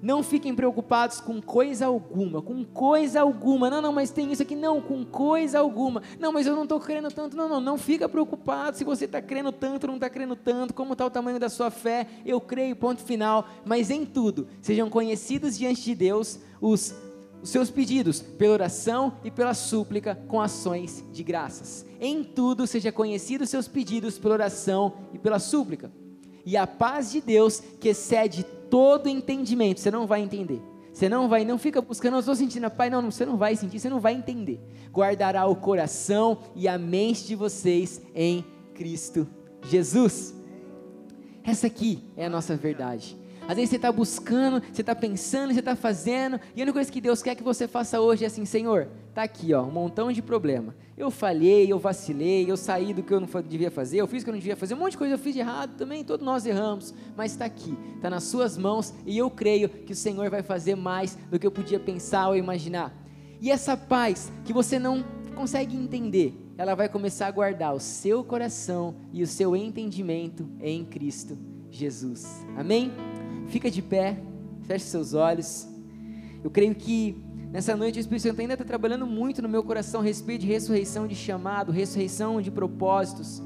Não 0.03 0.21
fiquem 0.21 0.53
preocupados 0.53 1.21
com 1.21 1.41
coisa 1.41 1.85
alguma, 1.85 2.41
com 2.41 2.65
coisa 2.65 3.21
alguma. 3.21 3.69
Não, 3.69 3.81
não, 3.81 3.93
mas 3.93 4.11
tem 4.11 4.33
isso 4.33 4.41
aqui. 4.41 4.53
Não, 4.53 4.81
com 4.81 5.05
coisa 5.05 5.59
alguma. 5.59 6.03
Não, 6.19 6.33
mas 6.33 6.45
eu 6.45 6.53
não 6.57 6.63
estou 6.63 6.77
crendo 6.77 7.09
tanto. 7.09 7.37
Não, 7.37 7.47
não, 7.47 7.61
não 7.61 7.77
fica 7.77 8.09
preocupado 8.09 8.75
se 8.75 8.83
você 8.83 9.05
está 9.05 9.21
crendo 9.21 9.49
tanto 9.53 9.87
não 9.87 9.95
está 9.95 10.09
crendo 10.09 10.35
tanto. 10.35 10.73
Como 10.73 10.91
está 10.91 11.05
o 11.05 11.09
tamanho 11.09 11.39
da 11.39 11.47
sua 11.47 11.71
fé? 11.71 12.05
Eu 12.25 12.41
creio, 12.41 12.75
ponto 12.75 13.01
final. 13.01 13.47
Mas 13.63 13.89
em 13.89 14.05
tudo, 14.05 14.45
sejam 14.61 14.89
conhecidos 14.89 15.57
diante 15.57 15.81
de 15.81 15.95
Deus 15.95 16.37
os, 16.59 16.93
os 17.41 17.49
seus 17.49 17.71
pedidos, 17.71 18.19
pela 18.19 18.55
oração 18.55 19.13
e 19.23 19.31
pela 19.31 19.53
súplica, 19.53 20.21
com 20.27 20.41
ações 20.41 21.01
de 21.13 21.23
graças. 21.23 21.85
Em 22.01 22.25
tudo, 22.25 22.67
seja 22.67 22.91
conhecidos 22.91 23.45
os 23.45 23.51
seus 23.51 23.69
pedidos 23.69 24.19
pela 24.19 24.33
oração 24.33 24.95
e 25.13 25.17
pela 25.17 25.39
súplica. 25.39 25.89
E 26.45 26.57
a 26.57 26.67
paz 26.67 27.09
de 27.13 27.21
Deus, 27.21 27.61
que 27.79 27.87
excede 27.87 28.45
todo 28.73 29.07
entendimento, 29.07 29.79
você 29.79 29.91
não 29.91 30.07
vai 30.07 30.21
entender. 30.21 30.59
Você 30.91 31.07
não 31.07 31.29
vai, 31.29 31.45
não 31.45 31.59
fica 31.59 31.79
buscando, 31.79 32.15
eu 32.15 32.21
estou 32.21 32.35
sentindo, 32.35 32.67
pai, 32.71 32.89
não, 32.89 33.11
você 33.11 33.23
não 33.23 33.37
vai 33.37 33.55
sentir, 33.55 33.79
você 33.79 33.87
não 33.87 33.99
vai 33.99 34.15
entender. 34.15 34.59
Guardará 34.91 35.45
o 35.45 35.55
coração 35.55 36.39
e 36.55 36.67
a 36.67 36.75
mente 36.75 37.27
de 37.27 37.35
vocês 37.35 38.01
em 38.15 38.43
Cristo 38.73 39.27
Jesus. 39.69 40.33
Essa 41.43 41.67
aqui 41.67 42.03
é 42.17 42.25
a 42.25 42.29
nossa 42.31 42.55
verdade. 42.55 43.15
Às 43.47 43.55
vezes 43.55 43.71
você 43.71 43.75
está 43.75 43.91
buscando, 43.91 44.63
você 44.71 44.81
está 44.81 44.95
pensando, 44.95 45.53
você 45.53 45.59
está 45.59 45.75
fazendo, 45.75 46.39
e 46.55 46.61
a 46.61 46.63
única 46.63 46.73
coisa 46.73 46.91
que 46.91 47.01
Deus 47.01 47.21
quer 47.21 47.35
que 47.35 47.43
você 47.43 47.67
faça 47.67 47.99
hoje 47.99 48.23
é 48.23 48.27
assim, 48.27 48.45
Senhor, 48.45 48.87
está 49.09 49.23
aqui, 49.23 49.53
ó, 49.53 49.63
um 49.63 49.71
montão 49.71 50.11
de 50.11 50.21
problema. 50.21 50.73
Eu 50.97 51.11
falhei, 51.11 51.71
eu 51.71 51.77
vacilei, 51.77 52.49
eu 52.49 52.55
saí 52.55 52.93
do 52.93 53.03
que 53.03 53.13
eu 53.13 53.19
não 53.19 53.27
devia 53.41 53.69
fazer, 53.69 53.97
eu 53.97 54.07
fiz 54.07 54.21
o 54.21 54.25
que 54.25 54.29
eu 54.29 54.33
não 54.33 54.39
devia 54.39 54.55
fazer, 54.55 54.75
um 54.75 54.77
monte 54.77 54.91
de 54.91 54.97
coisa 54.97 55.15
eu 55.15 55.19
fiz 55.19 55.33
de 55.33 55.39
errado 55.39 55.75
também, 55.75 56.03
todos 56.05 56.25
nós 56.25 56.45
erramos, 56.45 56.93
mas 57.17 57.31
está 57.31 57.45
aqui, 57.45 57.77
está 57.95 58.09
nas 58.09 58.23
suas 58.23 58.57
mãos, 58.57 58.93
e 59.05 59.17
eu 59.17 59.29
creio 59.29 59.67
que 59.67 59.91
o 59.91 59.95
Senhor 59.95 60.29
vai 60.29 60.41
fazer 60.41 60.75
mais 60.75 61.17
do 61.29 61.37
que 61.37 61.45
eu 61.45 61.51
podia 61.51 61.79
pensar 61.79 62.29
ou 62.29 62.37
imaginar. 62.37 62.95
E 63.41 63.51
essa 63.51 63.75
paz 63.75 64.31
que 64.45 64.53
você 64.53 64.79
não 64.79 65.03
consegue 65.35 65.75
entender, 65.75 66.33
ela 66.57 66.75
vai 66.75 66.87
começar 66.87 67.27
a 67.27 67.31
guardar 67.31 67.75
o 67.75 67.79
seu 67.79 68.23
coração 68.23 68.95
e 69.11 69.21
o 69.21 69.27
seu 69.27 69.55
entendimento 69.55 70.47
em 70.61 70.85
Cristo 70.85 71.37
Jesus. 71.69 72.45
Amém? 72.55 72.91
Fica 73.47 73.69
de 73.69 73.81
pé, 73.81 74.17
feche 74.63 74.85
seus 74.85 75.13
olhos. 75.13 75.67
Eu 76.43 76.49
creio 76.49 76.73
que 76.75 77.23
nessa 77.51 77.75
noite 77.75 77.99
o 77.99 78.01
Espírito 78.01 78.23
Santo 78.23 78.41
ainda 78.41 78.53
está 78.53 78.65
trabalhando 78.65 79.05
muito 79.05 79.41
no 79.41 79.49
meu 79.49 79.63
coração 79.63 80.01
a 80.01 80.03
respeito 80.03 80.41
de 80.41 80.47
ressurreição 80.47 81.07
de 81.07 81.15
chamado, 81.15 81.71
ressurreição 81.71 82.41
de 82.41 82.49
propósitos. 82.51 83.41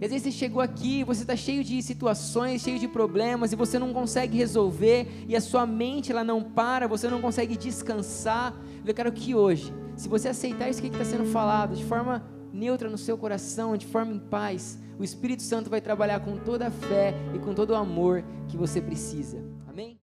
E 0.00 0.04
às 0.04 0.10
vezes 0.10 0.22
você 0.22 0.30
chegou 0.32 0.62
aqui, 0.62 1.04
você 1.04 1.22
está 1.22 1.36
cheio 1.36 1.62
de 1.62 1.82
situações, 1.82 2.62
cheio 2.62 2.78
de 2.78 2.88
problemas, 2.88 3.52
e 3.52 3.56
você 3.56 3.78
não 3.78 3.92
consegue 3.92 4.38
resolver, 4.38 5.06
e 5.28 5.36
a 5.36 5.40
sua 5.42 5.66
mente 5.66 6.10
ela 6.10 6.24
não 6.24 6.42
para, 6.42 6.86
você 6.86 7.06
não 7.06 7.20
consegue 7.20 7.54
descansar. 7.54 8.54
Eu 8.82 8.94
quero 8.94 9.12
que 9.12 9.34
hoje, 9.34 9.74
se 9.96 10.08
você 10.08 10.28
aceitar 10.28 10.70
isso 10.70 10.80
que 10.80 10.88
está 10.88 11.04
sendo 11.04 11.26
falado, 11.26 11.76
de 11.76 11.84
forma 11.84 12.24
neutra 12.50 12.88
no 12.88 12.96
seu 12.96 13.18
coração, 13.18 13.76
de 13.76 13.86
forma 13.86 14.12
em 14.14 14.18
paz, 14.18 14.78
o 15.00 15.04
Espírito 15.04 15.42
Santo 15.42 15.70
vai 15.70 15.80
trabalhar 15.80 16.20
com 16.20 16.36
toda 16.36 16.66
a 16.66 16.70
fé 16.70 17.14
e 17.34 17.38
com 17.38 17.54
todo 17.54 17.70
o 17.70 17.74
amor 17.74 18.22
que 18.46 18.54
você 18.54 18.82
precisa. 18.82 19.42
Amém? 19.66 19.98